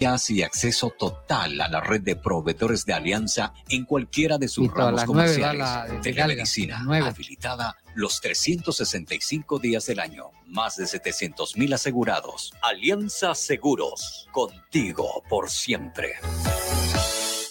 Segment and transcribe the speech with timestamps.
[0.00, 5.04] y acceso total a la red de proveedores de Alianza en cualquiera de sus ramos
[5.04, 5.68] comerciales.
[6.02, 10.30] Telemedicina habilitada los 365 días del año.
[10.46, 12.54] Más de 700 mil asegurados.
[12.62, 14.26] Alianza Seguros.
[14.32, 16.14] Contigo por siempre.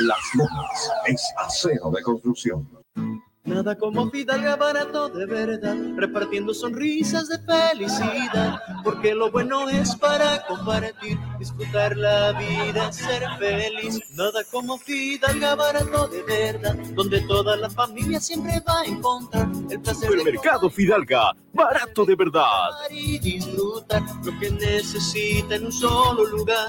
[0.00, 2.68] Las Lomas es acero de construcción.
[3.44, 10.44] Nada como Fidalga barato de verdad, repartiendo sonrisas de felicidad, porque lo bueno es para
[10.46, 14.00] compartir, disfrutar la vida, ser feliz.
[14.16, 19.80] Nada como Fidalga barato de verdad, donde toda la familia siempre va a encontrar el
[19.80, 20.10] placer.
[20.10, 22.70] El mercado Fidalga, barato de verdad.
[22.90, 26.66] Y disfrutar lo que necesita en un solo lugar.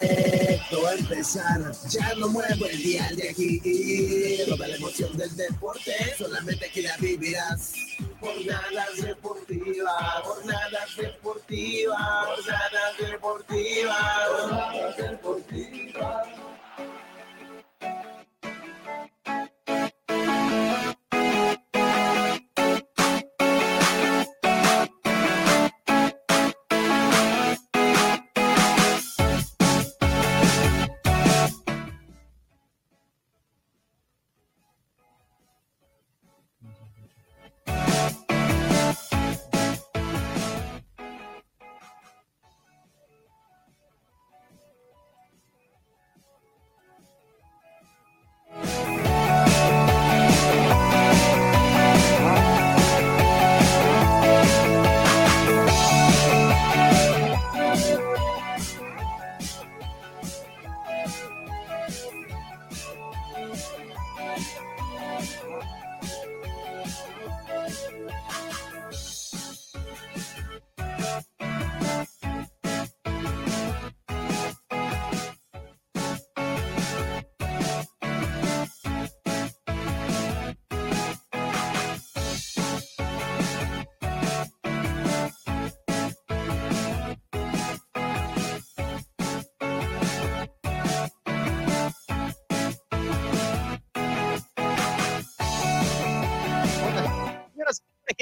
[0.00, 3.60] Esto va a empezar, ya no muevo el día de aquí.
[4.48, 7.72] Toda la emoción del deporte, solamente aquí la vivirás.
[8.20, 16.57] Jornadas deportivas, jornadas deportivas, jornadas deportivas, jornadas deportivas.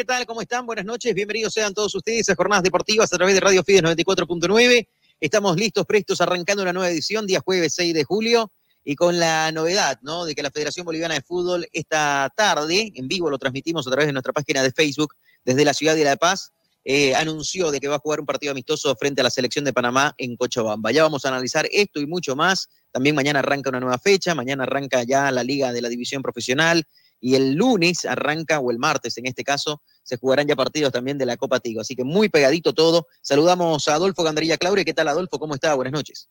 [0.07, 0.25] Tal?
[0.25, 0.65] ¿Cómo están?
[0.65, 4.87] Buenas noches, bienvenidos sean todos ustedes a Jornadas Deportivas a través de Radio Fides 94.9.
[5.19, 8.53] Estamos listos, prestos, arrancando una nueva edición, día jueves 6 de julio,
[8.85, 10.25] y con la novedad, ¿no?
[10.25, 14.07] De que la Federación Boliviana de Fútbol esta tarde, en vivo lo transmitimos a través
[14.07, 15.15] de nuestra página de Facebook,
[15.45, 16.53] desde la ciudad de La Paz,
[16.85, 19.73] eh, anunció de que va a jugar un partido amistoso frente a la selección de
[19.73, 20.93] Panamá en Cochabamba.
[20.93, 22.69] Ya vamos a analizar esto y mucho más.
[22.93, 26.87] También mañana arranca una nueva fecha, mañana arranca ya la Liga de la División Profesional,
[27.21, 31.19] y el lunes arranca, o el martes en este caso, se jugarán ya partidos también
[31.19, 31.81] de la Copa Tigo.
[31.81, 33.07] Así que muy pegadito todo.
[33.23, 34.85] Saludamos a Adolfo Gandarilla Claure.
[34.85, 35.39] ¿Qué tal, Adolfo?
[35.39, 35.75] ¿Cómo está?
[35.75, 36.29] Buenas noches.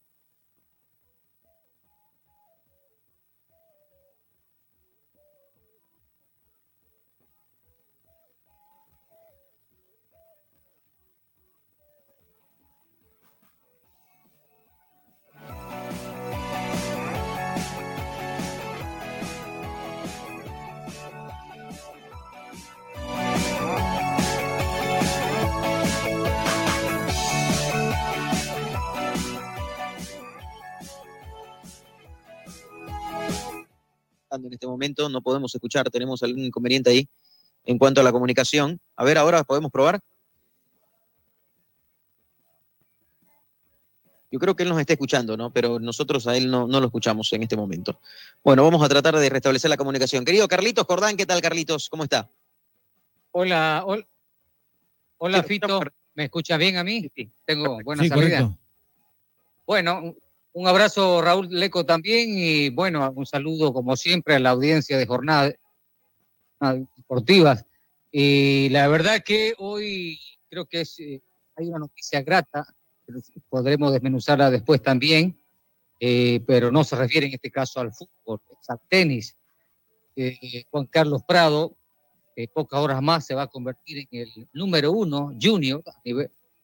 [34.44, 37.08] En este momento, no podemos escuchar, tenemos algún inconveniente ahí
[37.66, 38.80] en cuanto a la comunicación.
[38.96, 40.00] A ver, ahora podemos probar.
[44.32, 45.52] Yo creo que él nos está escuchando, ¿no?
[45.54, 48.00] Pero nosotros a él no, no lo escuchamos en este momento.
[48.44, 50.26] Bueno, vamos a tratar de restablecer la comunicación.
[50.26, 51.90] Querido Carlitos Cordán, ¿qué tal, Carlitos?
[51.90, 52.30] ¿Cómo está?
[53.32, 54.06] Hola, hola,
[55.20, 55.80] hola Fito.
[56.16, 57.10] ¿Me escuchas bien a mí?
[57.16, 58.58] Sí, tengo buena salida.
[59.66, 60.16] Bueno,
[60.56, 65.06] un abrazo Raúl Leco también y bueno, un saludo como siempre a la audiencia de
[65.06, 65.56] jornadas
[66.96, 67.66] deportivas.
[68.10, 70.18] Y la verdad que hoy
[70.50, 71.22] creo que es, eh,
[71.58, 72.66] hay una noticia grata,
[73.50, 75.38] podremos desmenuzarla después también,
[76.00, 79.36] eh, pero no se refiere en este caso al fútbol, es al tenis.
[80.16, 81.76] Eh, Juan Carlos Prado,
[82.54, 85.84] pocas horas más se va a convertir en el número uno junior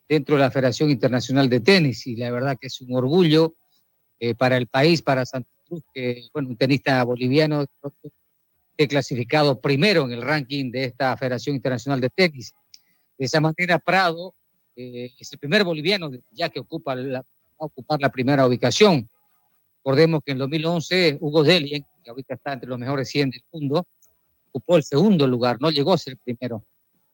[0.07, 3.55] dentro de la Federación Internacional de Tenis y la verdad que es un orgullo
[4.23, 7.65] eh, para el país, para Santa Cruz, que bueno, un tenista boliviano
[8.77, 12.53] que clasificado primero en el ranking de esta Federación Internacional de Tenis.
[13.17, 14.35] De esa manera, Prado
[14.75, 17.25] eh, es el primer boliviano ya que ocupa la, va
[17.61, 19.09] a ocupar la primera ubicación.
[19.77, 23.87] Recordemos que en 2011 Hugo Delien, que ahorita está entre los mejores 100 del mundo,
[24.49, 26.63] ocupó el segundo lugar, no llegó a ser el primero.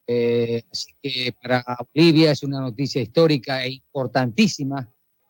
[0.06, 1.64] Eh, así que para
[1.94, 4.86] Bolivia es una noticia histórica e importantísima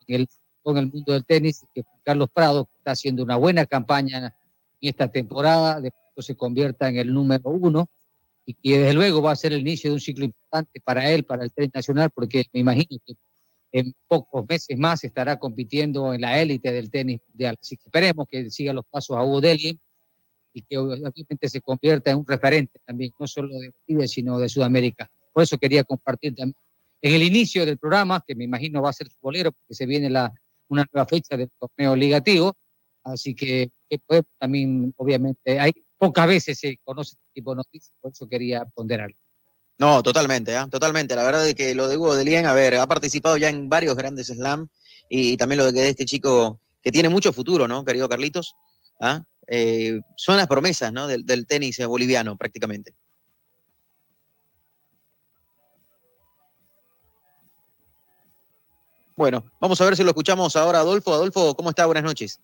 [0.09, 0.29] en el
[0.69, 5.11] con el mundo del tenis, que Carlos Prado está haciendo una buena campaña en esta
[5.11, 7.89] temporada, de se convierta en el número uno
[8.45, 11.25] y que desde luego va a ser el inicio de un ciclo importante para él,
[11.25, 13.15] para el tenis nacional, porque me imagino que
[13.73, 17.57] en pocos meses más estará compitiendo en la élite del tenis mundial.
[17.59, 19.41] Así que esperemos que siga los pasos a Hugo
[20.53, 24.51] y que obviamente se convierta en un referente también, no solo de Bolivia, sino de
[24.51, 25.11] Sudamérica.
[25.33, 26.57] Por eso quería compartir también
[27.01, 30.11] en el inicio del programa, que me imagino va a ser futbolero, porque se viene
[30.11, 30.33] la
[30.69, 32.57] una nueva fecha del torneo ligativo,
[33.05, 33.71] así que,
[34.39, 39.17] también, obviamente, hay pocas veces se conoce este tipo de noticias, por eso quería ponderarlo.
[39.79, 40.65] No, totalmente, ¿eh?
[40.71, 41.15] totalmente.
[41.15, 43.69] La verdad es que lo de Hugo de Lien, a ver, ha participado ya en
[43.69, 44.69] varios grandes slam
[45.09, 48.55] y también lo de que este chico que tiene mucho futuro, ¿no, querido Carlitos?
[49.01, 49.23] ¿Ah?
[49.47, 51.07] Eh, son las promesas, ¿no?
[51.07, 52.95] Del, del tenis boliviano, prácticamente.
[59.19, 61.13] Bueno, vamos a ver si lo escuchamos ahora, Adolfo.
[61.13, 61.87] Adolfo, ¿cómo está?
[61.87, 62.41] Buenas noches.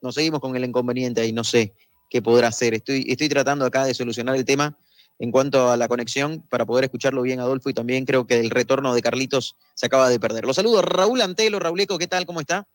[0.00, 1.74] Nos seguimos con el inconveniente ahí, no sé
[2.08, 2.72] qué podrá hacer.
[2.72, 4.78] Estoy, estoy tratando acá de solucionar el tema
[5.18, 8.48] en cuanto a la conexión para poder escucharlo bien, Adolfo, y también creo que el
[8.48, 10.46] retorno de Carlitos se acaba de perder.
[10.46, 12.24] Los saludo, Raúl Antelo, Raúl Eco, ¿qué tal?
[12.24, 12.66] ¿Cómo está?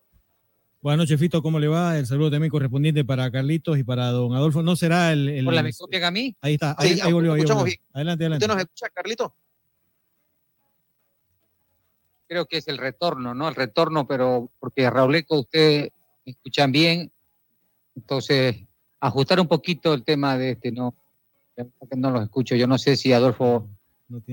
[0.84, 1.98] Buenas noches, Fito, ¿cómo le va?
[1.98, 4.62] El saludo también correspondiente para Carlitos y para don Adolfo.
[4.62, 5.30] ¿No será el...?
[5.30, 5.48] el...
[5.48, 6.36] Hola, ¿me copian a mí?
[6.42, 7.34] Ahí está, ahí, volvió.
[7.34, 7.74] Ahí volvió.
[7.92, 8.46] Adelante, adelante.
[8.46, 9.36] ¿Usted nos escucha, Carlito?
[12.34, 13.48] Creo que es el retorno, ¿no?
[13.48, 15.92] El retorno, pero porque Rauleco, ustedes
[16.26, 17.12] me escuchan bien,
[17.96, 18.64] entonces
[19.00, 20.96] ajustar un poquito el tema de este, no,
[21.96, 22.56] no lo escucho.
[22.56, 23.70] Yo no sé si Adolfo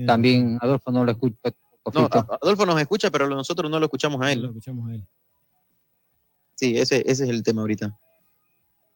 [0.07, 1.35] también, Adolfo no lo escucha.
[1.93, 2.09] No,
[2.41, 4.41] Adolfo nos escucha, pero nosotros no lo escuchamos a él.
[4.41, 5.05] lo escuchamos a él.
[6.55, 7.95] Sí, ese, ese es el tema ahorita.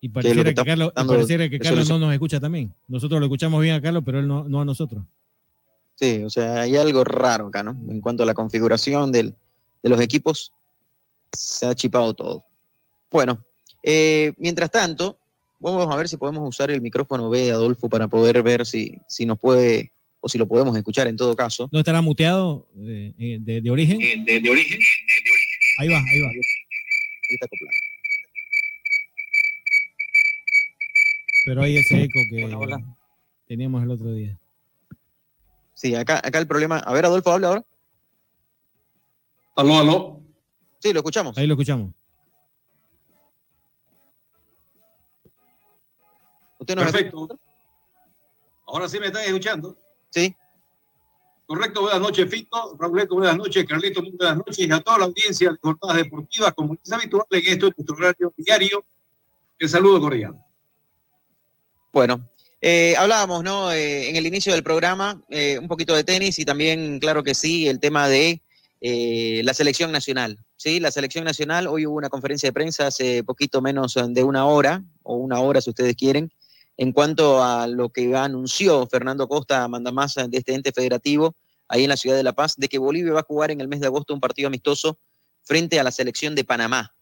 [0.01, 2.73] Y pareciera que, Carlos, que Carlos no nos escucha también.
[2.87, 5.03] Nosotros lo escuchamos bien a Carlos, pero él no, no a nosotros.
[5.95, 7.71] Sí, o sea, hay algo raro acá, ¿no?
[7.89, 9.33] En cuanto a la configuración de
[9.83, 10.51] los equipos,
[11.31, 12.45] se ha chipado todo.
[13.11, 13.43] Bueno,
[13.83, 15.17] eh, mientras tanto,
[15.59, 18.97] vamos a ver si podemos usar el micrófono B de Adolfo para poder ver si,
[19.07, 21.69] si nos puede, o si lo podemos escuchar en todo caso.
[21.71, 23.13] ¿No estará muteado de,
[23.69, 24.25] origen?
[24.25, 24.79] De, origen?
[25.79, 26.27] Ahí va, ahí va.
[26.29, 26.39] Ahí
[27.29, 27.77] está acoplado.
[31.45, 32.49] Pero hay ese eco que
[33.47, 34.39] teníamos el otro día.
[35.75, 36.79] Sí, acá, acá el problema.
[36.79, 37.65] A ver, Adolfo, habla ahora.
[39.55, 40.21] Aló, aló.
[40.79, 41.37] Sí, lo escuchamos.
[41.37, 41.91] Ahí lo escuchamos.
[46.57, 47.27] ¿Usted Perfecto.
[48.65, 49.77] Ahora sí me están escuchando.
[50.09, 50.35] Sí.
[51.45, 52.75] Correcto, buenas noches, Fito.
[52.79, 53.65] Raúl, buenas noches.
[53.65, 54.59] Carlito, buenas noches.
[54.59, 57.95] Y a toda la audiencia de Jornadas Deportivas, como es habitual en esto, en nuestro
[57.97, 58.83] horario diario.
[59.59, 60.35] El saludo cordial.
[61.93, 62.27] Bueno,
[62.61, 63.71] eh, hablábamos, ¿no?
[63.71, 67.35] Eh, en el inicio del programa, eh, un poquito de tenis y también, claro que
[67.35, 68.41] sí, el tema de
[68.81, 70.37] la selección nacional.
[70.57, 74.45] Sí, la selección nacional, hoy hubo una conferencia de prensa hace poquito menos de una
[74.45, 76.31] hora, o una hora si ustedes quieren,
[76.77, 81.35] en cuanto a lo que anunció Fernando Costa, manda más de este ente federativo,
[81.67, 83.67] ahí en la ciudad de La Paz, de que Bolivia va a jugar en el
[83.67, 84.99] mes de agosto un partido amistoso
[85.43, 86.93] frente a la selección de Panamá.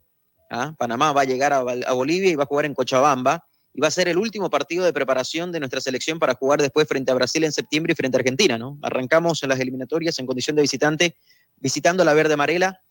[0.49, 0.73] ¿Ah?
[0.77, 3.91] Panamá va a llegar a Bolivia y va a jugar en Cochabamba y va a
[3.91, 7.43] ser el último partido de preparación de nuestra selección para jugar después frente a Brasil
[7.43, 8.77] en septiembre y frente a Argentina, ¿no?
[8.83, 11.15] Arrancamos en las eliminatorias en condición de visitante,
[11.57, 12.81] visitando la verde amarela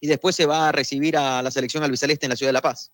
[0.00, 2.62] y después se va a recibir a la selección albiceleste en la ciudad de La
[2.62, 2.92] Paz.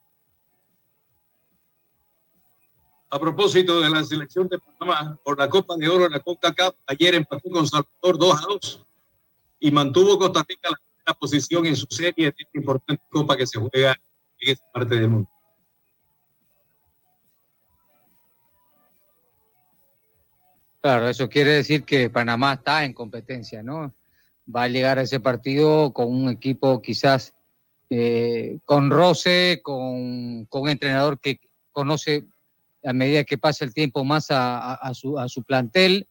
[3.12, 6.54] A propósito de la selección de Panamá por la Copa de Oro en la Copa
[6.54, 8.86] Cup, ayer empató con Salvador 2 a 2
[9.58, 10.70] y mantuvo Costa Rica
[11.04, 13.96] la posición en su serie de esta importante Copa que se juega
[14.38, 15.28] en esta parte del mundo.
[20.80, 23.94] Claro, eso quiere decir que Panamá está en competencia, ¿no?
[24.54, 27.34] Va a llegar a ese partido con un equipo quizás
[27.90, 31.38] eh, con roce, con, un entrenador que
[31.70, 32.24] conoce
[32.82, 36.06] a medida que pasa el tiempo más a, su, a su plantel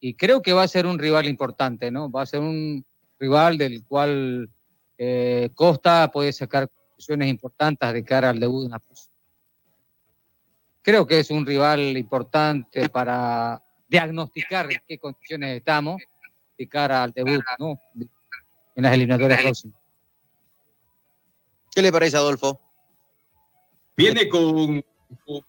[0.00, 2.10] y creo que va a ser un rival importante, ¿no?
[2.10, 2.84] Va a ser un
[3.18, 4.48] rival del cual
[4.96, 8.82] eh, Costa puede sacar conclusiones importantes de cara al debut de una
[10.80, 16.00] Creo que es un rival importante para diagnosticar en qué condiciones estamos
[16.56, 17.78] de cara al debut ¿no?
[17.94, 19.80] en las eliminatorias próximas.
[21.74, 22.60] ¿Qué le parece, Adolfo?
[23.96, 24.84] Viene con,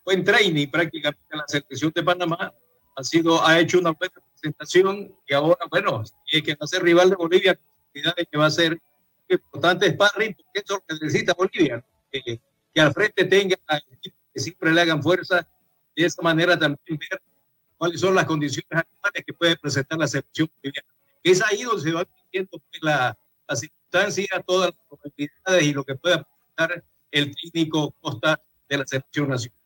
[0.04, 2.54] buen training prácticamente la selección de Panamá.
[2.96, 6.84] Ha, sido, ha hecho una buena presentación y ahora, bueno, es que va a ser
[6.84, 7.60] rival de Bolivia,
[7.94, 8.80] que va a ser
[9.28, 12.42] importante sparring, porque eso lo necesita Bolivia, que,
[12.74, 13.56] que al frente tenga
[14.34, 15.48] que siempre le hagan fuerza,
[15.96, 17.22] de esa manera también ver
[17.80, 20.88] cuáles son las condiciones actuales que puede presentar la selección boliviana.
[21.24, 23.18] Es ahí donde se va viendo pues, la,
[23.48, 28.86] la circunstancia, todas las probabilidades y lo que pueda aportar el técnico Costa de la
[28.86, 29.58] selección nacional.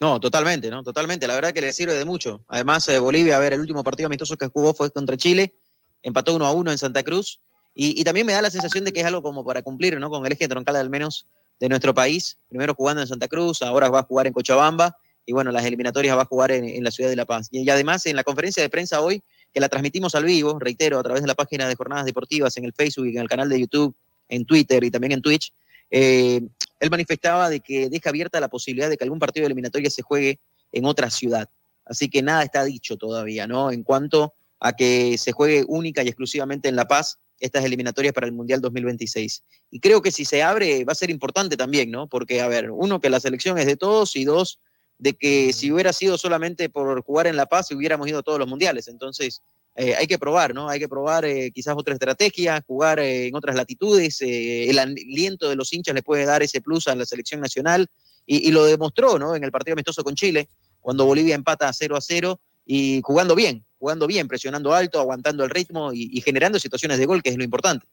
[0.00, 0.82] No, totalmente, ¿no?
[0.82, 1.26] Totalmente.
[1.26, 2.42] La verdad que le sirve de mucho.
[2.48, 5.54] Además, eh, Bolivia, a ver, el último partido amistoso que jugó fue contra Chile,
[6.02, 7.40] empató 1 a 1 en Santa Cruz.
[7.74, 10.08] Y, y, también me da la sensación de que es algo como para cumplir, ¿no?
[10.08, 11.26] Con el eje troncal al menos
[11.60, 12.38] de nuestro país.
[12.48, 14.96] Primero jugando en Santa Cruz, ahora va a jugar en Cochabamba
[15.28, 17.48] y bueno, las eliminatorias va a jugar en, la ciudad de La Paz.
[17.50, 21.02] Y, además en la conferencia de prensa hoy, que la transmitimos al vivo, reitero, a
[21.02, 23.60] través de la página de Jornadas Deportivas, en el Facebook y en el canal de
[23.60, 23.94] YouTube,
[24.30, 25.52] en Twitter y también en Twitch,
[25.90, 26.40] eh,
[26.80, 30.00] él manifestaba de que deja abierta la posibilidad de que algún partido de eliminatoria se
[30.00, 30.40] juegue
[30.72, 31.46] en otra ciudad.
[31.84, 33.70] Así que nada está dicho todavía, ¿no?
[33.70, 38.26] En cuanto a que se juegue única y exclusivamente en La Paz estas eliminatorias para
[38.26, 39.42] el Mundial 2026.
[39.72, 42.08] Y creo que si se abre va a ser importante también, ¿no?
[42.08, 44.58] Porque, a ver, uno, que la selección es de todos y dos,
[44.98, 48.38] de que si hubiera sido solamente por jugar en La Paz, hubiéramos ido a todos
[48.38, 48.88] los mundiales.
[48.88, 49.42] Entonces,
[49.76, 50.68] eh, hay que probar, ¿no?
[50.68, 54.20] Hay que probar eh, quizás otra estrategia, jugar eh, en otras latitudes.
[54.20, 57.86] el aliento de los hinchas le puede dar ese plus a la selección nacional.
[58.26, 59.34] Y, lo demostró, ¿no?
[59.34, 60.50] En el partido amistoso con Chile,
[60.82, 65.50] cuando Bolivia empata 0 a 0 y jugando bien, jugando bien, presionando alto, aguantando el
[65.50, 67.86] ritmo y, y generando situaciones de gol, que es lo importante.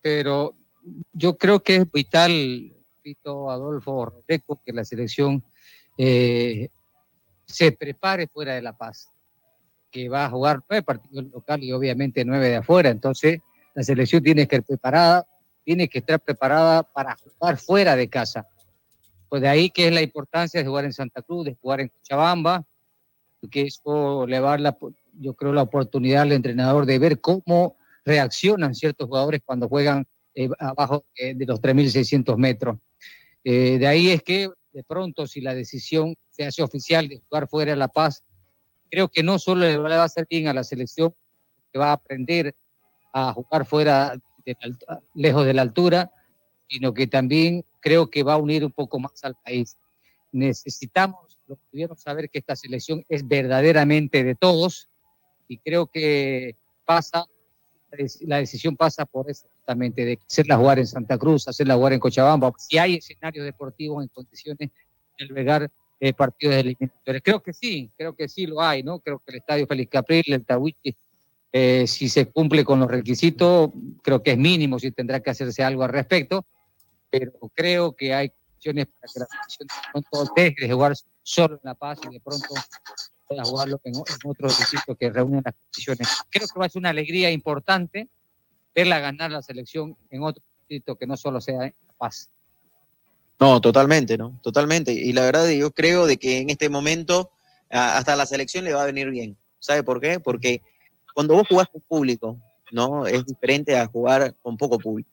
[0.00, 0.54] Pero
[1.12, 2.77] yo creo que es vital
[3.24, 5.42] Adolfo Reco, que la selección
[5.96, 6.68] eh,
[7.46, 9.10] se prepare fuera de La Paz,
[9.90, 12.90] que va a jugar nueve partidos locales y obviamente nueve de afuera.
[12.90, 13.40] Entonces,
[13.74, 15.26] la selección tiene que estar preparada,
[15.64, 18.46] tiene que estar preparada para jugar fuera de casa.
[19.28, 21.88] Pues de ahí que es la importancia de jugar en Santa Cruz, de jugar en
[21.88, 22.64] Cochabamba,
[23.50, 24.78] que eso le va a dar, la,
[25.14, 30.48] yo creo, la oportunidad al entrenador de ver cómo reaccionan ciertos jugadores cuando juegan eh,
[30.58, 32.78] abajo eh, de los 3.600 metros.
[33.44, 37.48] Eh, de ahí es que de pronto si la decisión se hace oficial de jugar
[37.48, 38.24] fuera de La Paz,
[38.90, 41.14] creo que no solo le va a hacer bien a la selección,
[41.72, 42.54] que va a aprender
[43.12, 44.14] a jugar fuera,
[45.14, 46.10] lejos de la altura,
[46.68, 49.76] sino que también creo que va a unir un poco más al país.
[50.32, 54.88] Necesitamos, lo que saber que esta selección es verdaderamente de todos
[55.48, 57.26] y creo que pasa
[58.20, 62.00] la decisión pasa por eso justamente, de hacerla jugar en Santa Cruz, hacerla jugar en
[62.00, 65.70] Cochabamba, si hay escenarios deportivos en condiciones de albergar
[66.00, 67.22] eh, partidos eliminatorios.
[67.22, 68.98] Creo que sí, creo que sí lo hay, ¿no?
[69.00, 70.96] Creo que el Estadio Félix Capril, el Tawichi,
[71.52, 73.70] eh, si se cumple con los requisitos,
[74.02, 76.46] creo que es mínimo, si tendrá que hacerse algo al respecto,
[77.10, 81.56] pero creo que hay condiciones para que la selección de pronto deje de jugar solo
[81.56, 82.46] en La Paz y de pronto
[83.38, 83.92] a jugarlo en,
[84.24, 86.08] otro distrito que reúnen las condiciones.
[86.30, 88.08] Creo que va a ser una alegría importante
[88.78, 92.28] verla ganar la selección en otro distrito que no solo sea Paz.
[93.40, 94.38] No, totalmente, ¿no?
[94.40, 94.92] Totalmente.
[94.92, 97.32] Y la verdad yo creo de que en este momento
[97.70, 99.36] hasta la selección le va a venir bien.
[99.58, 100.20] ¿Sabe por qué?
[100.20, 100.62] Porque
[101.12, 102.38] cuando vos jugás con público,
[102.70, 103.04] ¿no?
[103.04, 105.10] Es diferente a jugar con poco público.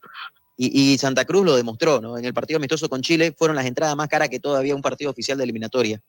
[0.56, 2.16] Y, y, Santa Cruz lo demostró, ¿no?
[2.16, 5.10] En el partido amistoso con Chile fueron las entradas más caras que todavía un partido
[5.10, 6.00] oficial de eliminatoria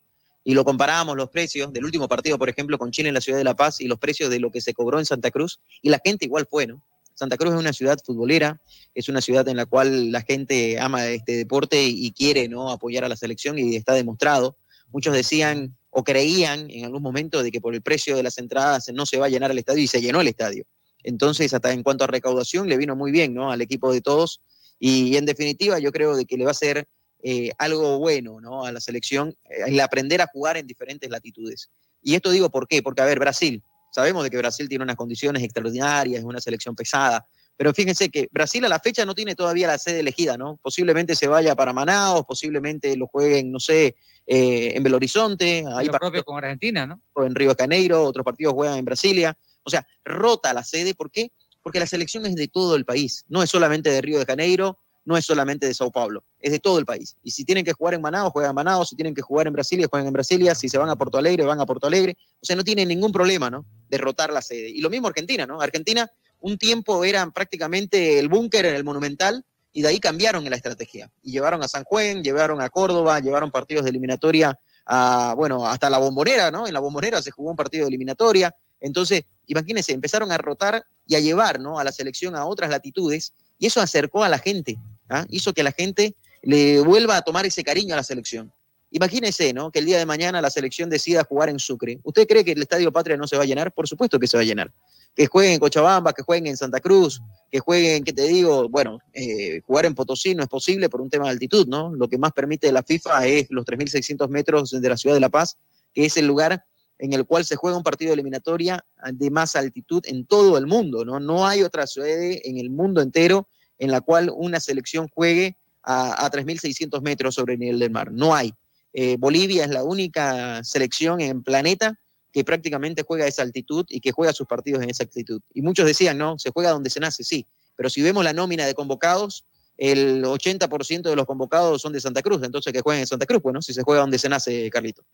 [0.44, 3.36] y lo comparábamos los precios del último partido, por ejemplo, con Chile en la ciudad
[3.36, 5.90] de La Paz y los precios de lo que se cobró en Santa Cruz, y
[5.90, 6.82] la gente igual fue, ¿no?
[7.18, 8.62] Santa Cruz es una ciudad futbolera,
[8.94, 12.70] es una ciudad en la cual la gente ama este deporte y quiere ¿no?
[12.70, 14.56] apoyar a la selección y está demostrado.
[14.92, 18.88] Muchos decían o creían en algún momento de que por el precio de las entradas
[18.94, 20.64] no se va a llenar el estadio y se llenó el estadio.
[21.02, 23.50] Entonces, hasta en cuanto a recaudación, le vino muy bien, ¿no?
[23.50, 24.40] Al equipo de todos.
[24.78, 26.86] Y, en definitiva, yo creo de que le va a ser
[27.24, 28.64] eh, algo bueno, ¿no?
[28.64, 31.68] A la selección, eh, el aprender a jugar en diferentes latitudes.
[32.00, 33.60] Y esto digo por qué, porque, a ver, Brasil,
[33.90, 37.26] sabemos de que Brasil tiene unas condiciones extraordinarias, es una selección pesada,
[37.58, 40.60] pero fíjense que Brasil a la fecha no tiene todavía la sede elegida, ¿no?
[40.62, 45.64] Posiblemente se vaya para Manaus, posiblemente lo jueguen, no sé, eh, en Belo Horizonte.
[45.74, 47.00] Ahí propio con Argentina, ¿no?
[47.14, 49.36] O en Río de Janeiro, otros partidos juegan en Brasilia.
[49.64, 50.94] O sea, rota la sede.
[50.94, 51.32] ¿Por qué?
[51.60, 53.24] Porque la selección es de todo el país.
[53.28, 56.58] No es solamente de Río de Janeiro, no es solamente de Sao Paulo, es de
[56.58, 57.16] todo el país.
[57.22, 58.90] Y si tienen que jugar en Manaus, juegan en Manaus.
[58.90, 60.54] Si tienen que jugar en Brasilia, juegan en Brasilia.
[60.54, 62.14] Si se van a Porto Alegre, van a Porto Alegre.
[62.42, 63.64] O sea, no tienen ningún problema, ¿no?
[63.88, 64.68] Derrotar la sede.
[64.68, 65.62] Y lo mismo Argentina, ¿no?
[65.62, 66.10] Argentina
[66.40, 70.56] un tiempo eran prácticamente el búnker en el Monumental y de ahí cambiaron en la
[70.56, 71.10] estrategia.
[71.22, 75.88] Y llevaron a San Juan, llevaron a Córdoba, llevaron partidos de eliminatoria a, bueno, hasta
[75.88, 76.66] la bombonera, ¿no?
[76.66, 78.54] En la bombonera se jugó un partido de eliminatoria.
[78.78, 81.78] Entonces, imagínense, empezaron a rotar y a llevar, ¿no?
[81.78, 85.26] A la selección a otras latitudes y eso acercó a la gente, ¿ah?
[85.30, 88.52] hizo que la gente le vuelva a tomar ese cariño a la selección.
[88.90, 89.70] Imagínense, ¿no?
[89.70, 92.00] Que el día de mañana la selección decida jugar en Sucre.
[92.04, 93.72] ¿Usted cree que el Estadio Patria no se va a llenar?
[93.72, 94.72] Por supuesto que se va a llenar
[95.18, 98.68] que jueguen en Cochabamba, que jueguen en Santa Cruz, que jueguen, ¿qué te digo?
[98.68, 101.92] Bueno, eh, jugar en Potosí no es posible por un tema de altitud, ¿no?
[101.92, 105.28] Lo que más permite la FIFA es los 3.600 metros de la ciudad de La
[105.28, 105.58] Paz,
[105.92, 106.64] que es el lugar
[107.00, 110.68] en el cual se juega un partido de eliminatoria de más altitud en todo el
[110.68, 111.18] mundo, ¿no?
[111.18, 113.48] No hay otra sede en el mundo entero
[113.78, 118.12] en la cual una selección juegue a, 3.600 metros sobre el nivel del mar.
[118.12, 118.52] No hay.
[118.92, 121.98] Eh, Bolivia es la única selección en planeta
[122.32, 125.40] que prácticamente juega a esa altitud y que juega sus partidos en esa altitud.
[125.54, 128.66] Y muchos decían, no, se juega donde se nace, sí, pero si vemos la nómina
[128.66, 129.44] de convocados,
[129.76, 133.40] el 80% de los convocados son de Santa Cruz, entonces que jueguen en Santa Cruz,
[133.40, 135.04] bueno, si se juega donde se nace, Carlito.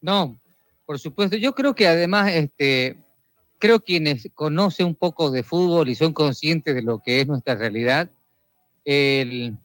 [0.00, 0.40] No,
[0.84, 1.36] por supuesto.
[1.36, 3.05] Yo creo que además, este,
[3.58, 7.54] creo quienes conocen un poco de fútbol y son conscientes de lo que es nuestra
[7.54, 8.10] realidad,
[8.84, 9.56] el,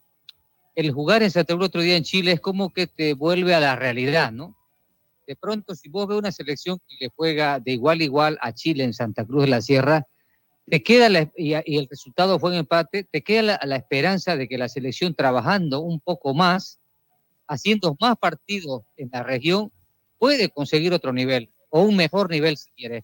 [0.75, 3.59] el jugar en Santa Cruz otro día en Chile es como que te vuelve a
[3.59, 4.55] la realidad, ¿no?
[5.27, 8.53] De pronto, si vos ves una selección que le juega de igual a igual a
[8.53, 10.07] Chile en Santa Cruz de la Sierra,
[10.67, 14.69] te queda y, el resultado fue un empate, te queda la, esperanza de que la
[14.69, 16.79] selección trabajando un poco más,
[17.47, 19.71] haciendo más partidos en la región,
[20.17, 23.03] puede conseguir otro nivel o un mejor nivel si quieres,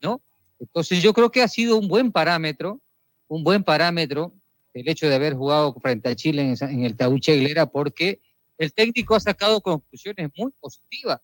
[0.00, 0.20] ¿no?
[0.58, 2.80] Entonces yo creo que ha sido un buen parámetro,
[3.28, 4.32] un buen parámetro
[4.80, 8.20] el hecho de haber jugado frente a Chile en, el Tauche porque
[8.58, 11.20] el técnico ha sacado conclusiones muy positivas.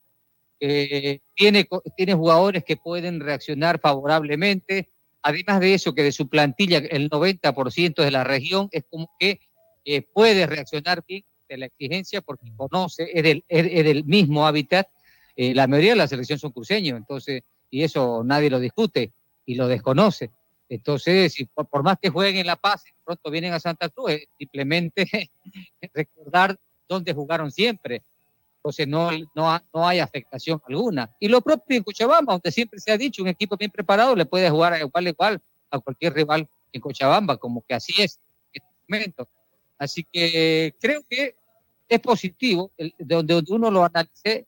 [0.59, 4.89] tiene, tiene jugadores que pueden reaccionar favorablemente.
[5.21, 9.41] Además de eso, que de su plantilla el 90% de la región es como que
[9.85, 14.89] eh, puede reaccionar bien de la exigencia porque conoce, es del, es, del mismo hábitat.
[15.37, 19.13] Eh, la mayoría de la selección son cruceños, entonces, y eso nadie lo discute
[19.47, 20.31] y lo desconoce.
[20.69, 25.31] Entonces, si por, más que jueguen en La Paz, pronto vienen a Santa Cruz, simplemente
[25.95, 26.57] recordar
[26.87, 28.03] dónde jugaron siempre.
[28.57, 31.11] Entonces, no, no, no hay afectación alguna.
[31.19, 34.27] Y lo propio en Cochabamba, donde siempre se ha dicho, un equipo bien preparado le
[34.27, 38.21] puede jugar igual igual a cualquier rival en Cochabamba, como que así es
[38.53, 39.29] en este momento.
[39.79, 41.37] Así que creo que
[41.89, 44.47] es positivo, donde uno lo analice,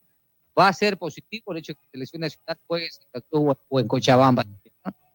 [0.58, 3.80] va a ser positivo el hecho de que la selección nacional juegue en Cruz o
[3.80, 4.44] en Cochabamba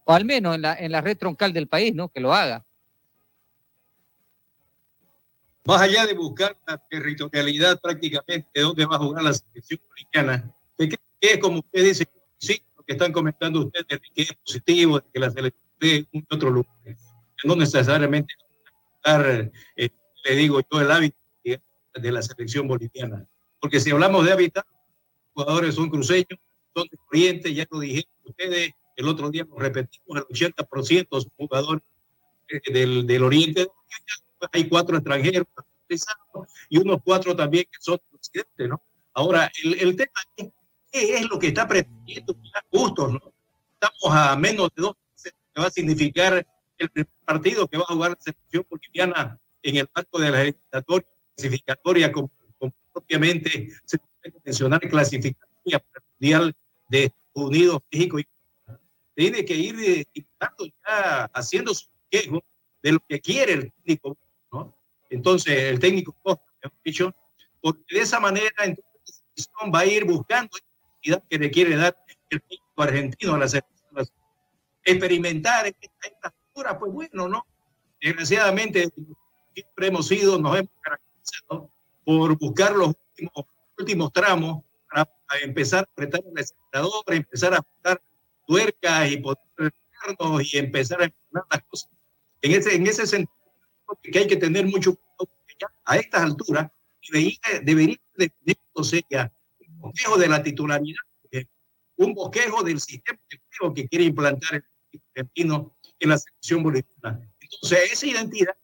[0.04, 2.08] o al menos en la, en la red troncal del país, ¿no?
[2.08, 2.64] Que lo haga.
[5.64, 10.52] Más allá de buscar la territorialidad prácticamente de dónde va a jugar la selección boliviana,
[10.76, 14.98] que, es como usted dice, sí, lo que están comentando ustedes, de que es positivo,
[14.98, 16.72] de que la selección de un otro lugar,
[17.44, 18.34] no necesariamente
[19.76, 19.90] eh,
[20.24, 23.26] le digo yo, el hábito de la selección boliviana.
[23.60, 24.66] Porque si hablamos de hábitat,
[25.44, 26.38] jugadores son cruceños,
[26.74, 31.32] son de Oriente, ya lo dijeron ustedes, el otro día nos repetimos, el 80% son
[31.36, 31.82] jugadores
[32.48, 33.68] eh, del, del Oriente.
[34.52, 35.46] Hay cuatro extranjeros
[36.68, 38.80] y unos cuatro también que son presidentes, ¿no?
[39.12, 40.48] Ahora, el, el tema es
[40.92, 42.36] qué es lo que está pretendiendo
[42.70, 43.20] justo, ¿no?
[43.74, 46.46] Estamos a menos de dos meses que va a significar
[46.78, 50.54] el partido que va a jugar la selección boliviana en el marco de la
[51.34, 52.30] clasificatoria, como,
[52.92, 56.56] propiamente se puede mencionar clasificatoria para el Mundial
[56.88, 58.26] de Estados Unidos, México y
[59.14, 60.06] tiene que ir eh,
[60.86, 62.42] ya haciendo su quejo
[62.82, 64.16] de lo que quiere el técnico.
[65.10, 66.14] Entonces, el técnico
[66.84, 67.14] dicho,
[67.60, 68.50] porque de esa manera
[69.74, 70.56] va a ir buscando
[71.04, 71.96] la que le quiere dar
[72.30, 74.08] el técnico argentino a la selección.
[74.84, 77.46] Experimentar esta altura, pues bueno, ¿no?
[78.00, 78.88] Desgraciadamente,
[79.54, 81.70] siempre hemos sido, nos hemos caracterizado
[82.10, 83.46] por buscar los últimos,
[83.78, 85.06] últimos tramos para
[85.44, 88.02] empezar a apretar la empezar a apuntar
[88.48, 89.72] tuercas y poner
[90.42, 91.90] y empezar a empujar las cosas.
[92.42, 93.38] En ese, en ese sentido,
[94.02, 95.30] que hay que tener mucho cuidado,
[95.84, 96.68] a estas alturas
[97.12, 99.32] debería, debería definirse ya
[99.68, 100.98] un bosquejo de la titularidad,
[101.94, 103.20] un bosquejo del sistema
[103.72, 107.20] que quiere implantar el argentino en la selección boliviana.
[107.38, 108.56] Entonces, esa identidad,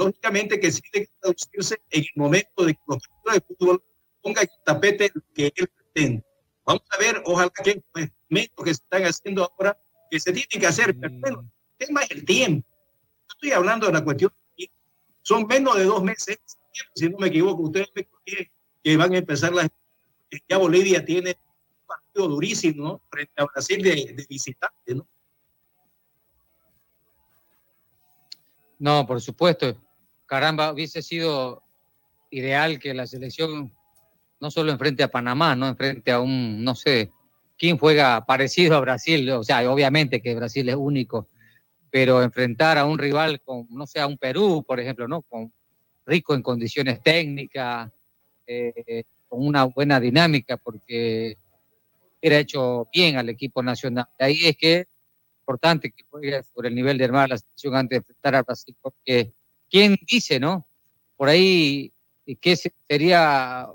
[0.00, 3.84] lógicamente que sí debe traducirse en el momento de que los partidos de fútbol
[4.22, 6.24] pongan el tapete que él pretende.
[6.64, 9.78] Vamos a ver, ojalá que los experimentos que se están haciendo ahora,
[10.10, 12.66] que se tienen que hacer, pero bueno, el tema es el tiempo.
[12.70, 14.32] Yo estoy hablando de la cuestión,
[15.22, 16.38] son menos de dos meses,
[16.94, 18.08] si no me equivoco, ustedes me
[18.82, 19.68] que van a empezar las...
[20.48, 23.02] Ya Bolivia tiene un partido durísimo, ¿no?
[23.10, 25.06] Frente a Brasil de, de visitante, ¿no?
[28.78, 29.76] No, por supuesto.
[30.30, 31.64] Caramba, hubiese sido
[32.30, 33.72] ideal que la selección
[34.38, 37.10] no solo enfrente a Panamá, no enfrente a un, no sé,
[37.58, 41.26] quién juega parecido a Brasil, o sea, obviamente que Brasil es único,
[41.90, 45.22] pero enfrentar a un rival con, no sé, a un Perú, por ejemplo, ¿no?
[45.22, 45.52] Con,
[46.06, 47.90] rico en condiciones técnicas,
[48.46, 51.38] eh, con una buena dinámica, porque
[52.22, 54.06] era hecho bien al equipo nacional.
[54.16, 54.86] ahí es que
[55.40, 58.76] importante que juegue sobre el nivel de armar la selección antes de enfrentar a Brasil,
[58.80, 59.32] porque
[59.70, 60.66] ¿quién dice, no?
[61.16, 61.92] Por ahí
[62.40, 63.66] que sería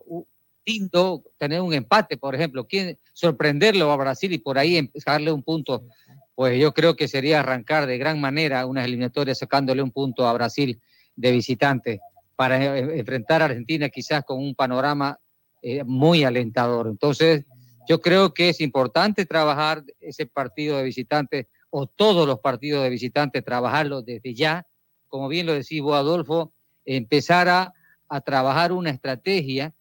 [0.66, 5.44] lindo tener un empate, por ejemplo, ¿quién sorprenderlo a Brasil y por ahí darle un
[5.44, 5.86] punto?
[6.34, 10.34] Pues yo creo que sería arrancar de gran manera unas eliminatorias sacándole un punto a
[10.34, 10.82] Brasil
[11.16, 12.02] de visitante
[12.36, 15.20] para e-, enfrentar a Argentina quizás con un panorama
[15.62, 16.88] eh, muy alentador.
[16.88, 17.46] Entonces,
[17.88, 22.90] yo creo que es importante trabajar ese partido de visitante o todos los partidos de
[22.90, 24.66] visitantes, trabajarlo desde ya,
[25.16, 26.52] como bien lo decía vos, Adolfo,
[26.84, 27.74] empezar a,
[28.26, 29.74] trabajar una estrategia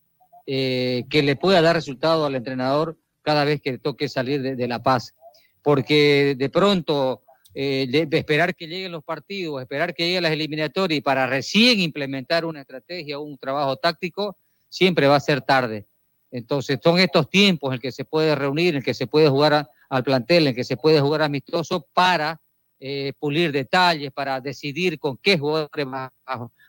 [0.47, 4.81] eh, que le pueda dar resultado al entrenador cada vez que toque salir de, La
[4.81, 5.13] Paz.
[5.61, 11.27] Porque de pronto, eh, esperar que lleguen los partidos, esperar que lleguen las eliminatorias para
[11.27, 14.37] recién implementar una estrategia o un trabajo táctico,
[14.69, 15.85] siempre va a ser tarde.
[16.31, 20.05] Entonces, son estos tiempos en que se puede reunir, en que se puede jugar al
[20.05, 22.41] plantel en que se puede jugar amistoso para
[22.81, 25.87] eh, pulir detalles, para decidir con qué jugadores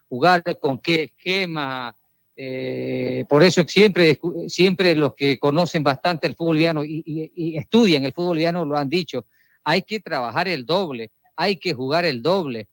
[0.07, 1.95] jugar, con qué esquema.
[2.37, 8.39] Eh, por eso siempre, siempre los que conocen bastante el fútbol y, estudian el fútbol
[8.39, 9.25] lo han dicho,
[9.63, 12.67] hay que trabajar el doble, hay que jugar el doble,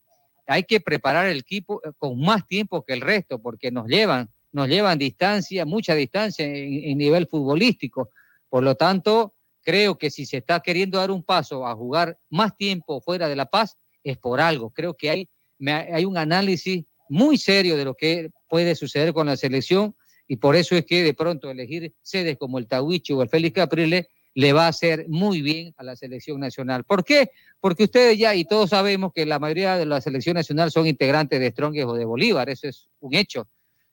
[0.47, 4.29] hay que preparar el equipo eh, con más tiempo que el resto, porque nos llevan,
[4.53, 8.11] nos llevan distancia, mucha distancia en nivel futbolístico.
[8.49, 12.57] Por lo tanto, creo que si se está queriendo dar un paso a jugar más
[12.57, 14.70] tiempo fuera de La Paz, es por algo.
[14.70, 15.29] Creo que hay,
[15.66, 19.94] hay un análisis muy serio de lo que puede suceder con la selección
[20.27, 23.55] y por eso es que de pronto elegir sedes como el Tahuichi o el Félix
[23.55, 26.85] Capriles le va a hacer muy bien a la selección nacional.
[26.85, 27.31] ¿Por qué?
[27.61, 31.38] Porque ustedes ya y todos sabemos que la mayoría de la selección nacional son integrantes
[31.38, 33.48] de Strongest o de Bolívar, eso es un hecho,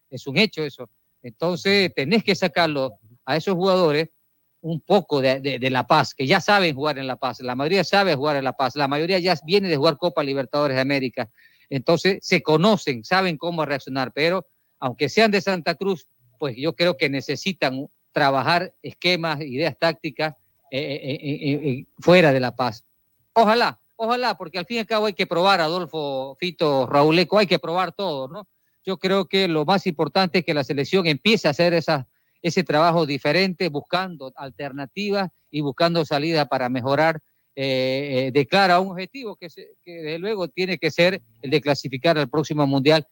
[0.10, 0.90] es un hecho eso.
[1.22, 4.10] Entonces tenés que sacarlo a esos jugadores
[4.62, 8.16] un poco de, La Paz, que ya saben jugar en La Paz, la mayoría sabe
[8.16, 11.30] jugar en La Paz, la mayoría ya viene de jugar Copa Libertadores de América,
[11.70, 14.46] entonces se conocen, saben cómo reaccionar, pero
[14.80, 20.36] aunque sean de Santa Cruz, pues yo creo que necesitan trabajar esquemas, ideas tácticas
[20.72, 22.84] eh, eh, eh, fuera de La Paz.
[23.34, 27.48] Ojalá, ojalá, porque al fin y al cabo hay que probar, Adolfo, Fito, Rauleco, hay
[27.48, 28.48] que probar todo, ¿no?
[28.86, 32.06] Yo creo que lo más importante es que la selección empiece a hacer esas
[32.42, 37.20] ese trabajo diferente, buscando alternativas y buscando salidas para mejorar
[37.56, 39.48] eh, eh, de cara a un objetivo que,
[39.84, 43.06] que desde luego tiene que ser el de clasificar al próximo mundial,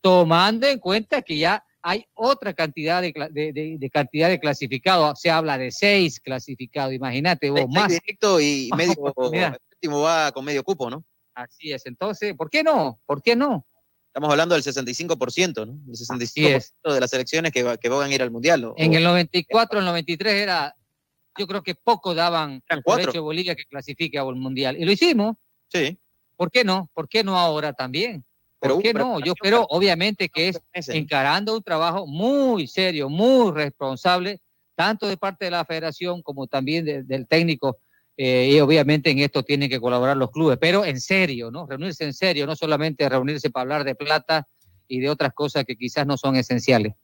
[0.00, 5.20] tomando en cuenta que ya hay otra cantidad de, de, cantidad de clasificados.
[5.20, 7.88] Se habla de seis clasificados, imagínate vos más.
[7.88, 8.94] Directo y medio,
[9.72, 11.04] último va con medio cupo, ¿no?
[11.32, 11.86] Así es.
[11.86, 13.00] Entonces, ¿por qué no?
[13.06, 13.64] ¿Por qué no?
[14.16, 15.78] Estamos hablando del 65%, ¿no?
[15.86, 18.72] El 65% de las elecciones que, que van a ir al Mundial.
[18.78, 20.74] En el 94, el 93 era,
[21.36, 24.74] yo creo que poco daban por hecho Bolivia que clasifique al Mundial.
[24.78, 25.36] Y lo hicimos.
[25.68, 25.98] Sí.
[26.34, 26.90] ¿Por qué no?
[26.94, 28.24] ¿Por qué no ahora también?
[28.58, 29.20] ¿Por qué no?
[29.20, 34.40] Yo creo, obviamente, que es encarando un trabajo muy serio, muy responsable,
[34.74, 37.76] tanto de parte de la federación como también del técnico
[38.16, 41.66] eh, y obviamente en esto tienen que colaborar los clubes, pero en serio, ¿no?
[41.66, 44.46] Reunirse en serio, no solamente reunirse para hablar de plata
[44.88, 46.94] y de otras cosas que quizás no son esenciales.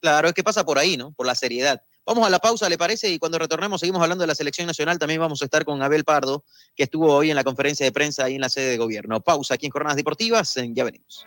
[0.00, 1.12] Claro, es que pasa por ahí, ¿no?
[1.12, 1.80] Por la seriedad.
[2.04, 3.10] Vamos a la pausa, ¿le parece?
[3.10, 4.98] Y cuando retornemos seguimos hablando de la selección nacional.
[4.98, 6.44] También vamos a estar con Abel Pardo,
[6.76, 9.20] que estuvo hoy en la conferencia de prensa ahí en la sede de gobierno.
[9.20, 10.54] Pausa aquí en Jornadas Deportivas.
[10.72, 11.26] Ya venimos.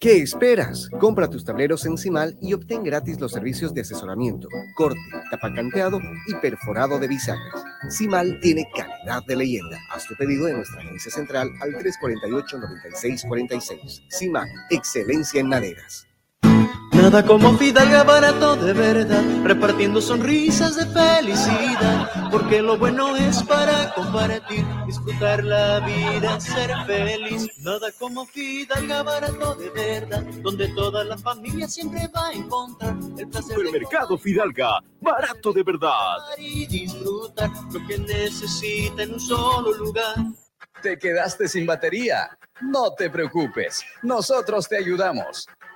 [0.00, 0.88] ¿Qué esperas?
[0.98, 4.98] Compra tus tableros en CIMAL y obtén gratis los servicios de asesoramiento, corte,
[5.30, 7.62] tapacanteado y perforado de bisagras.
[7.90, 9.78] CIMAL tiene calidad de leyenda.
[9.90, 14.06] Haz tu pedido en nuestra agencia central al 348-9646.
[14.10, 16.06] CIMAL, excelencia en maderas.
[17.00, 23.92] Nada como Fidalga barato de verdad, repartiendo sonrisas de felicidad, porque lo bueno es para
[23.94, 27.48] compartir, disfrutar la vida, ser feliz.
[27.60, 33.28] Nada como Fidalga barato de verdad, donde toda la familia siempre va a encontrar el
[33.28, 36.18] placer Supermercado Fidalga, barato de verdad.
[36.36, 40.16] Y disfrutar lo que necesita en un solo lugar.
[40.82, 42.38] ¿Te quedaste sin batería?
[42.60, 45.46] No te preocupes, nosotros te ayudamos.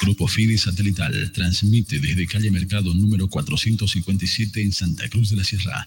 [0.00, 5.86] Grupo Fide Satelital transmite desde calle Mercado número 457 en Santa Cruz de la Sierra.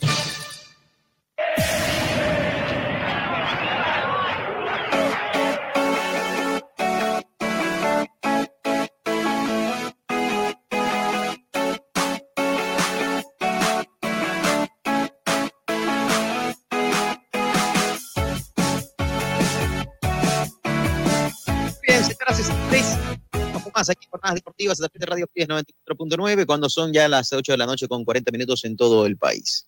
[24.17, 27.87] Jornadas deportivas a de Radio Pies 94.9 cuando son ya las 8 de la noche
[27.87, 29.67] con 40 minutos en todo el país.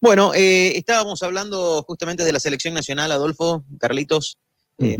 [0.00, 4.38] Bueno, eh, estábamos hablando justamente de la selección nacional, Adolfo, Carlitos,
[4.78, 4.96] eh,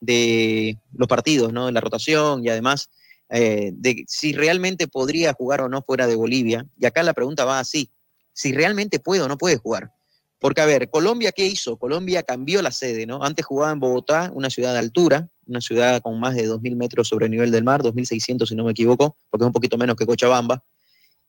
[0.00, 1.66] de los partidos, ¿no?
[1.66, 2.88] De la rotación y además
[3.28, 6.66] eh, de si realmente podría jugar o no fuera de Bolivia.
[6.78, 7.90] Y acá la pregunta va así,
[8.32, 9.92] si realmente puede o no puede jugar.
[10.38, 11.78] Porque, a ver, Colombia, ¿qué hizo?
[11.78, 13.22] Colombia cambió la sede, ¿no?
[13.22, 17.08] Antes jugaba en Bogotá, una ciudad de altura, una ciudad con más de 2.000 metros
[17.08, 19.96] sobre el nivel del mar, 2.600 si no me equivoco, porque es un poquito menos
[19.96, 20.62] que Cochabamba.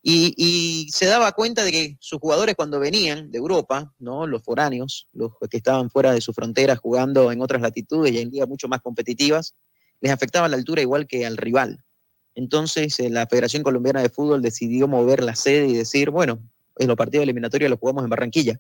[0.08, 4.28] Y, se daba cuenta de que sus jugadores cuando venían de Europa, ¿no?
[4.28, 8.30] los foráneos, los que estaban fuera de su frontera jugando en otras latitudes y en
[8.30, 9.56] ligas mucho más competitivas,
[10.02, 11.84] les afectaba la altura igual que al rival.
[12.36, 16.40] Entonces eh, la Federación Colombiana de Fútbol decidió mover la sede y decir, bueno,
[16.78, 18.60] en los partidos eliminatorios los jugamos en Barranquilla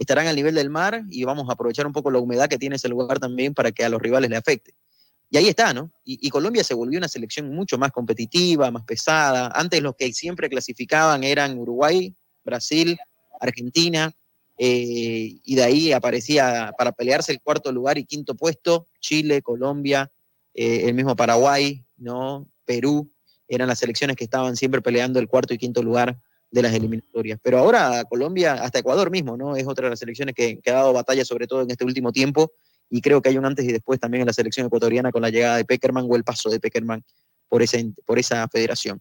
[0.00, 2.76] estarán al nivel del mar y vamos a aprovechar un poco la humedad que tiene
[2.76, 4.74] ese lugar también para que a los rivales le afecte.
[5.28, 5.92] Y ahí está, ¿no?
[6.04, 9.52] Y, Colombia se volvió una selección mucho más competitiva, más pesada.
[9.54, 12.98] Antes los que siempre clasificaban eran Uruguay, Brasil,
[13.40, 14.10] Argentina,
[14.56, 20.10] eh, y de ahí aparecía para pelearse el cuarto lugar y quinto puesto, Chile, Colombia,
[20.54, 22.48] eh, el mismo Paraguay, ¿no?
[22.64, 23.12] Perú,
[23.48, 26.18] eran las selecciones que estaban siempre peleando el cuarto y quinto lugar
[26.50, 27.38] de las eliminatorias.
[27.42, 29.56] Pero ahora Colombia, hasta Ecuador mismo, ¿no?
[29.56, 32.52] Es otra de las selecciones que, ha dado batalla, sobre todo en este último tiempo,
[32.88, 35.30] y creo que hay un antes y después también en la selección ecuatoriana con la
[35.30, 37.04] llegada de Peckerman o el paso de Peckerman
[37.48, 39.00] por, ese, por esa federación.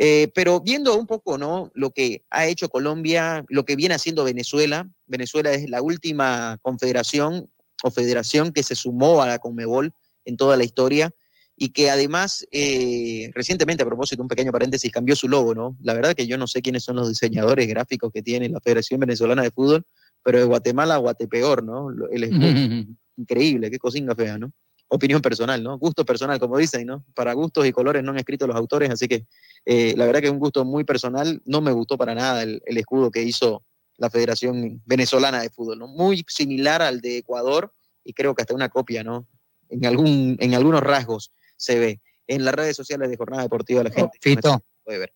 [0.00, 1.70] Eh, pero viendo un poco ¿no?
[1.74, 7.50] lo que ha hecho Colombia, lo que viene haciendo Venezuela, Venezuela es la última confederación
[7.82, 9.92] o federación que se sumó a la Conmebol
[10.24, 11.12] en toda la historia
[11.60, 15.76] y que además eh, recientemente, a propósito, un pequeño paréntesis, cambió su logo, ¿no?
[15.82, 19.00] La verdad que yo no sé quiénes son los diseñadores gráficos que tiene la Federación
[19.00, 19.84] Venezolana de Fútbol,
[20.22, 21.88] pero de Guatemala a Guatepeor, ¿no?
[22.12, 24.52] El es increíble, qué cosinga fea, ¿no?
[24.86, 25.76] Opinión personal, ¿no?
[25.78, 27.04] Gusto personal, como dicen, ¿no?
[27.12, 29.26] Para gustos y colores no han escrito los autores, así que
[29.66, 32.62] eh, la verdad que es un gusto muy personal, no me gustó para nada el,
[32.66, 33.64] el escudo que hizo
[33.96, 35.88] la Federación Venezolana de Fútbol, ¿no?
[35.88, 37.72] Muy similar al de Ecuador
[38.04, 39.26] y creo que hasta una copia, ¿no?
[39.70, 42.00] En, algún, en algunos rasgos se ve.
[42.26, 44.18] En las redes sociales de Jornada Deportiva la gente
[44.84, 45.12] puede ver.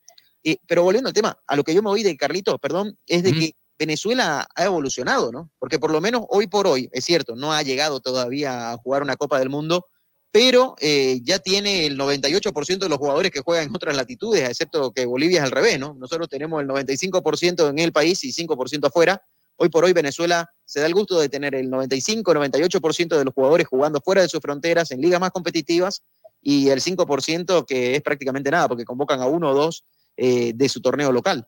[0.67, 3.33] pero volviendo al tema, a lo que yo me oí de Carlito, perdón, es de
[3.33, 5.51] que Venezuela ha evolucionado, ¿no?
[5.59, 9.03] Porque por lo menos hoy por hoy, es cierto, no ha llegado todavía a jugar
[9.03, 9.87] una Copa del Mundo,
[10.31, 14.93] pero eh, ya tiene el 98% de los jugadores que juegan en otras latitudes, excepto
[14.93, 15.95] que Bolivia es al revés, ¿no?
[15.95, 19.23] Nosotros tenemos el 95% en el país y 5% afuera.
[19.57, 23.67] Hoy por hoy Venezuela se da el gusto de tener el 95-98% de los jugadores
[23.67, 26.03] jugando fuera de sus fronteras en ligas más competitivas
[26.43, 29.85] y el 5% que es prácticamente nada, porque convocan a uno o dos
[30.17, 31.47] eh, de su torneo local.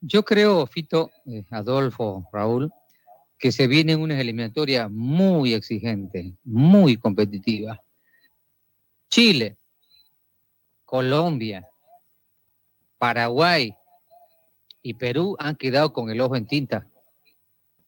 [0.00, 2.72] Yo creo, Fito, eh, Adolfo, Raúl,
[3.38, 7.82] que se viene una eliminatoria muy exigente, muy competitiva.
[9.10, 9.58] Chile,
[10.84, 11.68] Colombia,
[12.96, 13.74] Paraguay
[14.82, 16.86] y Perú han quedado con el ojo en tinta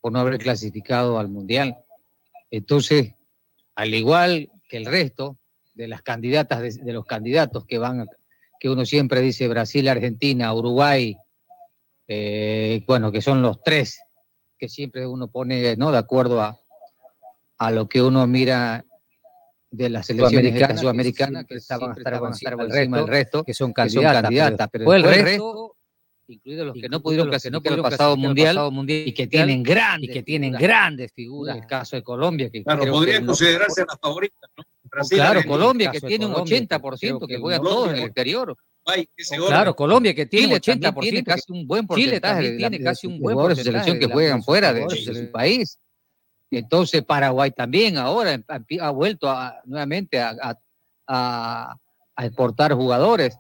[0.01, 1.79] por no haber clasificado al Mundial.
[2.51, 3.15] Entonces,
[3.75, 5.37] al igual que el resto
[5.75, 8.07] de las candidatas, de, los candidatos que van,
[8.59, 11.15] que uno siempre dice Brasil, Argentina, Uruguay,
[12.09, 14.01] eh, bueno, que son los tres
[14.57, 15.93] que siempre uno pone, ¿no?
[15.93, 16.59] De acuerdo a,
[17.59, 18.87] a lo que uno mira
[19.71, 24.95] de las selecciones sudamericanas que estaban a estar encima del resto, que son candidatas, pero
[24.95, 25.77] el resto
[26.33, 28.59] incluidos los que no pudieron clasificar el pasado mundial,
[28.89, 31.57] y que tienen grandes, y que tienen grandes figuras.
[31.57, 34.65] El caso de Colombia, que claro, podría considerarse la favorita, ¿no?
[35.09, 38.57] claro, Colombia que tiene un 80% que juega todos en el exterior.
[39.47, 43.37] Claro, Colombia que tiene 80%, tiene casi un buen porcentaje, Chile tiene casi un buen
[43.37, 45.79] porcentaje de selección que juegan fuera de, su país.
[46.51, 48.43] Entonces Paraguay también ahora
[48.81, 50.59] ha vuelto nuevamente a,
[51.07, 51.77] a,
[52.19, 53.37] exportar jugadores.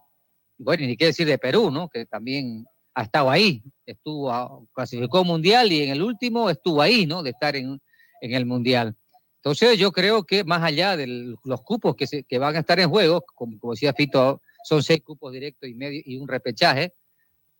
[0.58, 1.88] Bueno, ni qué decir de Perú, ¿no?
[1.88, 2.64] Que también
[2.94, 7.22] ha estado ahí, estuvo, clasificó mundial y en el último estuvo ahí, ¿no?
[7.22, 7.80] De estar en,
[8.20, 8.96] en el mundial.
[9.36, 12.78] Entonces yo creo que más allá de los cupos que, se, que van a estar
[12.78, 16.94] en juego, como, como decía Fito, son seis cupos directos y, medio, y un repechaje,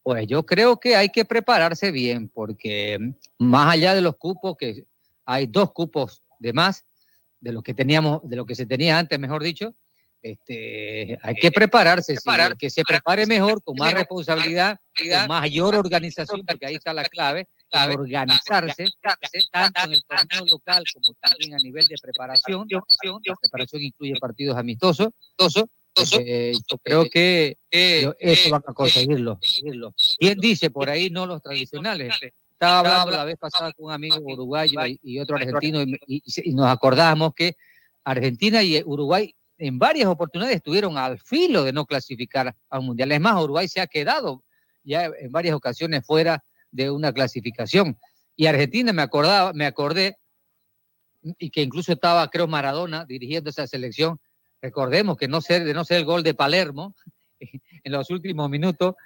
[0.03, 2.99] pues yo creo que hay que prepararse bien, porque
[3.39, 4.87] más allá de los cupos, que
[5.25, 6.85] hay dos cupos de más
[7.41, 9.75] de lo que teníamos, de lo que se tenía antes, mejor dicho,
[10.23, 12.17] este, hay que prepararse,
[12.59, 17.49] que se prepare mejor, con más responsabilidad, con mayor organización, porque ahí está la clave,
[17.97, 18.87] organizarse,
[19.51, 22.67] tanto en el torneo local como también a nivel de preparación.
[22.71, 25.09] La preparación incluye partidos amistosos.
[26.21, 29.39] Eh, yo creo que eso van a conseguirlo.
[30.19, 32.15] ¿Quién dice por ahí no los tradicionales?
[32.53, 37.35] Estaba hablando la vez pasada con un amigo uruguayo y, otro argentino y, nos acordamos
[37.35, 37.57] que
[38.05, 43.13] Argentina y Uruguay en varias oportunidades estuvieron al filo de no clasificar a un mundial.
[43.13, 44.43] Es más, Uruguay se ha quedado
[44.83, 46.43] ya en varias ocasiones fuera
[46.73, 47.97] de una clasificación.
[48.35, 50.17] Y Argentina me acordaba, me acordé,
[51.39, 54.19] y que incluso estaba, creo, Maradona dirigiendo esa selección.
[54.61, 56.97] Recordemos que no ser, de no ser el gol de Palermo,
[57.39, 58.97] en los últimos minutos,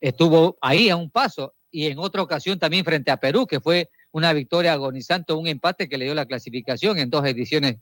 [0.00, 1.54] estuvo ahí a un paso.
[1.70, 5.88] Y en otra ocasión también frente a Perú, que fue una victoria agonizante, un empate
[5.88, 7.76] que le dio la clasificación en dos ediciones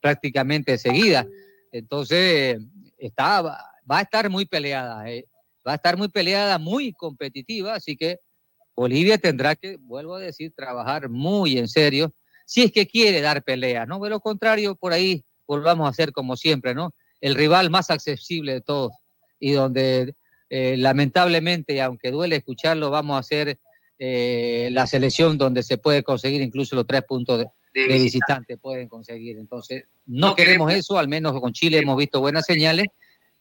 [0.00, 1.26] prácticamente seguidas.
[1.72, 2.58] Entonces,
[2.96, 5.26] está, va a estar muy peleada, eh.
[5.66, 8.18] va a estar muy peleada, muy competitiva, así que
[8.76, 12.12] Bolivia tendrá que, vuelvo a decir, trabajar muy en serio
[12.46, 13.98] si es que quiere dar pelea, ¿no?
[13.98, 16.94] De lo contrario, por ahí volvamos a ser como siempre, ¿no?
[17.20, 18.92] El rival más accesible de todos
[19.38, 20.14] y donde
[20.48, 23.58] eh, lamentablemente, aunque duele escucharlo, vamos a ser
[23.98, 27.50] eh, la selección donde se puede conseguir incluso los tres puntos de,
[27.86, 29.38] de visitante, pueden conseguir.
[29.38, 32.86] Entonces, no queremos eso, al menos con Chile hemos visto buenas señales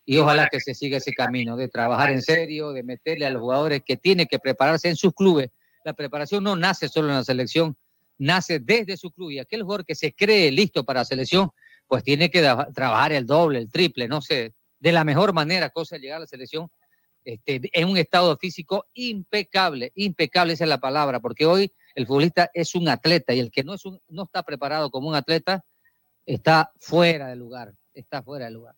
[0.06, 3.42] y ojalá que se siga ese camino de trabajar en serio, de meterle a los
[3.42, 5.50] jugadores que tienen que prepararse en sus clubes.
[5.84, 7.76] La preparación no nace solo en la selección,
[8.18, 9.32] nace desde su club.
[9.32, 11.50] Y aquel jugador que se cree listo para la selección,
[11.88, 12.42] pues tiene que
[12.74, 16.22] trabajar el doble, el triple, no sé, de la mejor manera, cosa de llegar a
[16.22, 16.70] la selección
[17.28, 22.50] este, en un estado físico impecable, impecable esa es la palabra, porque hoy el futbolista
[22.54, 25.64] es un atleta y el que no, es no está preparado como un atleta
[26.26, 28.76] está fuera de lugar, está fuera de lugar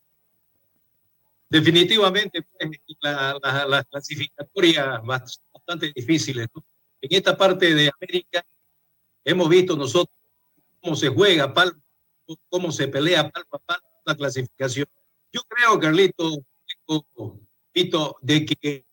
[1.50, 6.46] definitivamente pues, las clasificatorias bastante difíciles.
[7.02, 8.46] En esta parte de América
[9.24, 10.16] hemos visto nosotros
[10.80, 11.52] cómo se juega,
[12.48, 13.30] cómo se pelea
[14.06, 14.86] la clasificación.
[15.32, 16.44] Yo creo, Carlito,
[17.72, 18.84] Pito, de que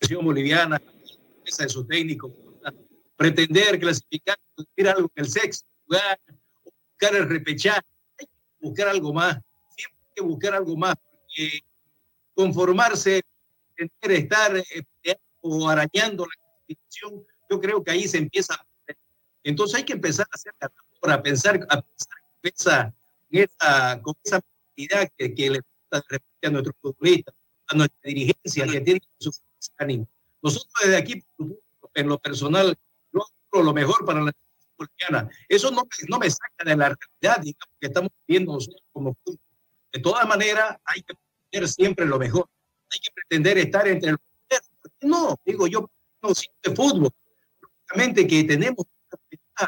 [0.00, 0.80] la boliviana,
[1.44, 2.32] esa de su técnico,
[3.18, 7.82] pretender clasificar, buscar algo en el sexo, buscar el repechaje,
[8.60, 9.38] buscar algo más
[10.22, 11.60] buscar algo más, porque
[12.34, 13.22] conformarse,
[13.76, 18.54] estar eh, o arañando la constitución, yo creo que ahí se empieza.
[19.44, 20.52] Entonces hay que empezar a hacer
[21.00, 22.94] para pensar, a pensar con esa,
[23.30, 24.40] esa, con esa
[25.16, 25.60] que, que le
[25.90, 27.34] a nuestros futbolistas,
[27.68, 29.30] a nuestra dirigencia, que tiene su
[29.78, 30.08] ánimo.
[30.40, 31.24] Nosotros desde aquí,
[31.94, 32.76] en lo personal,
[33.52, 34.32] lo mejor para la
[34.76, 35.28] boliviana.
[35.48, 39.48] Eso no, no me saca de la realidad digamos, que estamos viendo nosotros como fútbol
[39.92, 42.48] de todas maneras, hay que pretender siempre lo mejor.
[42.90, 44.20] Hay que pretender estar entre los
[45.02, 45.90] No, digo yo,
[46.22, 46.30] no
[46.62, 47.10] de fútbol.
[47.60, 48.86] Lógicamente que tenemos,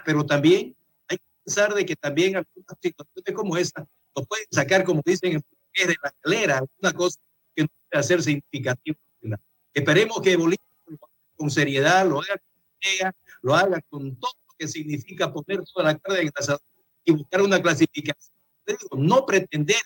[0.04, 0.76] pero también
[1.08, 5.32] hay que pensar de que también algunas situaciones como esta nos pueden sacar, como dicen
[5.32, 5.44] en
[5.86, 7.18] de la escalera, una cosa
[7.54, 8.98] que no puede ser significativa.
[9.72, 10.64] Esperemos que Bolivia
[11.36, 12.40] con seriedad lo haga
[13.00, 13.12] con
[13.42, 16.58] lo haga con todo lo que significa poner toda la carga de
[17.04, 18.40] y buscar una clasificación
[18.92, 19.80] no pretender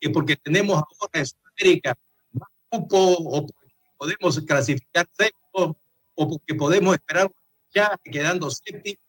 [0.00, 1.94] que porque tenemos ahora en Sudamérica
[2.32, 3.46] más grupo o
[3.96, 5.76] podemos clasificar sexto
[6.14, 7.30] o porque podemos esperar
[7.74, 9.00] ya quedando séptimo.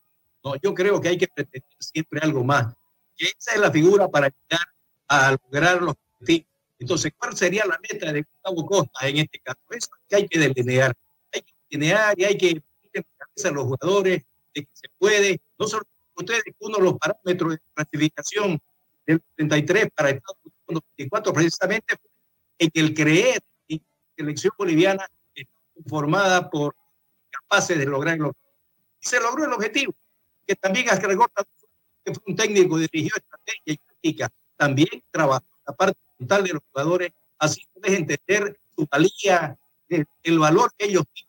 [0.44, 2.74] No, yo creo que hay que pretender siempre algo más.
[3.18, 4.66] Y esa es la figura para llegar
[5.08, 6.48] a lograr los objetivos.
[6.80, 9.60] Entonces, ¿cuál sería la meta de Gustavo Costa en este caso?
[9.72, 10.94] Eso que hay que delinear.
[11.70, 12.62] Y hay que
[12.94, 13.06] decirle
[13.46, 15.84] a los jugadores de que se puede, no solo
[16.16, 18.60] ustedes uno de los parámetros de clasificación
[19.06, 20.38] del 33 para Estados
[20.68, 21.96] Unidos 24 precisamente
[22.60, 25.08] en el creer en la selección boliviana
[25.86, 26.76] formada por
[27.30, 28.36] capaces de lograrlo.
[29.02, 29.94] Y se logró el objetivo,
[30.46, 31.28] que también agregó
[32.04, 36.64] que fue un técnico, dirigió estrategia y táctica, también trabajó la parte mental de los
[36.72, 39.58] jugadores, así puedes entender su valía,
[39.90, 41.27] el, valor que ellos tienen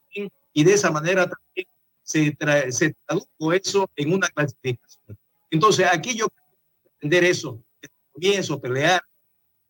[0.59, 1.69] y de esa manera también
[2.03, 2.37] se,
[2.73, 5.17] se tradujo eso en una clasificación.
[5.53, 6.53] Entonces, aquí yo quiero
[6.95, 7.63] entender eso,
[8.11, 9.01] comienzo, pelear.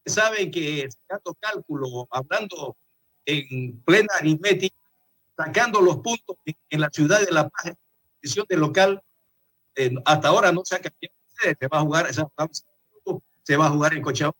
[0.06, 2.78] Saben que sacando cálculo, hablando
[3.26, 4.74] en plena aritmética,
[5.36, 9.02] sacando los puntos en, la ciudad de La Paz, en de local,
[9.74, 12.14] eh, hasta ahora no se ha cambiado, se va a jugar,
[13.42, 14.38] se va a jugar en Cochabamba,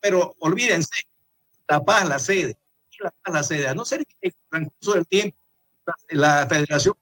[0.00, 1.04] pero olvídense,
[1.68, 2.58] La Paz la sede,
[2.98, 5.37] La Paz la sede, a no ser que en el transcurso del tiempo
[6.10, 6.94] la, federación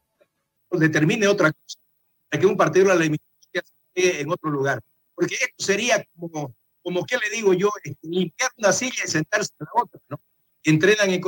[0.70, 1.78] determine otra cosa,
[2.30, 3.62] que un partido la eliminatoria
[3.94, 4.82] en otro lugar,
[5.14, 7.70] porque esto sería como, como ¿qué le digo yo?
[7.82, 10.20] Este, limpiar una silla y sentarse en la otra, ¿no?
[10.62, 11.20] Entrenan en,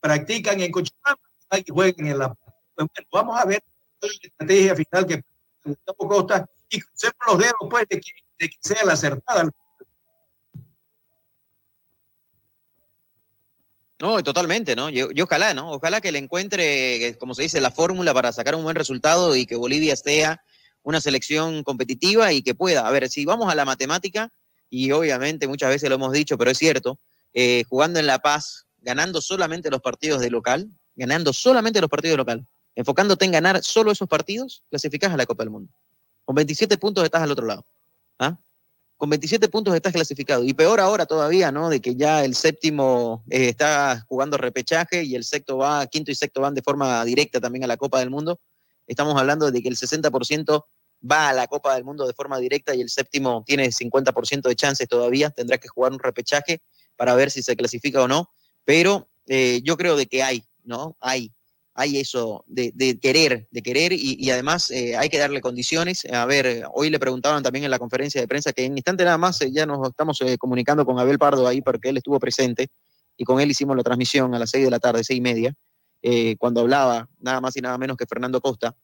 [0.00, 1.20] practican en Cochabamba
[1.58, 2.28] y juegan en la.
[2.74, 3.62] Pues bueno, vamos a ver
[4.00, 5.22] la estrategia final que
[5.64, 9.50] Gustavo Costa y crucemos los dedos pues de que, de que sea la acertada
[14.00, 14.88] No, totalmente, ¿no?
[14.88, 15.72] Yo, yo, ojalá, ¿no?
[15.72, 19.44] Ojalá que le encuentre, como se dice, la fórmula para sacar un buen resultado y
[19.44, 20.42] que Bolivia sea
[20.82, 22.88] una selección competitiva y que pueda.
[22.88, 24.32] A ver, si vamos a la matemática,
[24.70, 26.98] y obviamente muchas veces lo hemos dicho, pero es cierto,
[27.34, 32.14] eh, jugando en La Paz, ganando solamente los partidos de local, ganando solamente los partidos
[32.14, 32.46] de local,
[32.76, 35.72] enfocándote en ganar solo esos partidos, clasificás a la Copa del Mundo.
[36.24, 37.66] Con 27 puntos estás al otro lado.
[38.18, 38.38] ¿ah?
[39.00, 40.44] Con 27 puntos estás clasificado.
[40.44, 41.70] Y peor ahora todavía, ¿no?
[41.70, 46.14] De que ya el séptimo eh, está jugando repechaje y el sexto va, quinto y
[46.14, 48.42] sexto van de forma directa también a la Copa del Mundo.
[48.86, 50.66] Estamos hablando de que el 60%
[51.10, 54.54] va a la Copa del Mundo de forma directa y el séptimo tiene 50% de
[54.54, 55.30] chances todavía.
[55.30, 56.60] Tendrá que jugar un repechaje
[56.96, 58.28] para ver si se clasifica o no.
[58.66, 60.98] Pero eh, yo creo de que hay, ¿no?
[61.00, 61.32] Hay
[61.80, 66.04] hay eso de, querer, de querer y, además eh, hay que darle condiciones.
[66.12, 69.16] A ver, hoy le preguntaban también en la conferencia de prensa que en instante nada
[69.16, 72.68] más eh, ya nos estamos eh, comunicando con Abel Pardo ahí porque él estuvo presente
[73.16, 75.54] y con él hicimos la transmisión a las seis de la tarde, seis y media,
[76.38, 78.74] cuando hablaba nada más y nada menos que Fernando Costa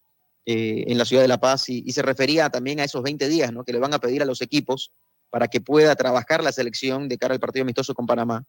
[0.44, 3.64] en la ciudad de La Paz y, se refería también a esos 20 días ¿no?
[3.64, 4.92] que le van a pedir a los equipos
[5.30, 8.44] para que pueda trabajar la selección de cara al partido amistoso con Panamá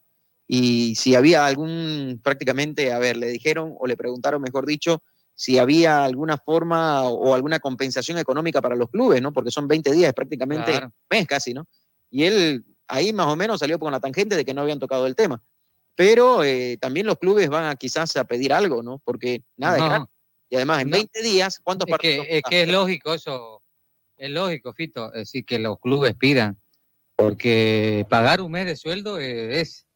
[0.50, 5.02] y si había algún, prácticamente, a ver, le dijeron o le preguntaron, mejor dicho,
[5.34, 9.32] si había alguna forma o alguna compensación económica para los clubes, ¿no?
[9.32, 11.68] Porque son 20 días, prácticamente un mes casi, ¿no?
[12.10, 15.06] Y él ahí más o menos salió con la tangente de que no habían tocado
[15.06, 15.42] el tema.
[15.94, 19.02] Pero eh, también los clubes van a quizás a pedir algo, ¿no?
[19.04, 20.10] Porque nada, no,
[20.48, 22.26] y además en 20 días, ¿cuántos partidos?
[22.28, 23.62] es que es lógico eso,
[24.16, 26.58] es lógico, Fito, es decir, que los clubes pidan,
[27.16, 29.87] porque pagar un mes de sueldo es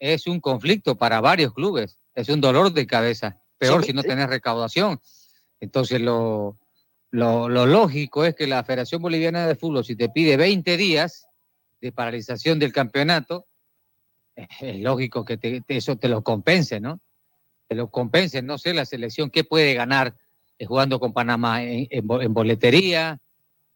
[0.00, 4.28] es un conflicto para varios clubes, es un dolor de cabeza, peor si no tenés
[4.28, 5.00] recaudación.
[5.60, 6.58] Entonces lo,
[7.10, 11.26] lo, lógico es que la Federación Boliviana de Fútbol, si te pide 20 días
[11.80, 13.46] de paralización del campeonato,
[14.34, 17.00] es lógico que eso te lo compense, ¿no?
[17.68, 20.16] Te lo compense, no sé la selección qué puede ganar
[20.58, 23.20] eh, jugando con Panamá en, en, boletería,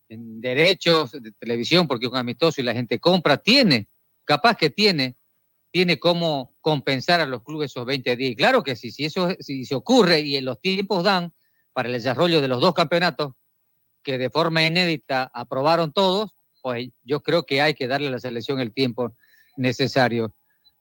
[0.08, 3.88] en derechos de televisión, porque es un amistoso y la gente compra, tiene,
[4.24, 5.16] capaz que tiene,
[5.74, 8.36] tiene cómo compensar a los clubes esos 20 días.
[8.36, 11.32] claro que sí, si eso si se ocurre y los tiempos dan
[11.72, 13.32] para el desarrollo de los dos campeonatos
[14.04, 16.30] que de forma inédita aprobaron todos,
[16.62, 19.16] pues yo creo que hay que darle a la selección el tiempo
[19.56, 20.36] necesario.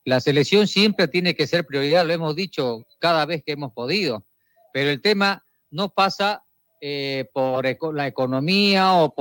[0.05, 4.27] La selección siempre tiene que ser prioridad, lo hemos dicho cada vez que hemos podido,
[4.73, 6.43] pero el tema no pasa
[6.81, 7.65] eh, por
[7.95, 9.15] la economía o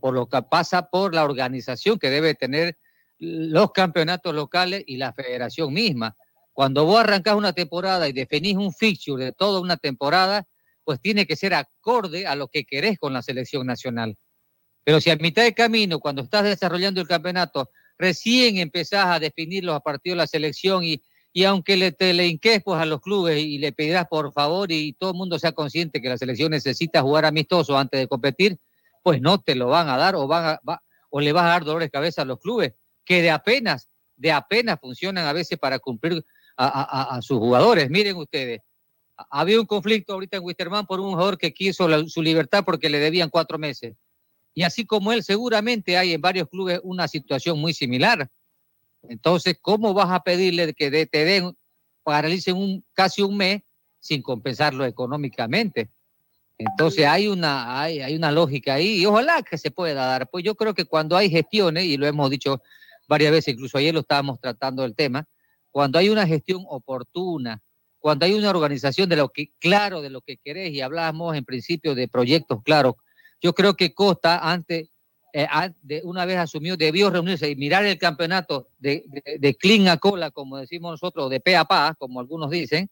[0.00, 2.76] por, lo que pasa por la organización que debe tener
[3.18, 6.16] los campeonatos locales y la federación misma.
[6.52, 10.46] Cuando vos arrancás una temporada y definís un fixture de toda una temporada,
[10.84, 14.16] pues tiene que ser acorde a lo que querés con la selección nacional.
[14.84, 19.64] Pero si a mitad de camino, cuando estás desarrollando el campeonato, recién empezás a definir
[19.64, 21.02] los partidos de la selección y,
[21.32, 24.70] y aunque le, te le inques pues, a los clubes y le pedirás por favor
[24.70, 28.58] y todo el mundo sea consciente que la selección necesita jugar amistoso antes de competir,
[29.02, 30.58] pues no te lo van a dar o, van
[31.10, 32.72] o le vas a dar dolores de cabeza a los clubes
[33.06, 36.22] que de apenas, de apenas funcionan a veces para cumplir
[36.58, 37.88] a, sus jugadores.
[37.88, 38.60] Miren ustedes,
[39.30, 42.98] había un conflicto ahorita en Wisterman por un jugador que quiso su libertad porque le
[42.98, 43.94] debían cuatro meses.
[44.54, 48.28] Y así como él, seguramente hay en varios clubes una situación muy similar.
[49.08, 51.56] Entonces, ¿cómo vas a pedirle que te den,
[52.02, 53.62] paralicen un, casi un mes
[54.00, 55.90] sin compensarlo económicamente?
[56.58, 60.30] Entonces hay una, hay, hay una lógica ahí y ojalá que se pueda dar.
[60.30, 62.62] Pues yo creo que cuando hay gestiones, y lo hemos dicho
[63.06, 65.26] varias veces, incluso ayer lo estábamos tratando el tema,
[65.70, 67.62] cuando hay una gestión oportuna,
[67.98, 71.44] cuando hay una organización de lo que, claro, de lo que querés, y hablamos en
[71.44, 72.94] principio de proyectos claros,
[73.40, 74.88] yo creo que Costa, antes,
[75.32, 75.46] eh,
[75.82, 79.98] de una vez asumió, debió reunirse y mirar el campeonato de, de, de clean a
[79.98, 82.88] cola, como decimos nosotros, de pe a pa, como algunos dicen,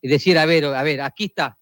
[0.00, 1.58] y decir, a ver, a ver, aquí está,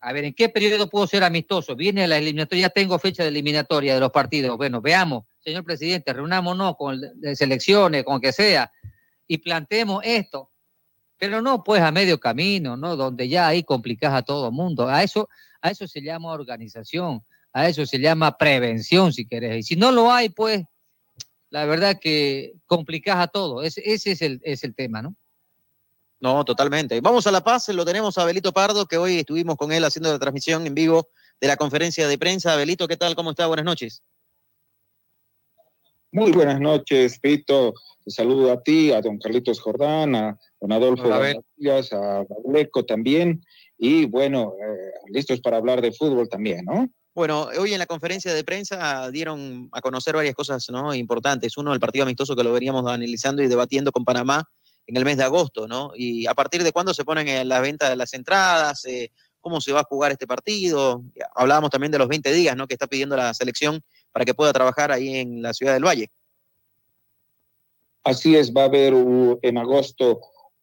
[0.00, 1.74] a ver, ¿en qué periodo puedo ser amistoso?
[1.74, 4.56] Viene la eliminatoria, ya tengo fecha de eliminatoria de los partidos.
[4.56, 7.00] Bueno, veamos, señor presidente, reunámonos con
[7.34, 8.70] selecciones, con que sea,
[9.26, 10.50] y planteemos esto.
[11.16, 12.96] Pero no, pues a medio camino, ¿no?
[12.96, 14.88] Donde ya ahí complicas a todo mundo.
[14.88, 15.28] A eso,
[15.62, 19.58] a eso se llama organización, a eso se llama prevención, si querés.
[19.58, 20.64] Y si no lo hay, pues,
[21.50, 23.62] la verdad que complicas a todo.
[23.62, 25.16] Ese, ese es, el, es el tema, ¿no?
[26.20, 27.00] No, totalmente.
[27.00, 30.12] Vamos a La Paz, lo tenemos a Belito Pardo, que hoy estuvimos con él haciendo
[30.12, 31.08] la transmisión en vivo
[31.40, 32.54] de la conferencia de prensa.
[32.54, 33.14] Belito, ¿qué tal?
[33.14, 33.46] ¿Cómo está?
[33.46, 34.02] Buenas noches.
[36.10, 37.74] Muy buenas noches, Pito.
[38.02, 41.10] Te saludo a ti, a don Carlitos Jordán, a don Adolfo
[41.56, 43.44] Díaz, a Leco también.
[43.76, 46.88] Y bueno, eh, listos para hablar de fútbol también, ¿no?
[47.14, 50.94] Bueno, hoy en la conferencia de prensa dieron a conocer varias cosas ¿no?
[50.94, 51.56] importantes.
[51.58, 54.48] Uno, el partido amistoso que lo veníamos analizando y debatiendo con Panamá
[54.86, 55.90] en el mes de agosto, ¿no?
[55.94, 59.60] Y a partir de cuándo se ponen en la venta de las entradas, eh, cómo
[59.60, 61.02] se va a jugar este partido.
[61.34, 62.66] Hablábamos también de los 20 días, ¿no?
[62.66, 63.82] Que está pidiendo la selección
[64.12, 66.10] para que pueda trabajar ahí en la ciudad del Valle.
[68.04, 68.94] Así es, va a haber
[69.42, 70.20] en agosto,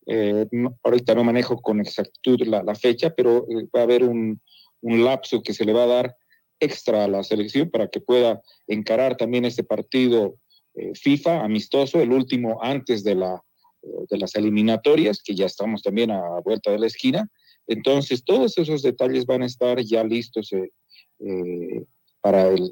[0.08, 0.46] eh,
[0.84, 4.42] ahorita no manejo con exactitud la, fecha, pero eh, va a haber un,
[4.82, 6.16] lapso que se le va a dar
[6.60, 10.36] extra a la selección para que pueda encarar también este partido
[10.94, 13.42] FIFA amistoso, el último antes de la
[14.10, 17.30] de las eliminatorias, que ya estamos también a vuelta de la esquina.
[17.68, 20.72] Entonces, todos esos detalles van a estar ya listos eh,
[21.20, 21.84] eh,
[22.22, 22.72] para, el,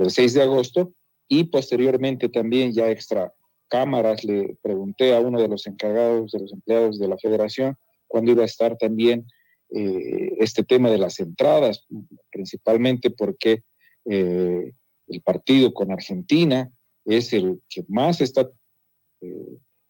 [0.00, 0.92] el 6 de agosto
[1.28, 3.32] y posteriormente también ya extra
[3.68, 4.24] cámaras.
[4.24, 7.76] Le pregunté a uno de los encargados, de los empleados de la federación,
[8.06, 9.26] cuándo iba a estar también
[9.70, 11.86] eh, este tema de las entradas,
[12.30, 13.62] principalmente porque
[14.04, 16.72] el partido con Argentina
[17.04, 18.48] es el que más está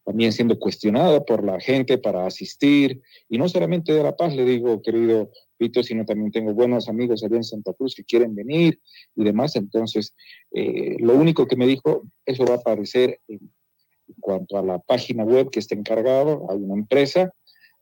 [0.09, 2.99] también siendo cuestionado por la gente para asistir,
[3.29, 7.23] y no solamente de La Paz, le digo, querido Vito, sino también tengo buenos amigos
[7.23, 8.79] allá en Santa Cruz que quieren venir
[9.15, 10.15] y demás, entonces,
[10.51, 13.51] eh, lo único que me dijo, eso va a aparecer en,
[14.19, 17.31] cuanto a la página web que está encargado, hay una empresa,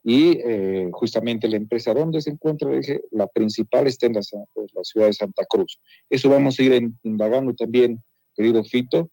[0.04, 4.84] y eh, justamente la empresa donde se encuentra, dije, la principal está en la, la,
[4.84, 5.82] ciudad de Santa Cruz.
[6.10, 8.02] Eso vamos a ir indagando también,
[8.34, 9.10] querido Fito,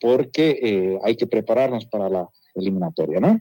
[0.00, 3.40] porque eh, hay que prepararnos para la eliminatoria, ¿no?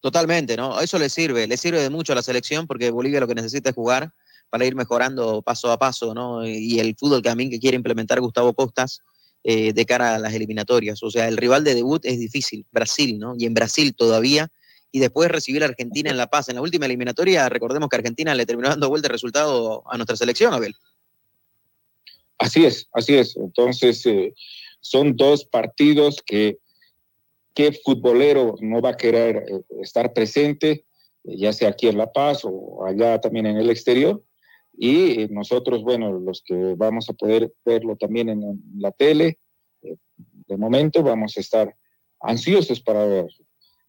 [0.00, 0.80] Totalmente, ¿no?
[0.80, 3.70] Eso le sirve, le sirve de mucho a la selección porque Bolivia lo que necesita
[3.70, 4.12] es jugar
[4.48, 6.46] para ir mejorando paso a paso, ¿no?
[6.46, 9.00] Y el fútbol también que quiere implementar Gustavo Costas
[9.44, 11.02] eh, de cara a las eliminatorias.
[11.02, 13.34] O sea, el rival de debut es difícil, Brasil, ¿no?
[13.38, 14.50] Y en Brasil todavía.
[14.92, 16.48] Y después recibir a Argentina en La Paz.
[16.48, 20.16] En la última eliminatoria, recordemos que Argentina le terminó dando vuelta de resultado a nuestra
[20.16, 20.74] selección, Abel.
[22.38, 23.36] Así es, así es.
[23.36, 24.34] Entonces, eh,
[24.80, 26.58] son dos partidos que
[27.54, 30.84] ¿Qué futbolero no va a querer eh, estar presente,
[31.24, 34.22] eh, ya sea aquí en La Paz o allá también en el exterior?
[34.72, 39.38] Y eh, nosotros, bueno, los que vamos a poder verlo también en, la tele,
[39.82, 41.74] de momento vamos a estar
[42.20, 43.28] ansiosos para ver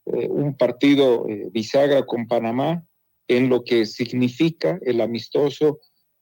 [0.05, 2.83] un partido bisagra con Panamá
[3.27, 5.79] en lo que significa el amistoso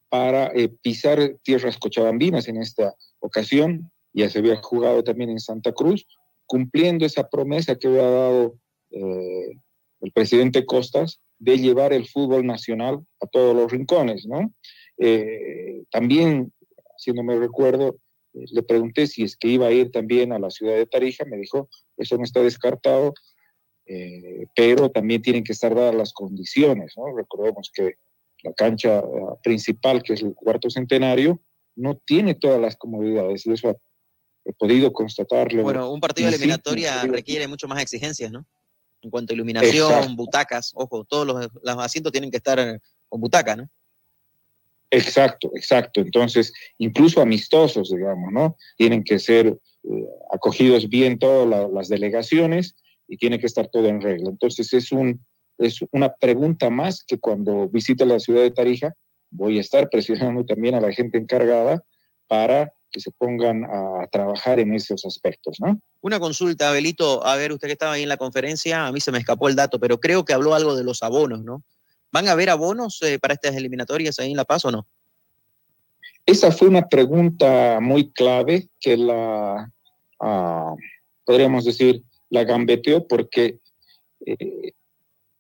[0.10, 3.92] para pisar tierras cochabambinas en esta ocasión.
[4.14, 6.06] Ya se había jugado también en Santa Cruz,
[6.50, 8.58] cumpliendo esa promesa que había dado
[8.89, 9.52] eh,
[10.02, 14.52] el presidente Costas de llevar el fútbol nacional a todos los rincones, ¿no?
[14.97, 16.52] Eh, también,
[16.97, 18.00] si no me recuerdo,
[18.34, 21.24] eh, le pregunté si es que iba a ir también a la ciudad de Tarija,
[21.26, 23.14] me dijo, eso no está descartado,
[24.56, 27.16] pero también tienen que estar dadas las condiciones, ¿no?
[27.16, 27.95] Recordemos que
[28.43, 29.04] la cancha
[29.41, 31.41] principal, que es el cuarto centenario,
[31.76, 33.80] no tiene todas las comodidades y eso
[34.50, 35.64] he podido constatarlo.
[35.64, 38.45] Bueno, un partido de eliminatoria requiere mucho más exigencias, ¿no?
[39.02, 43.70] En cuanto a iluminación, butacas, ojo, todos los, asientos tienen que estar con butaca, ¿no?
[44.91, 46.02] Exacto, exacto.
[46.02, 48.58] Entonces, incluso amistosos, digamos, ¿no?
[48.76, 52.76] Tienen que ser eh, acogidos bien todas las delegaciones
[53.08, 54.30] y tiene que estar todo en regla.
[54.30, 55.24] Entonces, es, un,
[55.60, 58.95] es una pregunta más que cuando visite la ciudad de Tarija,
[59.30, 61.84] voy a estar presionando también a la gente encargada
[62.28, 65.80] para que se pongan a trabajar en esos aspectos, ¿no?
[66.02, 69.12] Una consulta, Abelito, a ver, usted que estaba ahí en la conferencia, a mí se
[69.12, 71.64] me escapó el dato, pero creo que habló algo de los abonos, ¿no?
[72.12, 74.88] ¿Van a haber abonos eh, para estas eliminatorias ahí en La Paz o no?
[76.30, 79.72] esa fue una pregunta muy clave que la,
[80.20, 80.76] ah,
[81.26, 83.60] podríamos decir, la gambeteó porque
[84.26, 84.74] eh,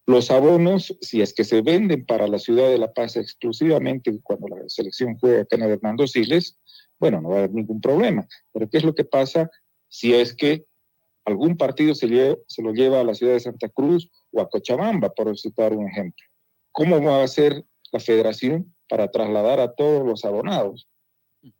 [0.07, 4.47] los abonos, si es que se venden para la ciudad de La Paz exclusivamente cuando
[4.47, 6.57] la selección juega acá en Hernando Siles,
[6.99, 8.27] bueno, no va a haber ningún problema.
[8.51, 9.49] Pero ¿qué es lo que pasa
[9.87, 10.65] si es que
[11.25, 15.09] algún partido se, se lo lleva a la ciudad de Santa Cruz o a Cochabamba,
[15.09, 16.25] por citar un ejemplo?
[16.71, 20.87] ¿Cómo va a ser la federación para trasladar a todos los abonados?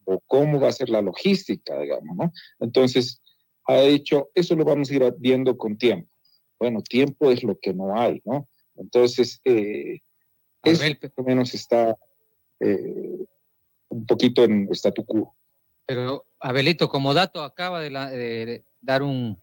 [0.04, 2.32] ¿O cómo va a ser la logística, digamos, no?
[2.60, 3.22] Entonces,
[3.66, 6.10] ha dicho, eso lo vamos a ir viendo con tiempo.
[6.60, 8.50] Bueno, tiempo es lo que no hay, ¿no?
[8.76, 10.00] Entonces, eh,
[10.64, 10.84] eso
[11.24, 11.96] menos está
[12.60, 13.26] eh,
[13.90, 15.36] un poquito en statu quo.
[15.86, 19.38] Pero, Abelito, como dato, acaba de, dar un,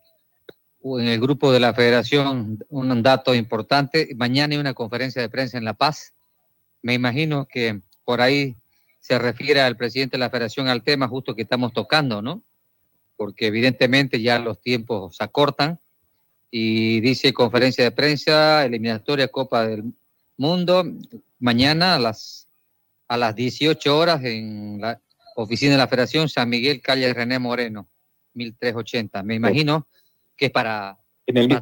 [0.83, 4.09] en el grupo de la federación un dato importante.
[4.17, 6.15] Mañana hay una conferencia de prensa en La Paz.
[6.83, 8.57] Me imagino que por ahí
[9.01, 12.43] se refiere al presidente de la federación al tema justo que estamos tocando, ¿no?
[13.17, 15.81] Porque evidentemente ya los tiempos se acortan
[16.51, 19.93] y dice conferencia de prensa, eliminatoria Copa del
[20.37, 20.85] Mundo,
[21.39, 22.46] mañana a las,
[23.09, 25.01] a las 18 horas en la
[25.37, 27.89] oficina de la Federación San Miguel, calle René Moreno,
[28.35, 29.23] 1380.
[29.23, 29.87] Me imagino
[30.37, 30.99] que es para,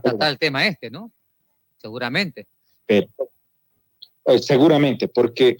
[0.02, 1.10] tratar el tema este, ¿no?
[1.76, 2.46] Seguramente.
[2.88, 3.06] Eh,
[4.40, 5.56] seguramente, porque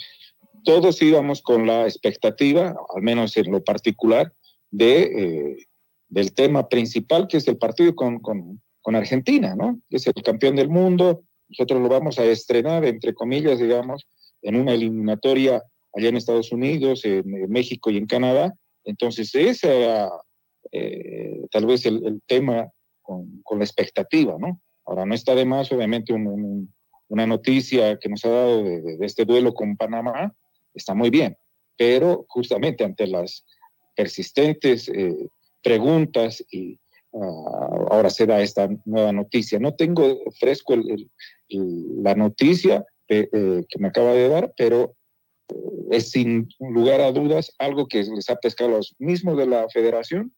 [0.65, 4.33] todos íbamos con la expectativa, al menos en lo particular,
[4.71, 5.67] de, eh,
[6.09, 9.81] del tema principal, que es el partido con, con, con Argentina, ¿no?
[9.91, 14.07] Es el campeón del mundo, nosotros lo vamos a estrenar, entre comillas, digamos,
[14.43, 15.63] en una eliminatoria
[15.95, 18.55] allá en Estados Unidos, en, México y en Canadá.
[18.85, 20.11] Entonces, ese era
[20.73, 22.69] eh, tal vez el, tema
[23.03, 24.61] con, con, la expectativa, ¿no?
[24.87, 29.55] Ahora, no está de más, obviamente, una noticia que nos ha dado de, este duelo
[29.55, 30.35] con Panamá,
[30.75, 31.37] está muy bien,
[31.77, 33.45] pero justamente ante las
[33.97, 35.29] persistentes eh,
[35.63, 36.79] preguntas y,
[37.15, 39.59] Ah, ahora se da esta nueva noticia.
[39.61, 40.75] No tengo fresco
[41.49, 44.97] la noticia eh, que me acaba de dar, pero
[45.91, 49.69] es sin lugar a dudas algo que les ha pescado a los mismos de la
[49.69, 50.35] federación,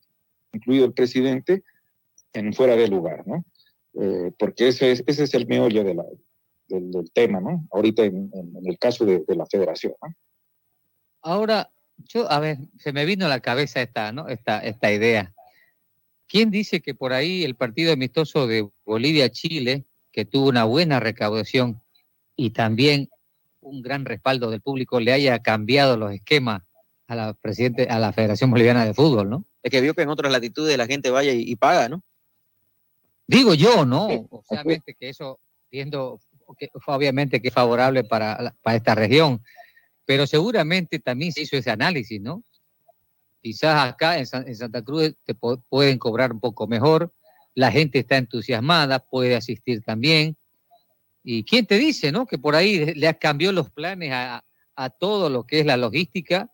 [0.53, 1.63] incluido el presidente,
[2.33, 3.45] en fuera de lugar, ¿no?
[4.01, 5.99] Eh, porque ese es, ese es el meollo del,
[7.15, 7.67] tema, ¿no?
[7.71, 8.31] Ahorita en,
[8.65, 9.95] el caso de, la federación,
[11.23, 14.29] Ahora, yo, a ver, se me vino a la cabeza esta, ¿no?
[14.29, 15.35] Esta, esta idea.
[16.29, 21.81] ¿Quién dice que por ahí el partido amistoso de Bolivia-Chile, que tuvo una buena recaudación
[22.37, 23.09] y también
[23.67, 26.63] un gran respaldo del público, le haya cambiado los esquemas
[27.09, 29.45] a la presidente, a la Federación Boliviana de Fútbol, ¿no?
[29.63, 32.03] Es que vio que en otras latitudes la gente vaya y, paga, ¿no?
[33.27, 34.07] Digo yo, ¿no?
[34.31, 35.41] Obviamente que eso,
[35.71, 36.21] viendo,
[36.59, 39.43] que, obviamente que es favorable para, para esta región,
[40.05, 42.45] pero seguramente también se hizo ese análisis, ¿no?
[43.43, 47.13] Quizás acá en, Santa Cruz te pueden cobrar un poco mejor,
[47.55, 50.37] la gente está entusiasmada, puede asistir también.
[51.29, 52.25] ¿Y quién te dice, no?
[52.25, 54.45] Que por ahí le cambiado los planes a,
[55.01, 56.49] todo lo que es la logística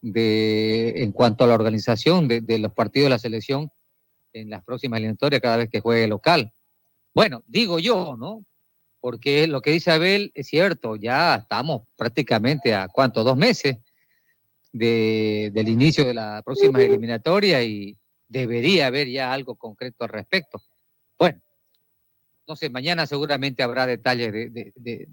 [0.00, 3.72] de, en cuanto a la organización de, los partidos de la selección
[4.32, 6.52] en las próximas eliminatorias cada vez que juegue local.
[7.12, 8.44] Bueno, digo yo, ¿no?
[9.00, 13.78] Porque lo que dice Abel es cierto, ya estamos prácticamente a cuánto, dos meses
[14.72, 17.98] del inicio de la próxima eliminatoria y
[18.28, 20.62] debería haber ya algo concreto al respecto.
[22.60, 25.08] No mañana seguramente habrá detalles de,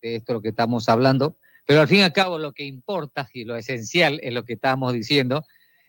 [0.00, 1.36] esto lo que estamos hablando,
[1.66, 4.54] pero al fin y al cabo lo que importa y lo esencial es lo que
[4.54, 5.44] estamos diciendo,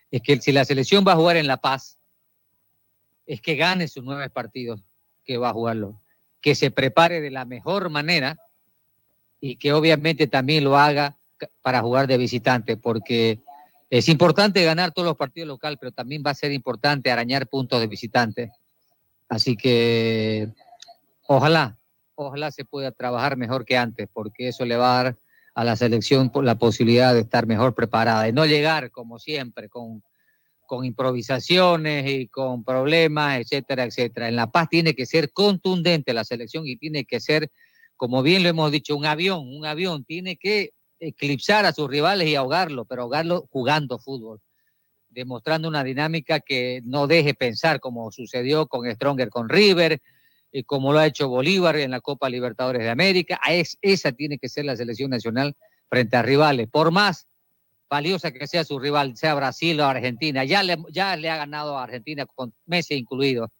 [0.09, 1.97] es que si la selección va a jugar en La Paz,
[3.25, 4.81] es que gane sus nueve partidos
[5.23, 6.01] que va a jugarlo,
[6.41, 8.37] que se prepare de la mejor manera
[9.39, 11.17] y que obviamente también lo haga
[11.61, 13.41] para jugar de visitante, porque
[13.89, 17.79] es importante ganar todos los partidos locales, pero también va a ser importante arañar puntos
[17.79, 18.51] de visitante.
[19.27, 20.53] Así que
[21.27, 21.77] ojalá,
[22.15, 25.17] ojalá se pueda trabajar mejor que antes, porque eso le va a dar
[25.53, 30.03] a la selección la posibilidad de estar mejor preparada y no llegar, como siempre, con,
[30.65, 34.27] con improvisaciones y con problemas, etcétera, etcétera.
[34.27, 37.51] En La Paz tiene que ser contundente la selección y tiene que ser,
[37.95, 42.27] como bien lo hemos dicho, un avión, un avión tiene que eclipsar a sus rivales
[42.27, 44.41] y ahogarlo, pero ahogarlo jugando fútbol,
[45.09, 50.01] demostrando una dinámica que no deje pensar como sucedió con Stronger con River,
[50.57, 53.41] y como lo ha hecho Bolívar en la Copa Libertadores de América.
[53.45, 55.53] Es, esa tiene que ser la selección nacional
[55.89, 57.27] frente a rivales, por más
[57.89, 60.45] valiosa que sea su rival, sea Brasil o Argentina.
[60.45, 63.51] Ya le, ya le ha ganado a Argentina con Messi incluido.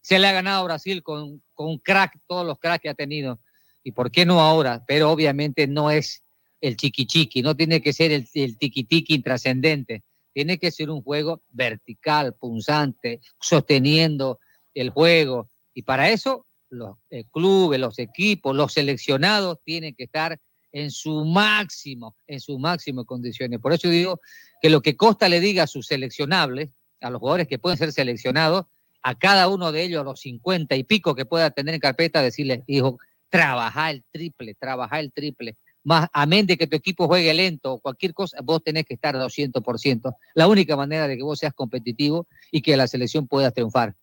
[0.00, 2.94] Se le ha ganado a Brasil con, con un crack, todos los cracks que ha
[2.94, 3.38] tenido.
[3.84, 4.82] ¿Y por qué no ahora?
[4.88, 6.24] Pero obviamente no es
[6.60, 10.90] el chiqui chiqui, no tiene que ser el, el tiki tiki intrascendente, tiene que ser
[10.90, 14.40] un juego vertical, punzante, sosteniendo
[14.74, 15.48] el juego.
[15.74, 20.38] Y para eso los eh, clubes, los equipos, los seleccionados tienen que estar
[20.72, 23.60] en su máximo, en su máximo condiciones.
[23.60, 24.20] Por eso digo
[24.60, 26.70] que lo que Costa le diga a sus seleccionables,
[27.00, 28.66] a los jugadores que pueden ser seleccionados,
[29.02, 32.22] a cada uno de ellos, a los 50 y pico que pueda tener en carpeta,
[32.22, 32.98] decirle, hijo,
[33.28, 35.56] trabaja el triple, trabaja el triple.
[35.84, 39.14] Más, amén de que tu equipo juegue lento o cualquier cosa, vos tenés que estar
[39.14, 40.16] a 200%.
[40.34, 43.94] La única manera de que vos seas competitivo y que la selección pueda triunfar.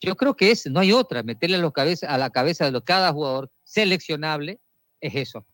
[0.00, 3.12] Yo creo que es, no hay otra, meterle a, los a la cabeza de cada
[3.12, 4.60] jugador seleccionable
[5.00, 5.46] es eso.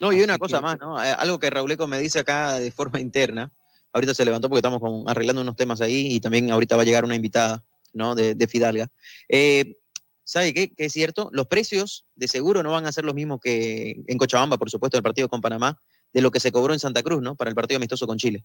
[0.00, 1.02] No, y una cosa más, ¿no?
[1.02, 3.52] Eh, algo que Rauleco me dice acá de forma interna.
[3.92, 7.04] Ahorita se levantó porque estamos arreglando unos temas ahí y también ahorita va a llegar
[7.04, 7.62] una invitada,
[7.92, 8.14] ¿no?
[8.16, 8.88] De, Fidalga.
[9.28, 9.76] Eh,
[10.24, 10.74] ¿Sabe qué?
[10.74, 14.18] Que es cierto, los precios de seguro no van a ser los mismos que en
[14.18, 15.80] Cochabamba, por supuesto, el partido con Panamá,
[16.12, 17.36] de lo que se cobró en Santa Cruz, ¿no?
[17.36, 18.44] Para el partido amistoso con Chile.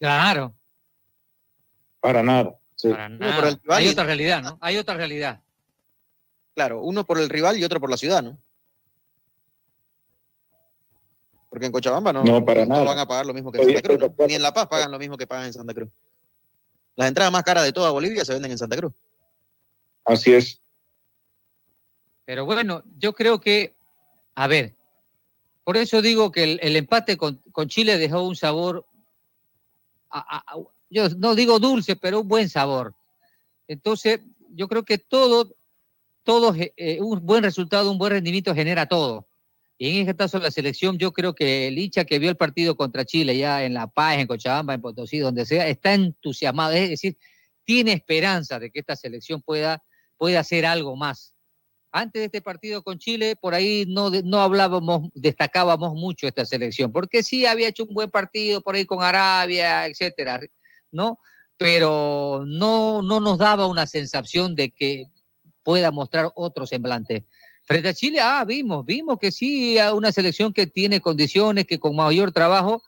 [0.00, 0.54] Claro.
[2.00, 2.58] Para nada.
[2.82, 3.58] Para nada.
[3.68, 4.58] Hay otra realidad, ¿no?
[4.60, 5.40] Hay otra realidad.
[6.54, 8.38] Claro, uno por el rival y otro por la ciudad, ¿no?
[11.50, 12.82] Porque en Cochabamba no, no, para nada.
[12.82, 14.10] van a pagar lo mismo que en Santa Cruz.
[14.28, 15.88] Ni en La Paz pagan lo mismo que pagan en Santa Cruz.
[16.96, 18.92] Las entradas más caras de toda Bolivia se venden en Santa Cruz.
[20.04, 20.60] Así es.
[22.24, 23.74] Pero bueno, yo creo que,
[24.34, 24.74] a ver,
[25.64, 28.86] por eso digo que el, empate con, Chile dejó un sabor,
[30.90, 32.94] yo no digo dulce, pero un buen sabor.
[33.68, 34.20] Entonces,
[34.50, 35.54] yo creo que todo,
[36.22, 39.26] todo, eh, un buen resultado, un buen rendimiento genera todo.
[39.78, 42.76] Y en este caso la selección, yo creo que el hincha que vio el partido
[42.76, 46.72] contra Chile ya en La Paz, en Cochabamba, en Potosí, donde sea, está entusiasmado.
[46.72, 47.18] Es decir,
[47.64, 49.82] tiene esperanza de que esta selección pueda,
[50.16, 51.34] pueda hacer algo más.
[51.92, 56.92] Antes de este partido con Chile, por ahí no, no hablábamos, destacábamos mucho esta selección,
[56.92, 60.40] porque sí había hecho un buen partido por ahí con Arabia, etcétera,
[60.90, 61.18] ¿no?
[61.56, 65.06] Pero no, no nos daba una sensación de que
[65.62, 67.26] pueda mostrar otro semblante.
[67.64, 71.96] Frente a Chile, ah, vimos, vimos que sí, una selección que tiene condiciones, que con
[71.96, 72.82] mayor trabajo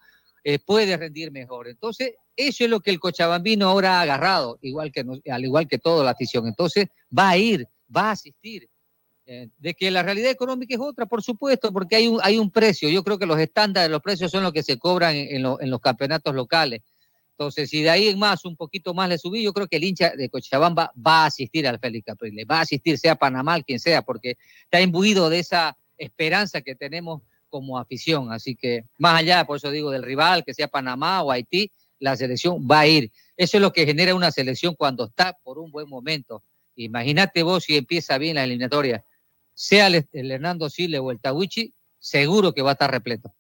[0.44, 1.66] eh, puede rendir mejor.
[1.66, 5.78] Entonces, eso es lo que el Cochabambino ahora ha agarrado, igual que, al igual que
[5.78, 6.46] toda la afición.
[6.46, 6.86] Entonces,
[7.16, 8.68] va a ir, va a asistir.
[9.26, 12.50] Eh, de que la realidad económica es otra, por supuesto, porque hay un, hay un
[12.50, 12.88] precio.
[12.88, 15.80] Yo creo que los estándares los precios son los que se cobran en, en los
[15.80, 16.80] campeonatos locales.
[17.38, 19.84] Entonces, si de ahí en más, un poquito más le subí, yo creo que el
[19.84, 23.78] hincha de Cochabamba va a asistir al Félix Capriles, va a asistir, sea Panamá, quien
[23.78, 28.32] sea, porque está imbuido de esa esperanza que tenemos como afición.
[28.32, 31.70] Así que, más allá, por eso digo, del rival, que sea Panamá o Haití,
[32.00, 33.12] la selección va a ir.
[33.36, 36.42] Eso es lo que genera una selección cuando está por un buen momento.
[36.74, 39.04] Imagínate vos si empieza bien la eliminatoria,
[39.54, 43.32] sea el, Hernando Sile o el Tawichi, seguro que va a estar repleto.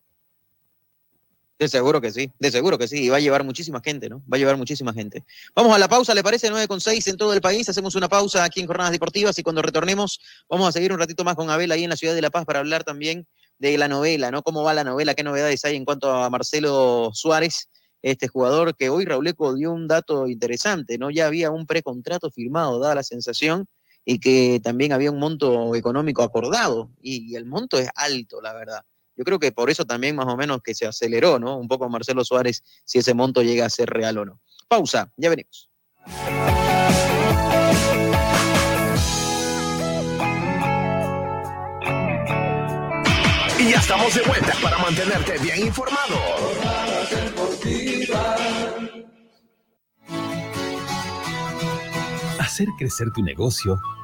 [1.58, 3.04] De seguro que sí, de seguro que sí.
[3.04, 4.22] Y va a llevar muchísima gente, ¿no?
[4.32, 5.24] Va a llevar muchísima gente.
[5.56, 6.50] Vamos a la pausa, ¿le parece?
[6.50, 7.68] 9 con 6 en todo el país.
[7.68, 11.24] Hacemos una pausa aquí en Jornadas Deportivas y cuando retornemos vamos a seguir un ratito
[11.24, 13.26] más con Abel ahí en la ciudad de La Paz para hablar también
[13.58, 14.44] de la novela, ¿no?
[14.44, 15.14] ¿Cómo va la novela?
[15.14, 17.68] ¿Qué novedades hay en cuanto a Marcelo Suárez?
[18.02, 21.10] Este jugador que hoy Rauleco dio un dato interesante, ¿no?
[21.10, 23.66] Ya había un precontrato firmado, dada la sensación,
[24.04, 26.90] y que también había un monto económico acordado.
[27.02, 28.84] y el monto es alto, la verdad.
[29.18, 31.58] Yo creo que por eso también más o menos que se aceleró, ¿no?
[31.58, 34.40] Un poco Marcelo Suárez, si ese monto llega a ser real o no.
[34.68, 35.68] Pausa, ya venimos.
[43.58, 46.16] Y ya estamos de vuelta para mantenerte bien informado.
[52.38, 53.80] Hacer crecer tu negocio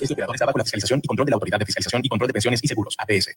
[0.00, 2.28] Este operador está bajo la fiscalización y control de la Autoridad de Fiscalización y Control
[2.28, 3.36] de Pensiones y Seguros, APS.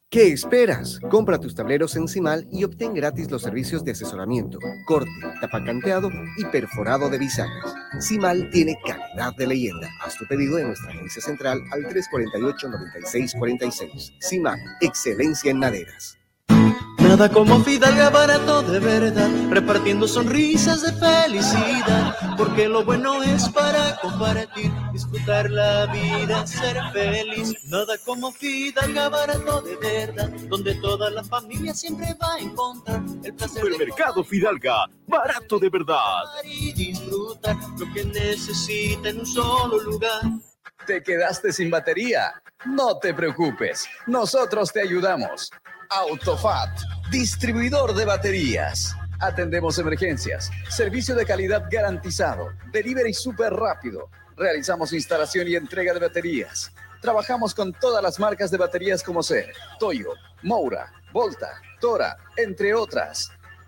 [0.11, 0.99] ¿Qué esperas?
[1.09, 5.09] Compra tus tableros en CIMAL y obtén gratis los servicios de asesoramiento, corte,
[5.39, 7.73] tapacanteado y perforado de bisagras.
[8.01, 9.89] CIMAL tiene calidad de leyenda.
[10.01, 14.11] Haz tu pedido en nuestra agencia central al 348-9646.
[14.21, 16.17] CIMAL, excelencia en maderas.
[17.11, 23.97] Nada como Fidalga barato de verdad, repartiendo sonrisas de felicidad, porque lo bueno es para
[23.97, 27.53] compartir, disfrutar la vida, ser feliz.
[27.65, 33.33] Nada como Fidalga barato de verdad, donde toda la familia siempre va a encontrar el
[33.33, 33.61] placer.
[33.61, 36.23] Supermercado Fidalga, barato de verdad.
[36.45, 40.21] Y disfrutar lo que necesita en un solo lugar.
[40.87, 42.41] ¿Te quedaste sin batería?
[42.63, 45.51] No te preocupes, nosotros te ayudamos.
[45.93, 46.69] Autofat,
[47.11, 48.95] distribuidor de baterías.
[49.19, 54.09] Atendemos emergencias, servicio de calidad garantizado, delivery súper rápido.
[54.37, 56.71] Realizamos instalación y entrega de baterías.
[57.01, 60.13] Trabajamos con todas las marcas de baterías como ser Toyo,
[60.43, 63.29] Moura, Volta, Tora, entre otras.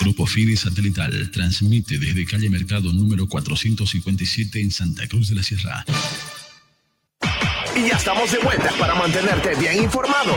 [0.00, 5.84] Grupo Fide Satelital transmite desde calle Mercado número 457 en Santa Cruz de la Sierra.
[7.76, 10.32] Y ya estamos de vuelta para mantenerte bien informado.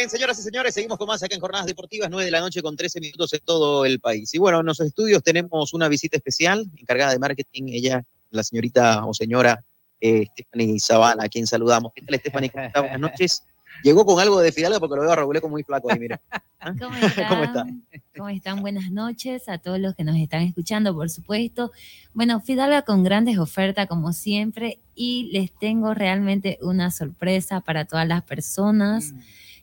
[0.00, 2.62] Bien, señoras y señores, seguimos con más acá en Jornadas Deportivas, 9 de la noche
[2.62, 4.32] con 13 minutos en todo el país.
[4.32, 9.04] Y bueno, en los estudios tenemos una visita especial, encargada de marketing, ella, la señorita
[9.04, 9.62] o señora
[10.00, 11.92] eh, Stephanie Zavala, a quien saludamos.
[11.94, 12.50] ¿Qué tal, Stephanie?
[12.50, 13.42] Buenas noches.
[13.84, 16.18] Llegó con algo de Fidalga porque lo veo a Raúl muy flaco ahí, mira.
[16.60, 16.72] ¿Ah?
[16.80, 17.26] ¿Cómo están?
[17.28, 17.86] ¿Cómo están?
[18.16, 18.60] ¿Cómo están?
[18.62, 21.72] Buenas noches a todos los que nos están escuchando, por supuesto.
[22.14, 28.08] Bueno, Fidalga con grandes ofertas como siempre y les tengo realmente una sorpresa para todas
[28.08, 29.12] las personas.
[29.12, 29.20] Mm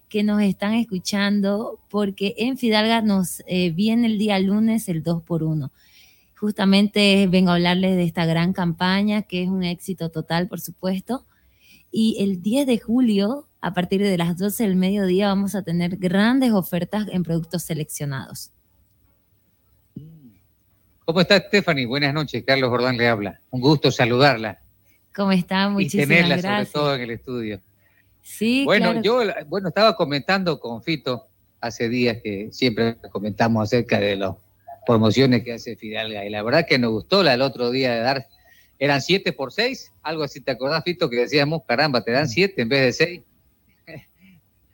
[0.09, 5.23] que nos están escuchando, porque en Fidalga nos eh, viene el día lunes el 2
[5.23, 5.71] por 1
[6.37, 11.25] Justamente vengo a hablarles de esta gran campaña, que es un éxito total, por supuesto.
[11.91, 15.97] Y el 10 de julio, a partir de las 12 del mediodía, vamos a tener
[15.97, 18.51] grandes ofertas en productos seleccionados.
[21.05, 21.87] ¿Cómo está Stephanie?
[21.87, 23.39] Buenas noches, Carlos Jordán le habla.
[23.49, 24.59] Un gusto saludarla.
[25.15, 25.69] ¿Cómo está?
[25.69, 27.61] Muchísimas y tenerla sobre todo en el estudio.
[28.27, 31.27] Sí, bueno, yo bueno, estaba comentando con Fito
[31.61, 34.35] hace días que siempre comentamos acerca de las
[34.85, 38.01] promociones que hace Fidalga y la verdad que nos gustó la del otro día de
[38.01, 38.27] dar,
[38.79, 42.29] eran siete por seis, algo así, ¿te acordás Fito que decíamos, caramba, te dan mm.
[42.29, 43.21] siete en vez de seis?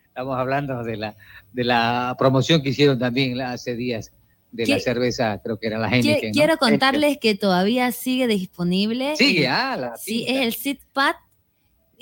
[0.08, 1.16] Estamos hablando de la,
[1.54, 4.12] de la promoción que hicieron también hace días
[4.51, 6.32] de la cerveza, creo que era la gente.
[6.34, 9.16] Quiero contarles que todavía sigue disponible.
[9.16, 11.18] Sigue, ah, la Sí, es el SITPAT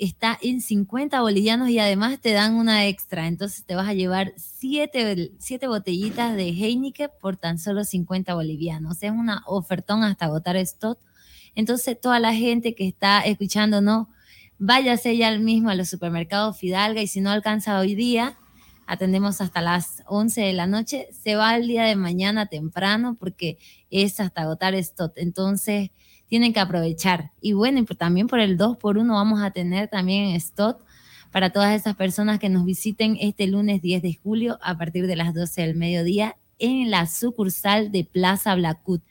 [0.04, 3.28] está en 50 bolivianos y además te dan una extra.
[3.28, 5.28] Entonces te vas a llevar siete,
[5.66, 9.02] botellitas de Heineken por tan solo 50 bolivianos.
[9.02, 10.98] Es una ofertón hasta agotar stock.
[11.54, 14.08] Entonces toda la gente que está escuchándonos,
[14.58, 18.36] váyase ya mismo a los supermercados Fidalga y si no alcanza hoy día,
[18.86, 23.58] atendemos hasta las 11 de la noche, se va el día de mañana temprano porque
[23.90, 25.12] es hasta agotar stock.
[25.16, 25.90] Entonces
[26.32, 27.30] tienen que aprovechar.
[27.42, 30.40] Y bueno, también por el 2 por 1 vamos a tener también en
[31.30, 35.14] para todas esas personas que nos visiten este lunes 10 de julio a partir de
[35.14, 39.02] las 12 del mediodía en la sucursal de Plaza Blacut.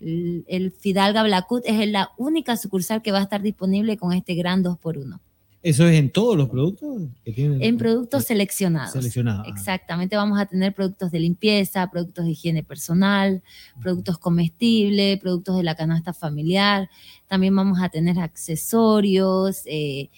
[0.00, 4.64] El, Fidalga Blacut es la única sucursal que va a estar disponible con este gran
[4.64, 5.20] 2 por 1
[5.62, 7.62] ¿Eso es en todos los productos que tienen?
[7.62, 8.92] En productos seleccionados.
[8.92, 9.48] Seleccionados.
[9.48, 13.42] Exactamente, vamos a tener productos de limpieza, productos de higiene personal,
[13.80, 16.88] productos comestibles, productos de la canasta familiar.
[17.26, 20.10] También vamos a tener accesorios, eh,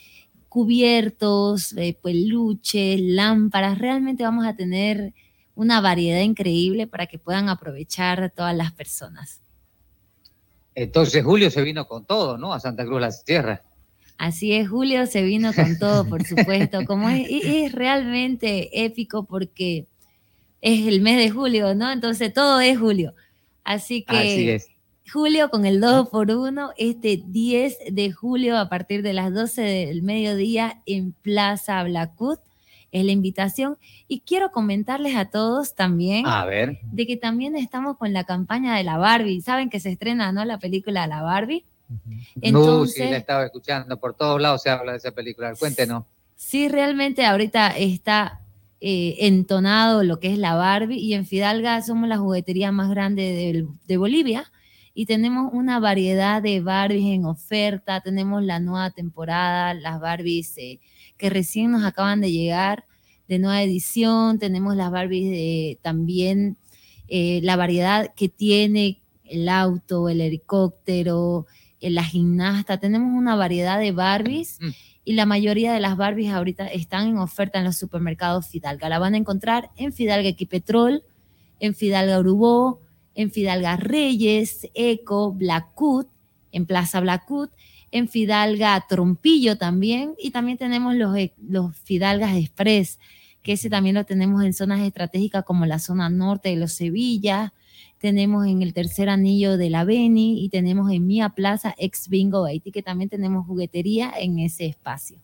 [0.49, 3.79] cubiertos, eh, peluches, lámparas.
[3.79, 5.15] Realmente vamos a tener
[5.55, 9.41] una variedad increíble para que puedan aprovechar todas las personas.
[10.75, 12.53] Entonces Julio se vino con todo, ¿no?
[12.53, 13.63] A Santa Cruz la Sierra.
[14.19, 16.85] Así es, Julio se vino con todo, por supuesto.
[16.85, 19.87] Como es, es, realmente épico porque
[20.61, 21.91] es el mes de julio, ¿no?
[21.93, 23.15] Entonces todo es julio.
[23.63, 24.61] Así que
[25.11, 29.63] julio con el 2 por 1 este 10 de julio a partir de las 12
[29.63, 32.41] del mediodía en Plaza Blacut.
[32.91, 33.79] Es la invitación.
[34.09, 36.79] Y quiero comentarles a todos también a ver.
[36.91, 39.43] de que también estamos con la campaña de la Barbie.
[39.43, 40.45] Saben que se estrena, ¿no?
[40.45, 41.65] La película La Barbie.
[42.41, 46.05] Entonces, sí, la estaba escuchando, por todos lados se habla de esa película, cuéntenos.
[46.37, 48.43] Sí, realmente ahorita está
[48.81, 53.67] eh, entonado lo que es la Barbie y en Fidalga somos la juguetería más grande
[53.87, 54.53] de, Bolivia
[54.95, 60.79] y tenemos una variedad de Barbies en oferta, tenemos la nueva temporada, las Barbies eh,
[61.17, 62.85] que recién nos acaban de llegar
[63.27, 66.57] de nueva edición, tenemos las Barbies de también
[67.09, 71.47] eh, la variedad que tiene el auto, el helicóptero,
[71.81, 74.69] la gimnasta, tenemos una variedad de Barbies mm.
[75.05, 78.89] y la mayoría de las Barbies ahorita están en oferta en los supermercados Fidalga.
[78.89, 81.03] La van a encontrar en Fidalga Equipetrol,
[81.61, 82.81] en Fidalga Urubó,
[83.15, 86.07] en Fidalga Reyes, Eco, Blackwood,
[86.53, 87.51] en Plaza Blackwood,
[87.91, 92.99] en Fidalga Trompillo también y también tenemos los, eh, los Fidalgas Express,
[93.43, 97.55] que ese también lo tenemos en zonas estratégicas como la zona norte de los Sevilla,
[97.99, 102.45] tenemos en el tercer anillo de la Beni y tenemos en Mía Plaza ex Bingo
[102.45, 105.19] Haiti, que también tenemos juguetería en ese espacio.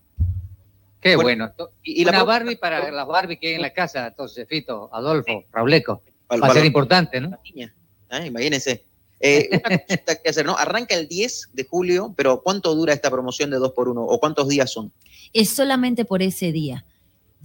[1.00, 1.52] Qué bueno.
[1.82, 6.02] Y, la Barbie para las Barbie que hay en la casa, entonces, Fito, Adolfo, Rauleco.
[6.32, 7.38] Va a ser importante, ¿no?
[8.08, 8.84] Ah, imagínense.
[9.20, 10.56] Eh, una cosita que hacer, ¿no?
[10.56, 14.72] Arranca el 10 de julio, pero ¿cuánto dura esta promoción de 2x1 o cuántos días
[14.72, 14.92] son?
[15.32, 16.84] Es solamente por ese día.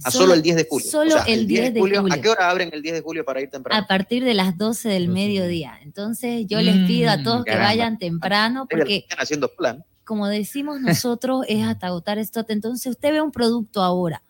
[0.04, 0.90] A solo, el 10 de julio.
[0.90, 3.50] Solo el 10, de, julio, ¿A qué hora abren el 10 de julio para ir
[3.50, 3.82] temprano?
[3.82, 5.78] A partir de las 12 del mediodía.
[5.82, 8.96] Entonces yo les pido a mm, todos que vayan temprano porque...
[8.98, 9.84] Están haciendo plan.
[10.04, 12.44] Como decimos nosotros, es hasta agotar esto.
[12.48, 14.22] Entonces usted ve un producto ahora,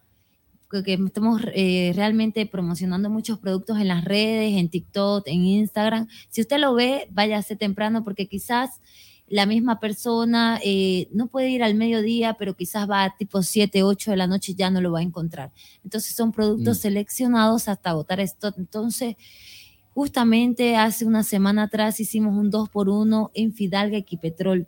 [0.84, 6.08] que estamos eh, realmente promocionando muchos productos en las redes, en TikTok, en Instagram.
[6.28, 8.80] Si usted lo ve, váyase temprano porque quizás
[9.30, 13.84] la misma persona eh, no puede ir al mediodía, pero quizás va a tipo 7,
[13.84, 15.52] 8 de la noche y ya no lo va a encontrar.
[15.84, 16.80] Entonces son productos mm.
[16.80, 18.52] seleccionados hasta agotar esto.
[18.58, 19.14] Entonces,
[19.94, 24.66] justamente hace una semana atrás hicimos un 2 por 1 en Fidalga Equipetrol.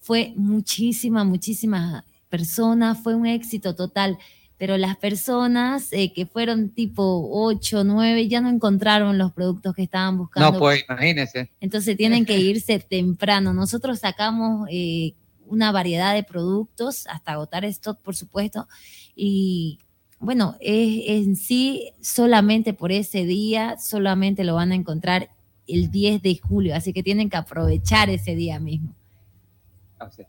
[0.00, 4.18] Fue muchísima, muchísimas personas, fue un éxito total
[4.64, 9.82] pero las personas eh, que fueron tipo 8, 9 ya no encontraron los productos que
[9.82, 10.52] estaban buscando.
[10.52, 11.50] No, pues imagínense.
[11.60, 13.52] Entonces tienen que irse temprano.
[13.52, 15.12] Nosotros sacamos eh,
[15.44, 18.66] una variedad de productos hasta agotar stock, por supuesto,
[19.14, 19.80] y
[20.18, 25.28] bueno, es, en sí solamente por ese día, solamente lo van a encontrar
[25.66, 28.94] el 10 de julio, así que tienen que aprovechar ese día mismo.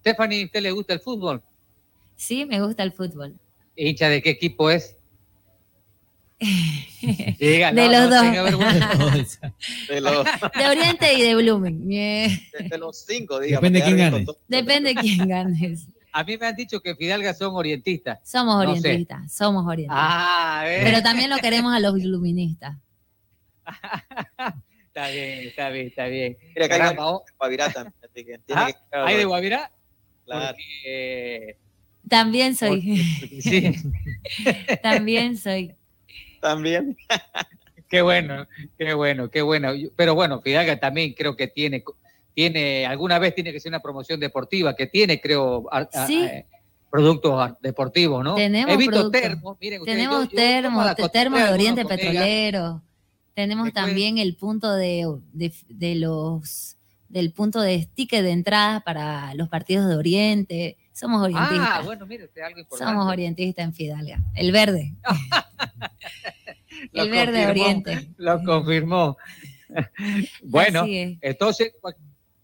[0.02, 1.42] Stephanie, ¿usted le gusta el fútbol?
[2.18, 3.40] Sí, me gusta el fútbol.
[3.76, 4.96] ¿Hincha de qué equipo es?
[7.40, 9.40] de los dos.
[10.58, 11.88] de, Oriente y de Blumen.
[11.88, 13.62] De, los cinco, digamos.
[13.62, 14.26] Depende de quién gane.
[14.48, 15.78] Depende de quién gane.
[16.12, 18.20] A mí me han dicho que Fidalga son orientistas.
[18.24, 19.98] Somos orientistas, somos orientistas.
[20.00, 22.78] Ah, Pero también lo queremos a los iluministas.
[24.88, 26.38] está bien, está bien, está bien.
[26.56, 26.96] Mira, acá hay
[27.38, 28.42] Guavirá también.
[28.54, 28.72] ¿Ah?
[28.92, 29.72] ¿Hay de Guavirá?
[30.26, 30.58] Claro.
[32.10, 32.98] También soy.
[33.42, 33.76] Sí.
[34.84, 35.74] También soy.
[36.42, 36.96] También.
[37.90, 39.72] qué bueno, qué bueno, qué bueno.
[39.96, 41.84] Pero bueno, Fidalga también creo que tiene,
[42.34, 45.66] tiene, alguna vez tiene que ser una promoción deportiva, que tiene, creo,
[46.10, 46.46] eh,
[46.90, 48.36] productos deportivos, ¿no?
[48.36, 52.82] Tenemos termos, miren Tenemos termos, termos de Oriente Petrolero.
[53.34, 56.78] Tenemos también el punto de, de, los
[57.10, 60.78] del punto de sticker de entrada para los partidos de Oriente.
[60.96, 61.60] Somos orientistas.
[61.60, 62.94] Ah, bueno, mire, algo importante.
[62.94, 64.18] Somos orientistas en Fidalga.
[64.34, 64.94] El verde.
[66.94, 68.08] el verde oriente.
[68.16, 69.18] Lo confirmó.
[70.44, 71.74] bueno, entonces,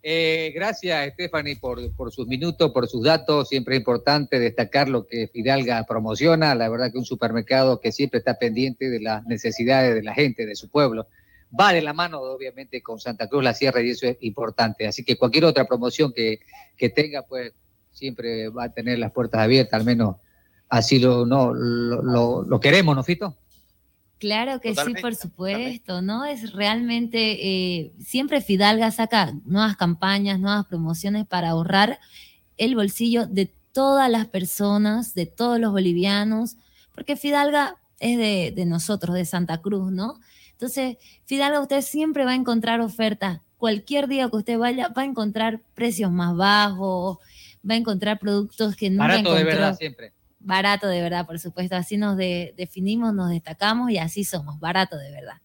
[0.03, 3.47] eh, gracias Stephanie por, por sus minutos, por sus datos.
[3.47, 6.53] Siempre es importante destacar lo que Fidalga promociona.
[6.53, 10.45] La verdad que un supermercado que siempre está pendiente de las necesidades de la gente,
[10.45, 11.07] de su pueblo
[11.57, 14.87] va de la mano, obviamente, con Santa Cruz La Sierra y eso es importante.
[14.87, 16.39] Así que cualquier otra promoción que,
[16.77, 17.51] que tenga, pues
[17.91, 20.15] siempre va a tener las puertas abiertas, al menos
[20.69, 23.37] así lo, no, lo, lo, queremos, ¿no, Fito?
[24.17, 26.25] Claro que sí, por supuesto, ¿no?
[26.25, 31.99] Es realmente, eh, siempre Fidalga saca nuevas campañas, nuevas promociones para ahorrar
[32.57, 36.55] el bolsillo de todas las personas, de todos los bolivianos,
[36.93, 40.19] porque Fidalga es de, de nosotros, de Santa Cruz, ¿no?
[40.51, 43.41] Entonces, Fidalga, usted siempre va a encontrar ofertas.
[43.57, 47.17] Cualquier día que usted vaya, va a encontrar precios más bajos,
[47.67, 50.13] va a encontrar productos que no Barato de verdad siempre.
[50.39, 51.75] Barato de verdad, por supuesto.
[51.75, 55.37] Así nos definimos, nos destacamos y así somos, barato de verdad.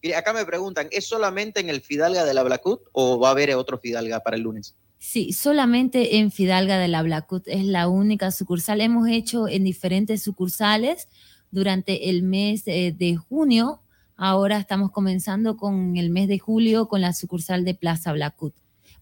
[0.00, 3.30] Y acá me preguntan, ¿es solamente en el Fidalga de la Blacut o va a
[3.32, 4.76] haber otro Fidalga para el lunes?
[4.98, 8.80] Sí, solamente en Fidalga de la Blacut es la única sucursal.
[8.80, 11.08] Hemos hecho en diferentes sucursales
[11.50, 13.82] durante el mes eh, de junio.
[14.16, 18.54] Ahora estamos comenzando con el mes de julio con la sucursal de Plaza Blacut.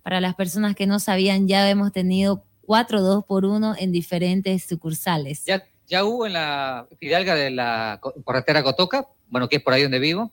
[0.07, 4.63] Para las personas que no sabían, ya hemos tenido cuatro dos por uno en diferentes
[4.63, 5.45] sucursales.
[5.45, 9.09] ¿Ya, ya hubo en la Fidalga de la carretera Cotoca?
[9.27, 10.31] Bueno, que es por ahí donde vivo.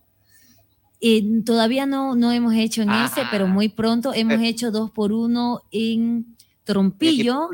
[1.00, 3.30] Y todavía no, no hemos hecho en ese, ah.
[3.32, 7.50] pero muy pronto hemos hecho dos por uno en Trompillo,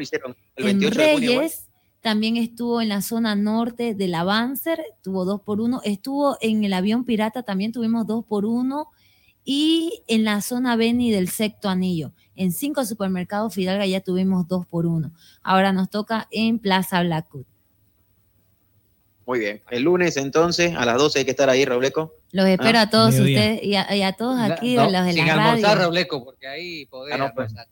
[0.57, 1.69] en Reyes,
[2.01, 6.73] también estuvo en la zona norte del Avancer, tuvo dos por uno, estuvo en el
[6.73, 8.89] avión pirata, también tuvimos dos por uno,
[9.51, 12.11] y en la zona Beni del sexto anillo.
[12.35, 15.11] En cinco supermercados Fidalga ya tuvimos dos por uno.
[15.41, 17.45] Ahora nos toca en Plaza Blackwood.
[19.25, 19.63] Muy bien.
[19.71, 22.13] El lunes entonces a las 12 hay que estar ahí, Robleco.
[22.31, 25.79] Los espero ah, a todos ustedes y a, todos aquí, los de la sin almorzar,
[25.79, 27.65] Robleco, porque ahí podemos ah,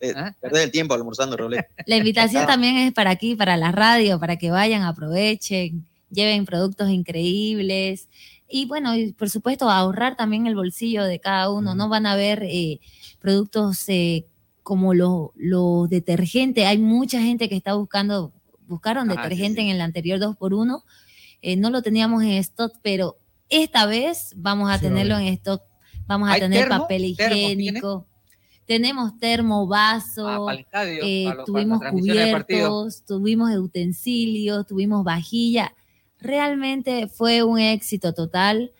[0.00, 0.36] eh, ¿Ah?
[0.38, 1.64] Perder el tiempo almorzando, Robleco.
[1.86, 6.90] La invitación también es para aquí, para la radio, para que vayan, aprovechen, lleven productos
[6.90, 8.10] increíbles
[8.52, 12.14] y bueno, y por supuesto ahorrar también el bolsillo de cada uno, no van a
[12.14, 12.80] ver eh,
[13.18, 14.26] productos eh,
[14.62, 18.30] como los lo detergentes, hay mucha gente que está buscando,
[18.68, 20.82] buscaron ah, detergente en el anterior 2x1,
[21.40, 23.16] eh, no lo teníamos en stock, pero
[23.48, 25.62] esta vez vamos a tenerlo en stock,
[26.06, 28.06] vamos a tener papel higiénico.
[28.66, 35.74] Tenemos termo, vaso, Ah, eh, tuvimos cubiertos, tuvimos utensilios, tuvimos vajilla.
[36.22, 38.72] Realmente fue un éxito total.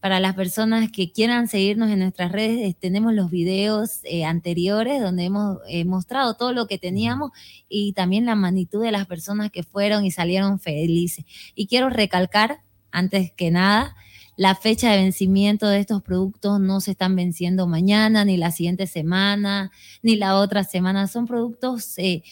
[0.00, 5.00] Para las personas que quieran seguirnos en nuestras redes, eh, tenemos los videos eh, anteriores
[5.00, 7.30] donde hemos eh, mostrado todo lo que teníamos
[7.68, 11.24] y también la magnitud de las personas que fueron y salieron felices.
[11.54, 12.60] Y quiero recalcar,
[12.90, 13.94] antes que nada,
[14.36, 18.86] la fecha de vencimiento de estos productos no se están venciendo mañana, ni la siguiente
[18.86, 19.70] semana,
[20.02, 21.06] ni la otra semana.
[21.08, 22.22] Son productos eh,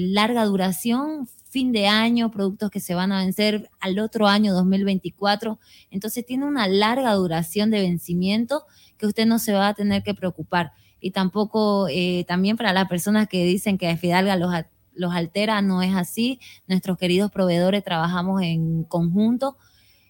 [0.00, 5.58] larga duración, fin de año, productos que se van a vencer al otro año 2024.
[5.90, 8.64] Entonces tiene una larga duración de vencimiento
[8.98, 10.72] que usted no se va a tener que preocupar.
[11.00, 14.52] Y tampoco, eh, también para las personas que dicen que Fidalga los,
[14.92, 16.40] los altera, no es así.
[16.66, 19.56] Nuestros queridos proveedores trabajamos en conjunto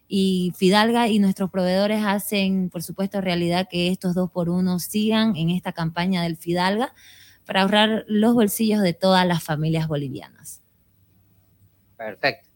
[0.09, 5.37] y Fidalga y nuestros proveedores hacen, por supuesto, realidad que estos dos por uno sigan
[5.37, 6.93] en esta campaña del Fidalga
[7.45, 10.66] para ahorrar los bolsillos de todas las familias bolivianas.
[11.97, 12.49] Perfecto.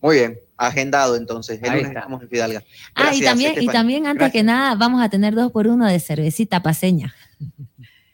[0.00, 1.58] Muy bien, agendado entonces.
[1.62, 2.00] El Ahí lunes está.
[2.00, 2.62] estamos en Fidalga.
[2.94, 4.32] ah, y también, y también antes Gracias.
[4.32, 7.12] que nada, vamos a tener dos por uno de cervecita paseña.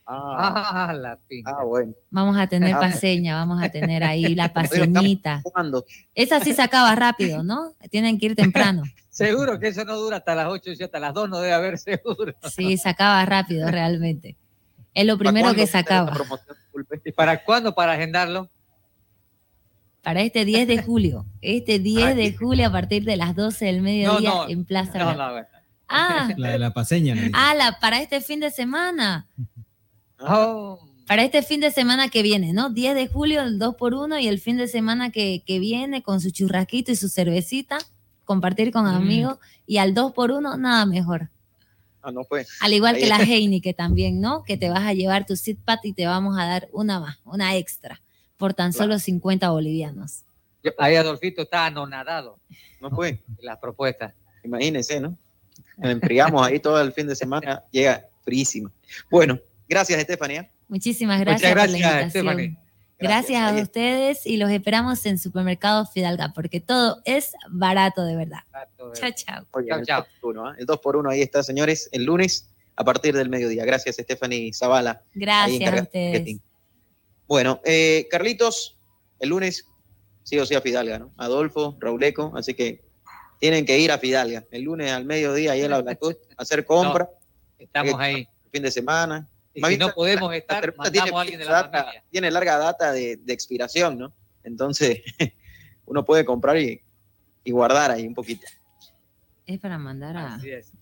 [0.06, 1.50] Ah, la pinta.
[1.58, 1.94] Ah, bueno.
[2.10, 2.80] Vamos a tener Ah.
[2.80, 5.42] paseña, vamos a tener ahí la paseñita.
[6.14, 7.72] Esa sí se acaba rápido, ¿no?
[7.90, 8.82] Tienen que ir temprano.
[9.10, 11.78] Seguro que eso no dura hasta las 8 y hasta las 2 no debe haber
[11.78, 12.34] seguro.
[12.54, 14.36] Sí, se acaba rápido realmente.
[14.92, 16.12] Es lo primero que se acaba.
[17.04, 18.48] ¿Y para cuándo para agendarlo?
[20.04, 21.26] Para este 10 de julio.
[21.40, 24.48] Este 10 de julio a partir de las 12 del mediodía no.
[24.48, 24.98] en Plaza.
[24.98, 25.46] No, bueno.
[25.88, 27.14] Ah, La de la paseña.
[27.32, 29.26] ah, la- para este fin de semana.
[30.26, 32.70] Oh, Para este fin de semana que viene, ¿no?
[32.70, 36.02] 10 de julio, el 2 por 1 y el fin de semana que, que viene
[36.02, 37.76] con su churrasquito y su cervecita,
[38.24, 38.88] compartir con Mm.
[38.96, 41.28] amigos y al 2 por 1 nada mejor.
[42.00, 42.46] Ah, no fue.
[42.60, 43.18] Al igual Ahí que la.
[43.18, 44.44] Heineken también, ¿no?
[44.44, 47.18] Que te vas a llevar tu sit pat y te vamos a dar una más,
[47.24, 48.00] una extra,
[48.36, 50.22] por tan solo 50 bolivianos.
[50.78, 52.38] ahí Adolfito está anonadado
[52.80, 53.20] No fue.
[53.40, 54.14] las propuestas.
[54.42, 55.16] Imagínense, ¿no?
[55.78, 58.70] Nos enfriamos ahí todo el fin de semana, llega frísimo.
[59.10, 59.38] Bueno,
[59.68, 60.50] gracias, Estefanía.
[60.68, 62.26] Muchísimas Muchas gracias, por la gracias, invitación.
[62.26, 62.58] Stephanie.
[62.96, 68.38] Gracias, a ustedes y los esperamos en Supermercado Fidalga porque todo es barato de verdad.
[68.94, 69.44] Chao, chao.
[69.50, 70.00] Oye, Chao, el chao.
[70.02, 73.28] 2 por 1 El 2 por 1 ahí está, señores, el lunes a partir del
[73.28, 73.64] mediodía.
[73.64, 75.02] Gracias, Stephanie Zavala.
[75.12, 76.12] Gracias a de ustedes.
[76.12, 76.38] marketing.
[77.26, 78.76] Bueno, eh, Carlitos,
[79.18, 79.66] el lunes
[80.22, 81.10] sí o sí a Fidalga, ¿no?
[81.16, 82.82] Adolfo, Rauleco, así que
[83.40, 84.44] tienen que ir a Fidalga.
[84.50, 87.08] El lunes al mediodía ahí en la Blancos, hacer compra.
[87.58, 88.28] Estamos Eh, ahí.
[88.52, 89.26] Fin de semana.
[89.52, 92.04] Y si no podemos la estar, mandamos tiene a alguien de la data- familia.
[92.10, 94.12] Tiene larga data de, de expiración, ¿no?
[94.42, 95.00] Entonces,
[95.86, 96.80] uno puede comprar y,
[97.44, 98.46] y guardar ahí un poquito.
[99.46, 100.34] Es para mandar a.
[100.34, 100.72] Así es.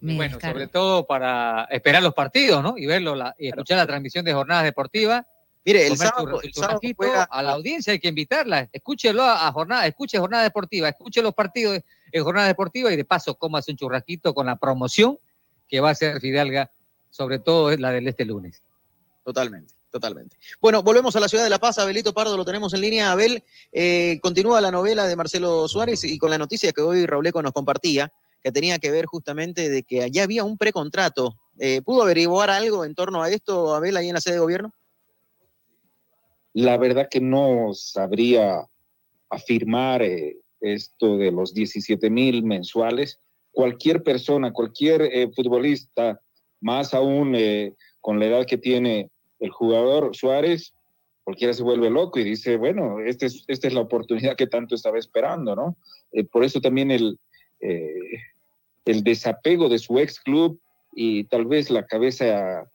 [0.00, 2.76] bueno, sobre todo para esperar los partidos, ¿no?
[2.76, 5.24] Y verlo la- y escuchar la transmisión de jornadas deportivas.
[5.66, 8.68] Mire, el sábado- el juega- a la audiencia hay que invitarla.
[8.72, 11.80] Escúchelo a, a jornada, escuche jornada deportiva, escuche los partidos
[12.12, 15.18] en jornada deportiva y de paso comas un churrasquito con la promoción
[15.68, 16.70] que va a hacer Fidalga,
[17.10, 18.62] sobre todo la del este lunes.
[19.24, 20.36] Totalmente, totalmente.
[20.60, 21.78] Bueno, volvemos a la ciudad de La Paz.
[21.78, 23.10] Abelito Pardo lo tenemos en línea.
[23.10, 27.42] Abel, eh, continúa la novela de Marcelo Suárez y con la noticia que hoy Rauleco
[27.42, 31.36] nos compartía, que tenía que ver justamente de que allá había un precontrato.
[31.58, 34.72] Eh, ¿Pudo averiguar algo en torno a esto, Abel, ahí en la sede de gobierno?
[36.58, 38.64] La verdad que no sabría
[39.28, 43.20] afirmar eh, esto de los 17 mil mensuales.
[43.52, 46.18] Cualquier persona, cualquier eh, futbolista,
[46.62, 50.72] más aún eh, con la edad que tiene el jugador Suárez,
[51.24, 54.76] cualquiera se vuelve loco y dice, bueno, este es- esta es la oportunidad que tanto
[54.76, 55.76] estaba esperando, ¿no?
[56.32, 57.18] Por eso también el,
[57.60, 60.58] el desapego de su ex club
[60.94, 62.66] y tal vez la cabeza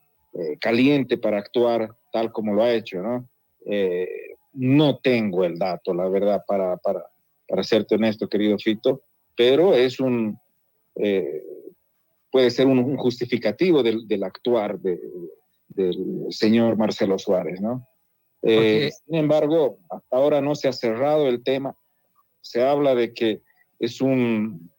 [0.60, 3.28] caliente para actuar tal como lo ha hecho, ¿no?
[3.66, 4.08] Eh,
[4.54, 7.06] no tengo el dato, la verdad, para, para,
[7.48, 9.02] para serte honesto, querido Fito,
[9.36, 10.38] pero es un,
[10.96, 11.42] eh,
[12.32, 15.00] puede ser un, un justificativo del, del actuar de-
[15.70, 17.88] del señor Marcelo Suárez, ¿no?
[18.44, 21.78] Eh, sin embargo, hasta ahora no se ha cerrado el tema.
[22.42, 23.42] Se habla de que
[23.80, 24.70] es un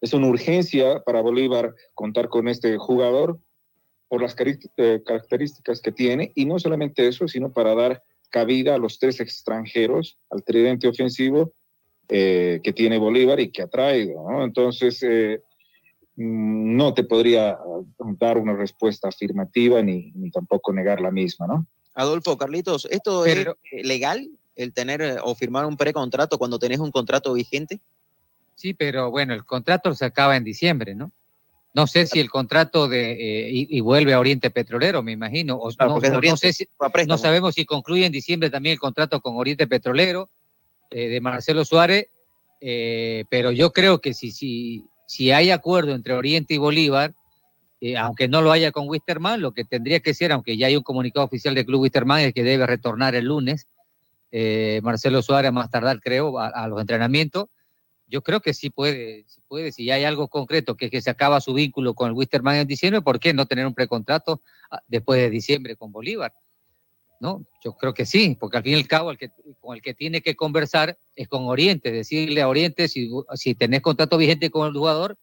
[0.00, 3.38] es una urgencia para Bolívar contar con este jugador
[4.08, 8.78] por las eh, características que tiene y no solamente eso, sino para dar cabida a
[8.78, 11.52] los tres extranjeros, al tridente ofensivo
[12.08, 14.28] eh, que tiene Bolívar y que ha traído.
[14.28, 14.44] ¿no?
[14.44, 15.40] Entonces, eh,
[16.16, 17.58] mm, no te podría
[18.18, 21.66] dar una respuesta afirmativa ni, ni tampoco negar la misma, ¿no?
[21.94, 26.80] Adolfo, Carlitos, ¿esto Pero- es legal, el tener eh, o firmar un precontrato cuando tenés
[26.80, 27.80] un contrato vigente?
[28.56, 31.10] Sí, pero bueno, el contrato se acaba en diciembre, ¿no?
[31.74, 35.56] No sé si el contrato de eh, y, y vuelve a Oriente Petrolero, me imagino.
[35.56, 35.94] O, Claro,
[36.32, 36.68] no, sé si-
[37.08, 40.30] no sabemos si concluye en diciembre también el contrato con Oriente Petrolero
[40.90, 42.06] eh, de Marcelo Suárez,
[42.60, 47.12] eh, pero yo creo que si, si, si hay acuerdo entre Oriente y Bolívar,
[47.98, 50.82] aunque no lo haya con Wisterman, lo que tendría que ser, aunque ya hay un
[50.82, 53.66] comunicado oficial del Club Wisterman, es que debe retornar el lunes.
[54.82, 57.46] Marcelo Suárez, a más tardar, creo, a, a los entrenamientos.
[58.06, 61.40] Yo creo que sí puede, sí puede, si hay algo concreto, que que se acaba
[61.40, 65.20] su vínculo con el Wisterman en diciembre, ¿por qué no tener un precontrato ah, después
[65.20, 66.32] de diciembre con Bolívar?
[67.20, 67.46] ¿no?
[67.64, 69.10] Yo creo que sí, porque al fin y al cabo
[69.60, 73.80] con el que tiene que conversar es con Oriente, decirle a Oriente si, si tenés
[73.80, 75.16] contrato vigente con el jugador,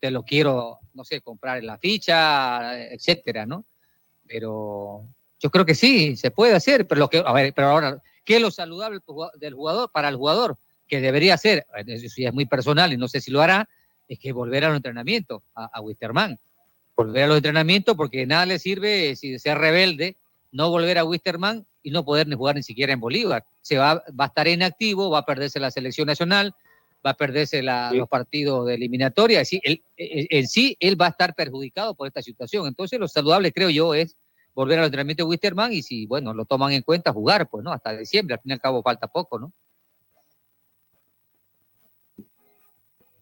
[0.00, 3.64] te lo quiero, no sé, comprar en la ficha, etcétera, ¿no?
[4.26, 5.08] Pero
[5.40, 8.36] yo creo que sí, se puede hacer, pero lo que, a ver, pero ahora, ¿qué
[8.36, 9.00] es lo saludable
[9.40, 10.58] del jugador para el jugador?
[10.88, 13.68] Que debería ser, eso ya es muy personal y no sé si lo hará,
[14.08, 16.38] es que volver a los entrenamientos, a, a Wisterman.
[16.96, 20.16] Volver a los entrenamientos porque nada le sirve si sea rebelde
[20.50, 23.44] no volver a Wisterman y no poder ni jugar ni siquiera en Bolívar.
[23.60, 26.54] Se va, va a estar inactivo, va a perderse la selección nacional,
[27.06, 29.40] va a perderse la- los partidos de eliminatoria.
[29.40, 32.66] Decir, él- en en sí, él va a estar perjudicado por esta situación.
[32.66, 34.16] Entonces, lo saludable, creo yo, es
[34.54, 37.72] volver al entrenamiento de Wisterman y si, bueno, lo toman en cuenta, jugar, pues, ¿no?
[37.72, 39.52] Hasta diciembre, al fin y al cabo falta poco, ¿no?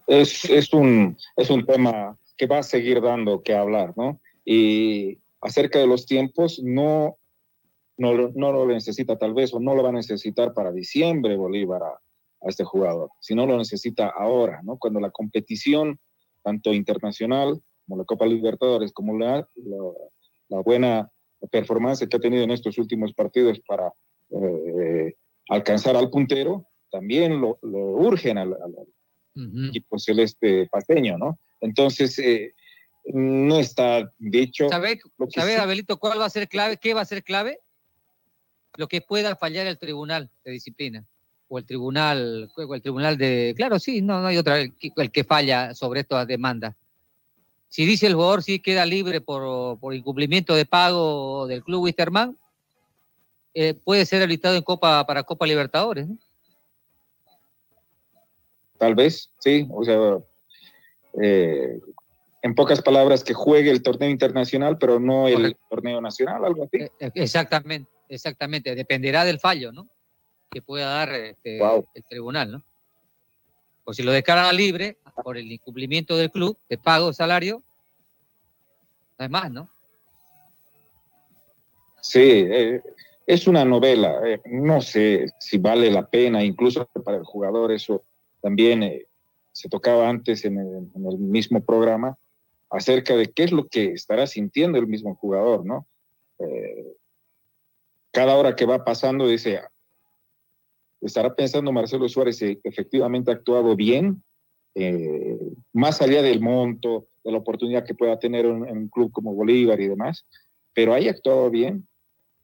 [0.07, 4.20] Es, es, un, es un tema que va a seguir dando que hablar, ¿no?
[4.45, 7.16] Y acerca de los tiempos, no,
[7.97, 11.83] no, no lo necesita tal vez o no lo va a necesitar para diciembre Bolívar
[11.83, 14.78] a, a este jugador, sino lo necesita ahora, ¿no?
[14.78, 15.99] Cuando la competición,
[16.43, 19.49] tanto internacional como la Copa Libertadores, como la,
[20.49, 21.11] la, buena
[21.51, 23.93] performance que ha tenido en estos últimos partidos para
[24.31, 25.15] eh,
[25.49, 28.57] alcanzar al puntero, también lo, lo urgen al
[29.69, 31.39] equipo celeste paseño, ¿no?
[31.61, 32.55] Entonces, eh,
[33.13, 34.69] no está dicho.
[34.69, 36.77] ¿Sabes, lo que ¿sabes, sí- Abelito, cuál va a ser clave?
[36.77, 37.61] ¿Qué va a ser clave?
[38.77, 41.05] Lo que pueda fallar el tribunal de disciplina.
[41.49, 43.55] O el tribunal, o el tribunal de.
[43.57, 44.59] Claro, sí, no, no hay otra.
[44.61, 46.75] El que, el que falla sobre estas demandas.
[47.69, 52.37] Si dice el jugador sí queda libre por, por incumplimiento de pago del club Wisterman,
[53.55, 56.09] eh, puede ser habilitado en Copa para Copa Libertadores.
[56.09, 56.19] ¿no?
[58.78, 59.66] Tal vez, sí.
[59.70, 60.19] O sea,
[61.23, 61.81] eh,
[62.43, 66.85] en pocas palabras, que juegue el torneo internacional, pero no el torneo nacional, algo así.
[67.01, 68.74] Eh, Exactamente, exactamente.
[68.74, 69.89] Dependerá del fallo, ¿no?
[70.51, 71.86] Que pueda dar este, Wow.
[71.94, 72.62] el tribunal, ¿no?
[73.85, 77.62] O si lo declara libre por el incumplimiento del club de pago salario,
[79.19, 79.69] no es más, ¿no?
[82.01, 82.82] Sí, eh,
[83.27, 84.20] es una novela.
[84.24, 88.03] eh, no sé si vale la pena, incluso para el jugador, eso
[88.47, 89.06] también eh,
[89.51, 92.16] se tocaba antes en el, mismo programa,
[92.70, 95.85] acerca de qué es lo que estará sintiendo el mismo jugador, ¿no?
[96.39, 96.94] Eh,
[98.12, 99.62] cada hora que va pasando dice,
[101.01, 104.23] estará pensando Marcelo Suárez si efectivamente ha actuado bien,
[104.77, 105.40] eh,
[105.73, 109.81] más allá del monto, de la oportunidad que pueda tener en, un club como Bolívar
[109.81, 110.24] y demás,
[110.73, 111.89] pero haya actuado bien.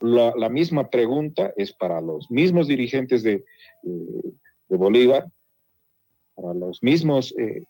[0.00, 3.44] La, la misma pregunta es para los mismos dirigentes de-
[4.72, 5.26] de Bolívar,
[6.34, 7.64] para los mismos eh,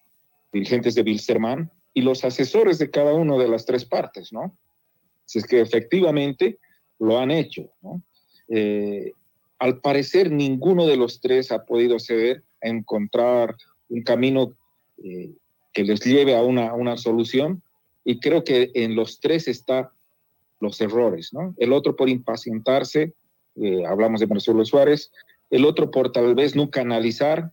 [0.52, 4.56] dirigentes de Wilstermann y los asesores de cada una de las tres partes, ¿no?
[5.24, 6.58] Si es que efectivamente
[6.98, 8.02] lo han hecho, ¿no?
[8.48, 9.12] Eh,
[9.58, 13.56] al parecer ninguno de los tres ha podido ceder a encontrar
[13.88, 14.54] un camino
[15.02, 15.32] eh,
[15.72, 17.62] que les lleve a una, una solución
[18.04, 19.92] y creo que en los tres está
[20.60, 21.54] los errores, ¿no?
[21.58, 23.14] El otro por impacientarse,
[23.86, 25.12] hablamos de Marcelo Suárez,
[25.50, 27.52] el otro por tal vez no canalizar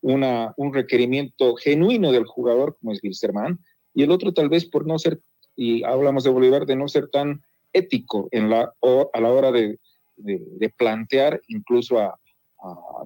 [0.00, 3.58] un requerimiento genuino del jugador como es Wilstermann,
[3.94, 5.20] y el otro tal vez por no ser,
[5.56, 7.42] y hablamos de Bolívar, de no ser tan
[7.72, 8.72] ético en la,
[9.12, 9.78] a la hora de,
[10.76, 12.18] plantear incluso a,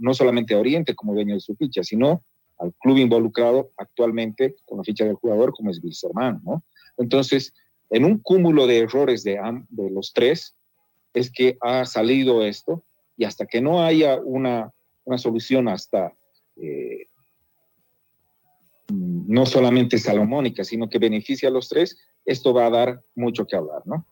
[0.00, 2.22] no solamente a Oriente como dueño de su ficha, sino
[2.58, 6.62] al club involucrado actualmente con la ficha del jugador como es Wilstermann, ¿no?
[6.96, 7.52] Entonces,
[7.90, 9.38] en un cúmulo de errores de,
[9.68, 10.56] de los tres,
[11.14, 12.84] es que ha salido esto,
[13.16, 14.72] y hasta que no haya una,
[15.04, 16.14] una solución hasta
[16.62, 17.06] eh,
[18.88, 23.56] no solamente salomónica, sino que beneficie a los tres, esto va a dar mucho que
[23.56, 24.06] hablar, ¿no?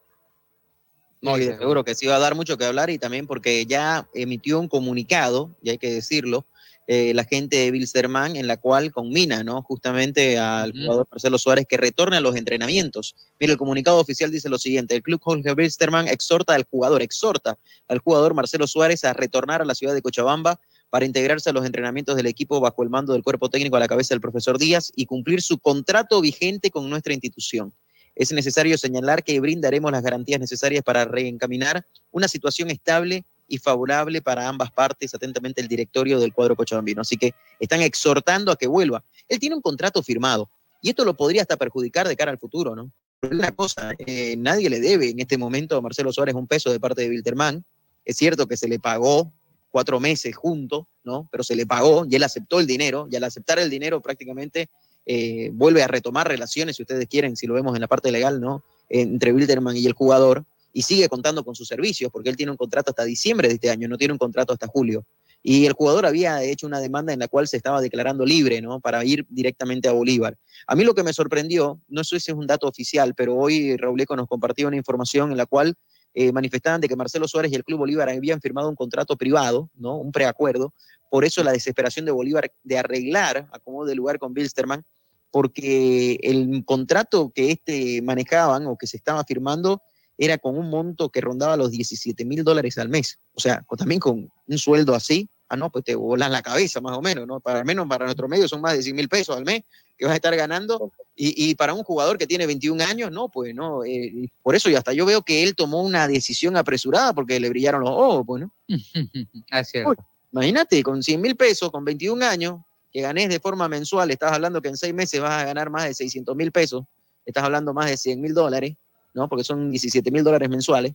[1.23, 4.09] No, y seguro que sí va a dar mucho que hablar y también porque ya
[4.15, 6.47] emitió un comunicado, y hay que decirlo,
[6.87, 9.63] eh, la gente de Wilstermann, en la cual combina, ¿no?
[9.63, 13.15] Justamente al jugador Marcelo Suárez que retorne a los entrenamientos.
[13.39, 17.59] Mira, el comunicado oficial dice lo siguiente: el club Jorge Wilstermann exhorta al jugador, exhorta
[17.87, 20.59] al jugador Marcelo Suárez a retornar a la ciudad de Cochabamba
[20.91, 23.89] para integrarse a los entrenamientos del equipo bajo el mando del cuerpo técnico a la
[23.89, 27.73] cabeza del profesor Díaz y cumplir su contrato vigente con nuestra institución.
[28.17, 34.21] Es necesario señalar que brindaremos las garantías necesarias para reencaminar una situación estable y favorable
[34.21, 37.03] para ambas partes, atentamente el directorio del cuadro cochabambino.
[37.03, 39.05] Así que están exhortando a que vuelva.
[39.29, 40.51] Él tiene un contrato firmado
[40.83, 42.91] y esto lo podría hasta perjudicar de cara al futuro, ¿no?
[43.23, 46.81] Una cosa, eh, nadie le debe en este momento a Marcelo Suárez un peso de
[46.81, 47.65] parte de Wilterman.
[48.05, 49.31] Es cierto que se le pagó
[49.71, 51.29] cuatro meses juntos, ¿no?
[51.31, 54.69] Pero se le pagó y él aceptó el dinero y al aceptar el dinero prácticamente
[55.07, 58.41] eh, vuelve a retomar relaciones, si ustedes quieren, si lo vemos en la parte legal,
[58.41, 58.65] ¿no?
[58.89, 62.59] Entre Wilterman y el jugador y sigue contando con sus servicios porque él tiene un
[62.59, 65.05] contrato hasta diciembre de este año, no tiene un contrato hasta julio.
[65.43, 68.79] Y el jugador había hecho una demanda en la cual se estaba declarando libre, ¿no?
[68.79, 70.37] Para ir directamente a Bolívar.
[70.67, 73.77] A mí lo que me sorprendió, no sé si es un dato oficial, pero hoy
[73.79, 75.77] Raúl Eco nos compartió una información en la cual
[76.15, 79.71] eh, manifestaban de que Marcelo Suárez y el Club Bolívar habían firmado un contrato privado,
[79.75, 79.97] ¿no?
[79.97, 80.75] Un preacuerdo.
[81.11, 84.85] Por eso la desesperación de Bolívar de arreglar acomodo de lugar con Bilsterman,
[85.31, 89.83] porque el contrato que este manejaban o que se estaba firmando
[90.19, 93.19] era con un monto que rondaba los 17 mil dólares al mes.
[93.33, 96.97] O sea, también con un sueldo así, ah, no, pues te volan la cabeza más
[96.97, 97.41] o menos, ¿no?
[97.41, 99.63] Para menos para nuestro medio son más de 100 mil pesos al mes
[100.01, 100.91] que vas a estar ganando.
[101.15, 103.85] Y, y, para un jugador que tiene 21 años, no, pues no.
[103.85, 107.51] Eh, por eso y hasta yo veo que él tomó una decisión apresurada porque le
[107.51, 108.51] brillaron los ojos, pues, ¿no?
[109.51, 109.87] Así es.
[109.87, 109.97] Uy,
[110.33, 112.61] imagínate, con 100 mil pesos, con 21 años,
[112.91, 115.85] que ganes de forma mensual, estás hablando que en seis meses vas a ganar más
[115.85, 116.85] de 600 mil pesos,
[117.27, 118.75] estás hablando más de 100 mil dólares,
[119.13, 119.29] ¿no?
[119.29, 120.95] Porque son 17 mil dólares mensuales.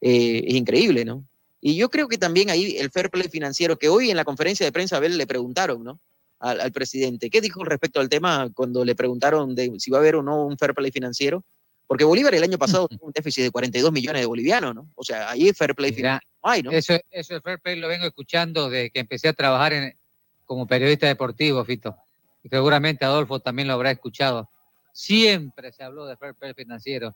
[0.00, 1.22] Eh, es increíble, ¿no?
[1.60, 4.64] Y yo creo que también ahí el fair play financiero, que hoy en la conferencia
[4.64, 6.00] de prensa a Abel le preguntaron, ¿no?
[6.38, 7.30] Al, al, presidente.
[7.30, 10.44] ¿Qué dijo respecto al tema cuando le preguntaron de si va a haber o no
[10.44, 11.42] un fair play financiero?
[11.86, 14.90] Porque Bolívar el año pasado tuvo un déficit de 42 millones de bolivianos, ¿no?
[14.96, 16.70] O sea, ahí fair play Mira, financiero no hay, ¿no?
[16.72, 19.96] Eso, eso el fair play lo vengo escuchando desde que empecé a trabajar en,
[20.44, 21.96] como periodista deportivo, Fito.
[22.42, 24.48] Y seguramente Adolfo también lo habrá escuchado.
[24.92, 27.14] Siempre se habló de fair play financiero.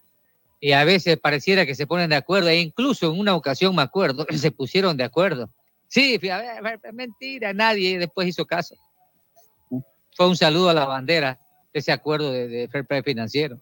[0.61, 3.83] Y a veces pareciera que se ponen de acuerdo, e incluso en una ocasión me
[3.83, 5.49] acuerdo que se pusieron de acuerdo.
[5.89, 6.21] Sí,
[6.93, 8.77] mentira, nadie después hizo caso.
[10.21, 11.41] Fue un saludo a la bandera,
[11.73, 13.59] ese acuerdo de, de fair play financiero.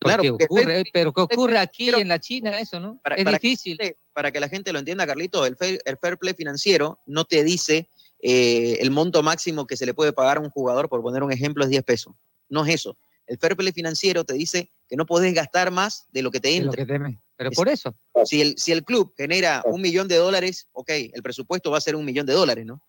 [0.00, 2.98] Claro, Porque ocurre, fair- pero ¿qué ocurre aquí pero- en la China eso, no?
[3.00, 3.78] Para, es para difícil.
[3.78, 7.24] Que, para que la gente lo entienda, Carlito, el fair, el fair play financiero no
[7.26, 7.88] te dice
[8.20, 11.30] eh, el monto máximo que se le puede pagar a un jugador, por poner un
[11.30, 12.12] ejemplo, es 10 pesos.
[12.48, 12.96] No es eso.
[13.28, 16.48] El fair play financiero te dice que no podés gastar más de lo que te
[16.48, 16.84] de entra.
[16.84, 17.16] que.
[17.36, 17.94] Pero Es- por eso.
[18.24, 21.80] Si el, si el club genera un millón de dólares, ok, el presupuesto va a
[21.80, 22.82] ser un millón de dólares, ¿no?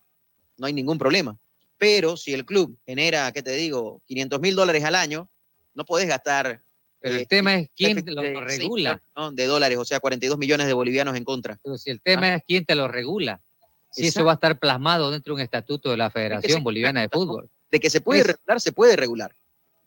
[0.58, 1.38] No hay ningún problema.
[1.80, 4.02] Pero si el club genera, ¿qué te digo?
[4.06, 5.30] 500 mil dólares al año,
[5.74, 6.62] no podés gastar
[7.00, 9.02] Pero eh, el tema es quién déficit lo, regula.
[9.32, 11.58] de dólares, o sea, 42 millones de bolivianos en contra.
[11.64, 13.42] Pero si el tema es quién te lo regula.
[13.92, 17.10] Si eso va a estar plasmado dentro de un estatuto de la Federación Boliviana de.
[17.12, 17.50] Fútbol.
[17.72, 19.32] De que se puede regular, se puede regular.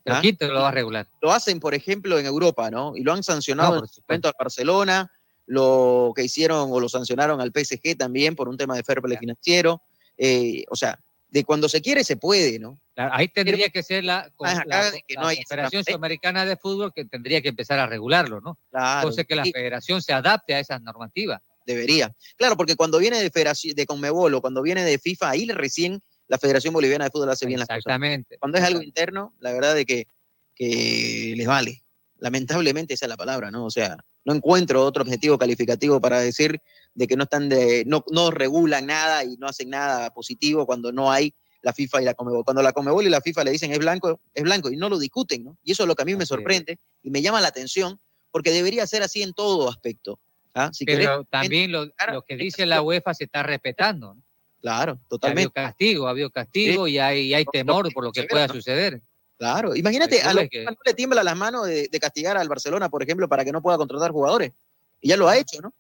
[0.03, 0.21] Pero ¿ah?
[0.21, 1.07] ¿quién te lo va a regular?
[1.21, 2.97] Lo hacen, por ejemplo, en Europa, ¿no?
[2.97, 5.13] Y lo han sancionado No, en por su momento al Barcelona,
[5.47, 9.19] lo que hicieron o lo sancionaron al PSG también por un tema de fair play
[9.19, 9.83] financiero.
[10.17, 10.99] Eh, o sea,
[11.33, 12.79] de cuando se quiere, se puede, ¿no?
[12.95, 14.31] Claro, Ahí tendría que ser la,
[14.67, 18.59] la- que no esa- Sudamericana de Fútbol que tendría que empezar a regularlo, ¿no?
[18.71, 19.09] Claro.
[19.09, 21.41] Cosa que la Y- federación se adapte a esas normativas.
[21.65, 22.15] Debería.
[22.37, 26.03] Claro, porque cuando viene de, federación, de Conmebol o cuando viene de FIFA, ahí recién
[26.29, 27.79] la Federación Boliviana de Fútbol hace bien las cosas.
[27.79, 28.37] Exactamente.
[28.39, 30.07] Cuando es algo interno, la verdad de que,
[30.55, 31.83] que les vale.
[32.19, 33.65] Lamentablemente esa es la palabra, ¿no?
[33.65, 36.61] O sea, no encuentro otro objetivo calificativo para decir
[36.95, 40.93] de que no están de, no, no regulan nada y no hacen nada positivo cuando
[40.93, 42.45] no hay la FIFA y la Comebol.
[42.45, 44.99] Cuando la Comebol y la FIFA le dicen es blanco, es blanco y no lo
[44.99, 45.57] discuten, ¿no?
[45.63, 48.01] Y eso es lo que a mí me sorprende y me llama la atención
[48.31, 50.19] porque debería ser así en todo aspecto.
[50.55, 50.71] ¿ah?
[50.73, 54.15] Si querés- Pero también lo, lo que dice la UEFA se está respetando.
[54.15, 54.23] ¿no?
[54.61, 55.53] Claro, Ha habido totalmente.
[55.53, 59.01] castigo, ha habido castigo y hay, hay temor por lo que pueda suceder.
[59.43, 62.89] Claro, imagínate, a los que- no le tiembla las manos de, de castigar al Barcelona,
[62.89, 64.53] por ejemplo, para que no pueda contratar jugadores.
[65.01, 65.75] Y ya lo ha hecho, ¿no?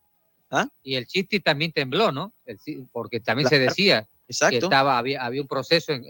[0.51, 0.67] ¿Ah?
[0.83, 2.33] Y el Chisti también tembló, ¿no?
[2.45, 2.59] El
[2.91, 4.05] porque también se decía
[4.51, 6.05] que estaba, había, había un proceso en,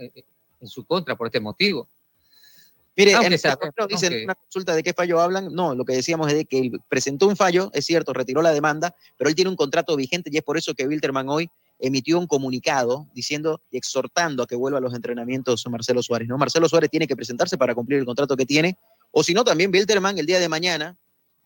[0.67, 1.87] su contra por este motivo.
[2.95, 5.53] Mire, Aunque en sea- el artículo dicen una consulta de qué fallo hablan.
[5.53, 8.51] No, lo que decíamos es de que él presentó un fallo, es cierto, retiró la
[8.51, 12.17] demanda, pero él tiene un contrato vigente y es por eso que Wilterman hoy emitió
[12.19, 16.27] un comunicado diciendo y exhortando a que vuelva a los entrenamientos Marcelo Suárez.
[16.27, 16.37] ¿no?
[16.37, 18.77] Marcelo Suárez tiene que presentarse para cumplir el contrato que tiene,
[19.11, 20.97] o si no, también Wilterman el día de mañana,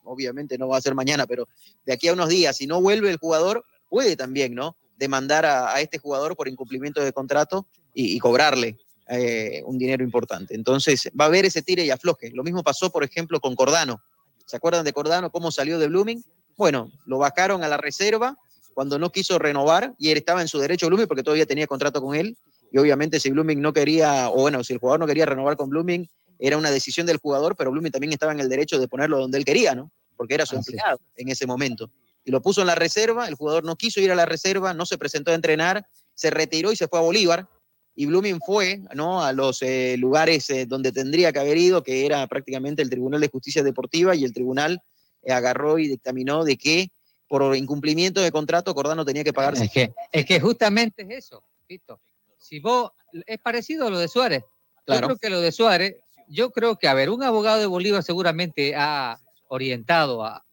[0.04, 1.48] obviamente no va a ser mañana, pero
[1.86, 4.78] de aquí a unos días, si no vuelve el jugador, puede también, ¿no?
[4.96, 8.78] Demandar a, este jugador por incumplimiento de contrato y, y cobrarle
[9.10, 10.54] eh, un dinero importante.
[10.54, 12.32] Entonces, va a haber ese tire y afloje.
[12.32, 14.02] Lo mismo pasó, por ejemplo, con Cordano.
[14.46, 15.30] ¿Se acuerdan de Cordano?
[15.30, 16.24] ¿Cómo salió de Blooming?
[16.58, 18.38] Bueno, lo bajaron a la reserva
[18.78, 22.00] cuando no quiso renovar y él estaba en su derecho Blooming porque todavía tenía contrato
[22.00, 22.38] con él.
[22.72, 25.68] Y obviamente si Blooming no quería, o bueno, si el jugador no quería renovar con
[25.72, 29.18] Blooming, era una decisión del jugador, pero Blooming también estaba en el derecho de ponerlo
[29.18, 29.92] donde él quería, ¿no?
[30.16, 30.68] Porque era su Así es.
[30.68, 31.90] empleado en ese momento.
[32.24, 34.86] Y lo puso en la reserva, el jugador no quiso ir a la reserva, no
[34.86, 35.84] se presentó a entrenar,
[36.14, 37.50] se retiró y se fue a Bolívar.
[37.96, 39.24] Y Blooming fue ¿no?
[39.24, 43.22] a los eh, lugares eh, donde tendría que haber ido, que era prácticamente el Tribunal
[43.22, 44.84] de Justicia Deportiva, y el tribunal
[45.24, 46.92] eh, agarró y dictaminó de que
[47.28, 49.66] por incumplimiento de contrato Cordano tenía que pagarse.
[49.66, 52.00] Es que, es que justamente es eso, Tito.
[52.38, 52.92] Si vos,
[53.26, 54.44] es parecido a lo de Suárez.
[54.86, 55.02] Claro.
[55.02, 55.96] Yo creo que lo de Suárez,
[56.28, 60.44] yo creo que, a ver, un abogado de Bolívar seguramente ha orientado a,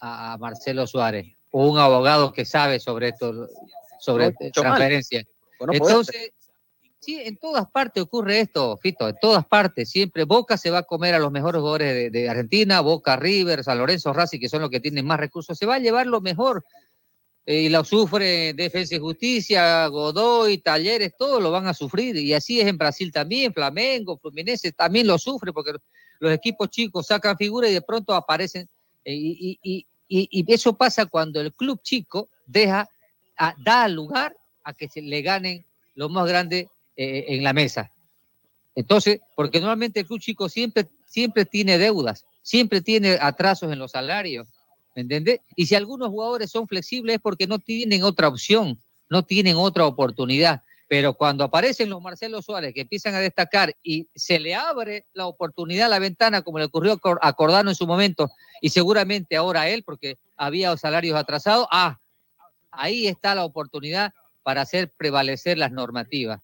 [0.00, 3.48] a- Marcelo Suárez, o un abogado que sabe sobre esto,
[4.00, 5.24] sobre No, transferencia.
[5.60, 6.30] No podés Entonces,
[7.04, 9.90] sí, en todas partes ocurre esto, Fito, en todas partes.
[9.90, 13.78] Siempre Boca se va a comer a los mejores jugadores de, Argentina, Boca, River, San
[13.78, 16.64] Lorenzo, Racing, que son los que tienen más recursos, se va a llevar lo mejor.
[17.46, 22.16] Eh, y lo sufre Defensa y Justicia, Godoy, Talleres, todos lo van a sufrir.
[22.16, 25.72] Y así es en Brasil también, Flamengo, Fluminense también lo sufre porque
[26.20, 28.68] los equipos chicos sacan figuras y de pronto aparecen.
[29.04, 29.86] eh, y,
[30.52, 32.88] eso pasa cuando el club chico deja,
[33.64, 35.64] da lugar a que se le ganen
[35.94, 37.90] los más grandes eh, en la mesa.
[38.74, 43.92] Entonces, porque normalmente el club chico siempre, siempre tiene deudas, siempre tiene atrasos en los
[43.92, 44.48] salarios,
[44.96, 45.40] ¿me entiendes?
[45.56, 49.86] Y si algunos jugadores son flexibles es porque no tienen otra opción, no tienen otra
[49.86, 50.62] oportunidad.
[50.86, 55.26] Pero cuando aparecen los Marcelo Suárez que empiezan a destacar y se le abre la
[55.26, 58.30] oportunidad, la ventana, como le ocurrió a Cor- a Cordano en su momento,
[58.60, 61.98] y seguramente ahora a él, porque había salarios atrasados, ah,
[62.70, 64.12] ahí está la oportunidad
[64.42, 66.40] para hacer prevalecer las normativas.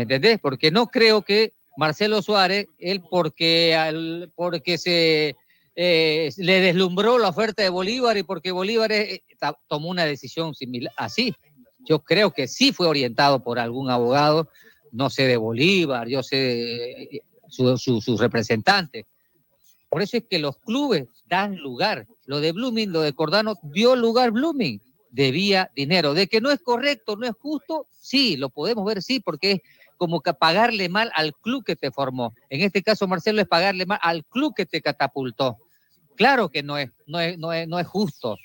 [0.00, 0.38] ¿Me entendés?
[0.40, 5.36] Porque no creo que Marcelo Suárez, él porque, al- porque se
[5.76, 9.22] eh, le deslumbró la oferta de Bolívar y porque Bolívar eh,
[9.68, 11.34] tomó una decisión similar, así.
[11.80, 14.48] Yo creo que sí fue orientado por algún abogado,
[14.90, 19.04] no sé de Bolívar, yo sé de su, su, su representante.
[19.90, 22.06] Por eso es que los clubes dan lugar.
[22.24, 24.80] Lo de Blooming, lo de Cordano, dio lugar Blooming.
[25.10, 26.14] Debía dinero.
[26.14, 29.60] De que no es correcto, no es justo, sí, lo podemos ver, sí, porque es
[30.00, 32.32] como que pagarle mal al club que te formó.
[32.48, 35.58] En este caso, Marcelo, es pagarle mal al club que te catapultó.
[36.16, 38.38] Claro que no es, no es, no es, no es justo.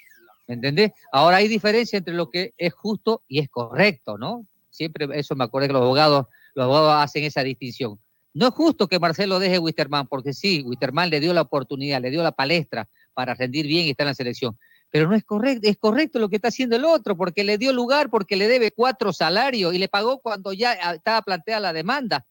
[0.50, 0.92] ¿Me entendés?
[1.14, 4.46] Ahora hay diferencia entre lo que es justo y es correcto, ¿no?
[4.70, 6.26] Siempre eso me acuerdo que los abogados,
[6.56, 7.98] los abogados hacen esa distinción.
[8.34, 12.02] No es justo que Marcelo deje a Wisterman, porque sí, Wisterman le dio la oportunidad,
[12.02, 14.58] le dio la palestra para rendir bien y estar en la selección.
[14.96, 17.74] Pero no es correcto, es correcto lo que está haciendo el otro, porque le dio
[17.74, 21.74] lugar, porque le debe cuatro salarios y le pagó cuando ya ah, estaba planteada la
[21.74, 22.26] demanda.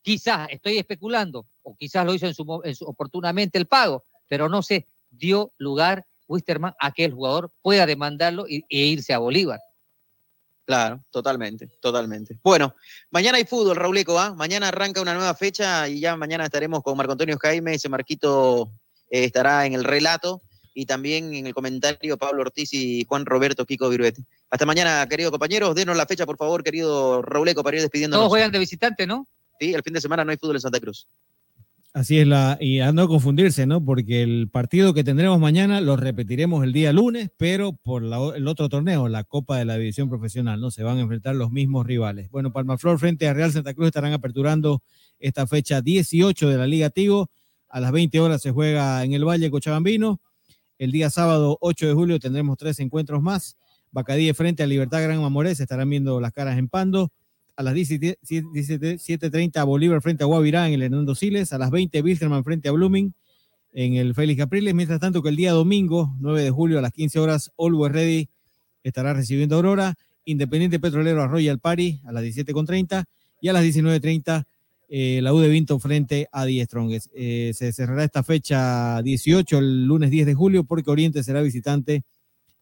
[0.00, 4.86] Quizás, estoy especulando, o quizás lo hizo en su, oportunamente el pago, pero no sé,
[5.10, 9.60] dio lugar Wisterman a que el jugador pueda demandarlo e irse a Bolívar.
[10.64, 12.38] Claro, totalmente, totalmente.
[12.42, 12.74] Bueno,
[13.10, 14.32] mañana hay fútbol, Rauleco, ¿ah?
[14.32, 18.72] Mañana arranca una nueva fecha y ya mañana estaremos con Marco Antonio Jaime, ese Marquito
[19.10, 20.40] eh, estará en el relato
[20.74, 24.24] y también en el comentario Pablo Ortiz y Juan Roberto Kiko Viruete.
[24.50, 25.74] Hasta mañana, queridos compañeros.
[25.74, 28.22] Denos la fecha, por favor, querido Rauleco, para ir despidiéndonos.
[28.22, 29.26] Todos juegan de visitante, ¿no?
[29.60, 31.06] Sí, el fin de semana no hay fútbol en Santa Cruz.
[31.92, 33.84] Así es la, y a no confundirse, ¿no?
[33.84, 38.48] Porque el partido que tendremos mañana lo repetiremos el día lunes, pero por la- el
[38.48, 40.72] otro torneo, la Copa de la División Profesional, ¿no?
[40.72, 42.28] Se van a enfrentar los mismos rivales.
[42.32, 44.82] Bueno, Palmaflor frente a Real Santa Cruz estarán aperturando
[45.20, 47.30] esta fecha 18 de la Liga Tigo.
[47.68, 50.20] A las 20 horas se juega en el Valle Cochabambino.
[50.78, 53.56] El día sábado 8 de julio tendremos tres encuentros más.
[53.92, 57.12] Bacadí frente a Libertad Gran Mamoré, se estarán viendo las caras en Pando.
[57.56, 61.52] A las 17 17.30 Bolívar frente a Guavirá en el Hernando Siles.
[61.52, 63.14] A las 20 Wilstermann frente a Blooming
[63.72, 64.74] en el Félix Capriles.
[64.74, 68.28] Mientras tanto que el día domingo 9 de julio a las 15 horas Always Ready
[68.82, 69.94] estará recibiendo Aurora.
[70.24, 73.04] Independiente Petrolero a Royal Party a las 17.30
[73.40, 74.44] y a las 19.30
[74.88, 77.08] eh, la U de Vinto frente a Die Strongest.
[77.14, 82.04] Eh, se cerrará esta fecha 18 el lunes 10 de julio porque Oriente será visitante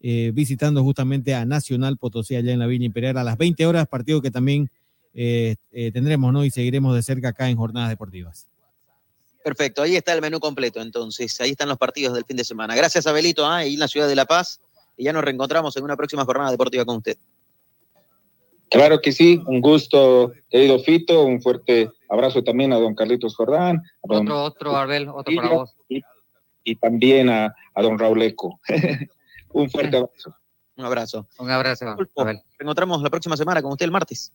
[0.05, 3.87] eh, visitando justamente a Nacional Potosí allá en la Villa Imperial a las 20 horas,
[3.87, 4.69] partido que también
[5.13, 6.43] eh, eh, tendremos ¿no?
[6.43, 8.45] y seguiremos de cerca acá en Jornadas Deportivas.
[9.45, 11.39] Perfecto, ahí está el menú completo, entonces.
[11.39, 12.75] Ahí están los partidos del fin de semana.
[12.75, 13.59] Gracias, Abelito, ¿ah?
[13.59, 14.59] ahí en la ciudad de La Paz.
[14.97, 17.17] Y ya nos reencontramos en una próxima jornada deportiva con usted.
[18.69, 23.77] Claro que sí, un gusto, querido Fito, un fuerte abrazo también a don Carlitos Jordán,
[23.77, 25.75] a don Otro, otro, Arbel, otro para vos.
[25.89, 26.01] y,
[26.63, 28.59] y también a, a don Rauleco.
[29.53, 30.35] un fuerte abrazo.
[30.75, 31.27] Un abrazo.
[31.37, 31.85] Un abrazo,
[32.17, 32.37] Abel.
[32.37, 34.33] Nos encontramos la próxima semana con usted el martes.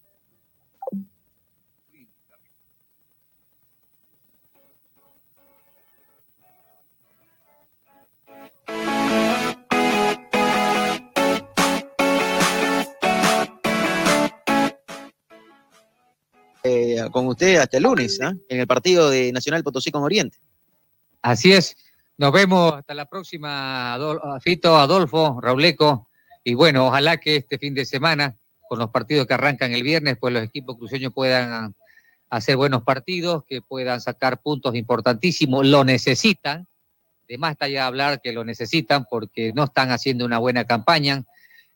[16.69, 18.35] Eh, con usted hasta el lunes, ¿ah?
[18.49, 20.39] en el partido de Nacional Potosí con Oriente.
[21.23, 21.77] Así es.
[22.17, 26.09] Nos vemos hasta la próxima, Adol- Fito, Adolfo, Rauleco.
[26.45, 28.37] Y bueno, ojalá que este fin de semana,
[28.69, 31.75] con los partidos que arrancan el viernes, pues los equipos cruceños puedan
[32.31, 35.67] hacer buenos partidos, que puedan sacar puntos importantísimos.
[35.67, 36.67] Lo necesitan.
[37.29, 41.25] De más está ya hablar que lo necesitan porque no están haciendo una buena campaña.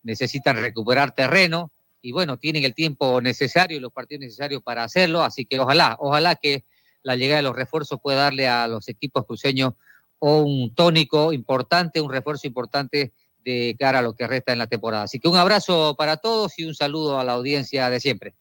[0.02, 1.70] Necesitan recuperar terreno.
[2.02, 5.22] Y bueno, tienen el tiempo necesario y los partidos necesarios para hacerlo.
[5.22, 6.64] Así que ojalá, ojalá que
[7.02, 9.74] la llegada de los refuerzos pueda darle a los equipos cruceños
[10.18, 13.12] un tónico importante, un refuerzo importante
[13.44, 15.04] de cara a lo que resta en la temporada.
[15.04, 18.34] Así que un abrazo para todos y un saludo a la audiencia de siempre.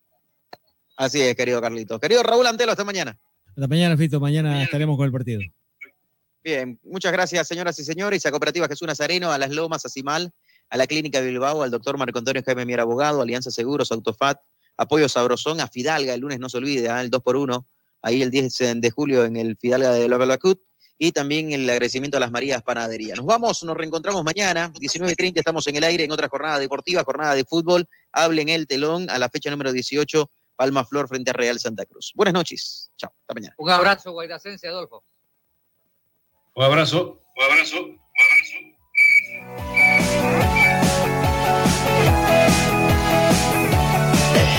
[0.98, 2.00] Así es, querido Carlitos.
[2.00, 3.18] Querido Raúl Antelo, hasta mañana.
[3.48, 4.20] Hasta mañana, Fito.
[4.20, 5.42] Mañana estaremos con el partido.
[6.44, 8.26] Bien, muchas gracias, señoras y señores.
[8.26, 10.32] A Cooperativa Jesús Nazareno, a Las Lomas, a Cimal,
[10.72, 14.39] a la Clínica Bilbao, al doctor Marco Antonio Jaime Mier Abogado, Alianza Seguros, Autofat,
[14.77, 17.02] Apoyo Sabrosón, a Fidalga, el lunes no se olvide, ¿ah?
[17.02, 17.68] el 2 por 1
[18.02, 20.60] ahí el 10 de julio en el Fidalga de Lavalacut,
[20.98, 23.15] y también el agradecimiento a las Marías Panadería.
[23.15, 27.34] Nos vamos, nos reencontramos mañana, 19.30, estamos en el aire en otra jornada deportiva, jornada
[27.34, 27.88] de fútbol.
[28.11, 32.11] Hablen el telón a la fecha número 18, Palma Flor frente a Real Santa Cruz.
[32.14, 32.91] Buenas noches.
[32.98, 33.56] Chao, hasta mañana.
[33.57, 35.03] Un abrazo, Guairacense, Adolfo.
[36.53, 37.23] Un abrazo.
[37.35, 37.77] Un abrazo.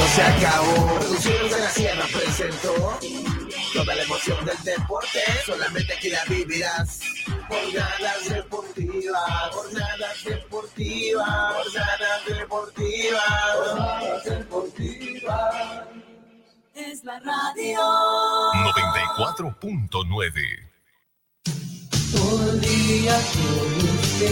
[0.02, 0.98] Esto se acabó.
[0.98, 2.98] Producciones de la Sierra presentó
[3.72, 5.20] toda la emoción del deporte.
[5.46, 6.98] Solamente aquí la vivirás.
[7.48, 13.22] Jornadas deportivas, jornadas deportivas, jornadas deportivas,
[13.54, 15.54] jornadas deportivas.
[16.74, 17.78] Es la radio.
[18.54, 20.72] 94.9.
[22.12, 24.30] Todo el día con usted.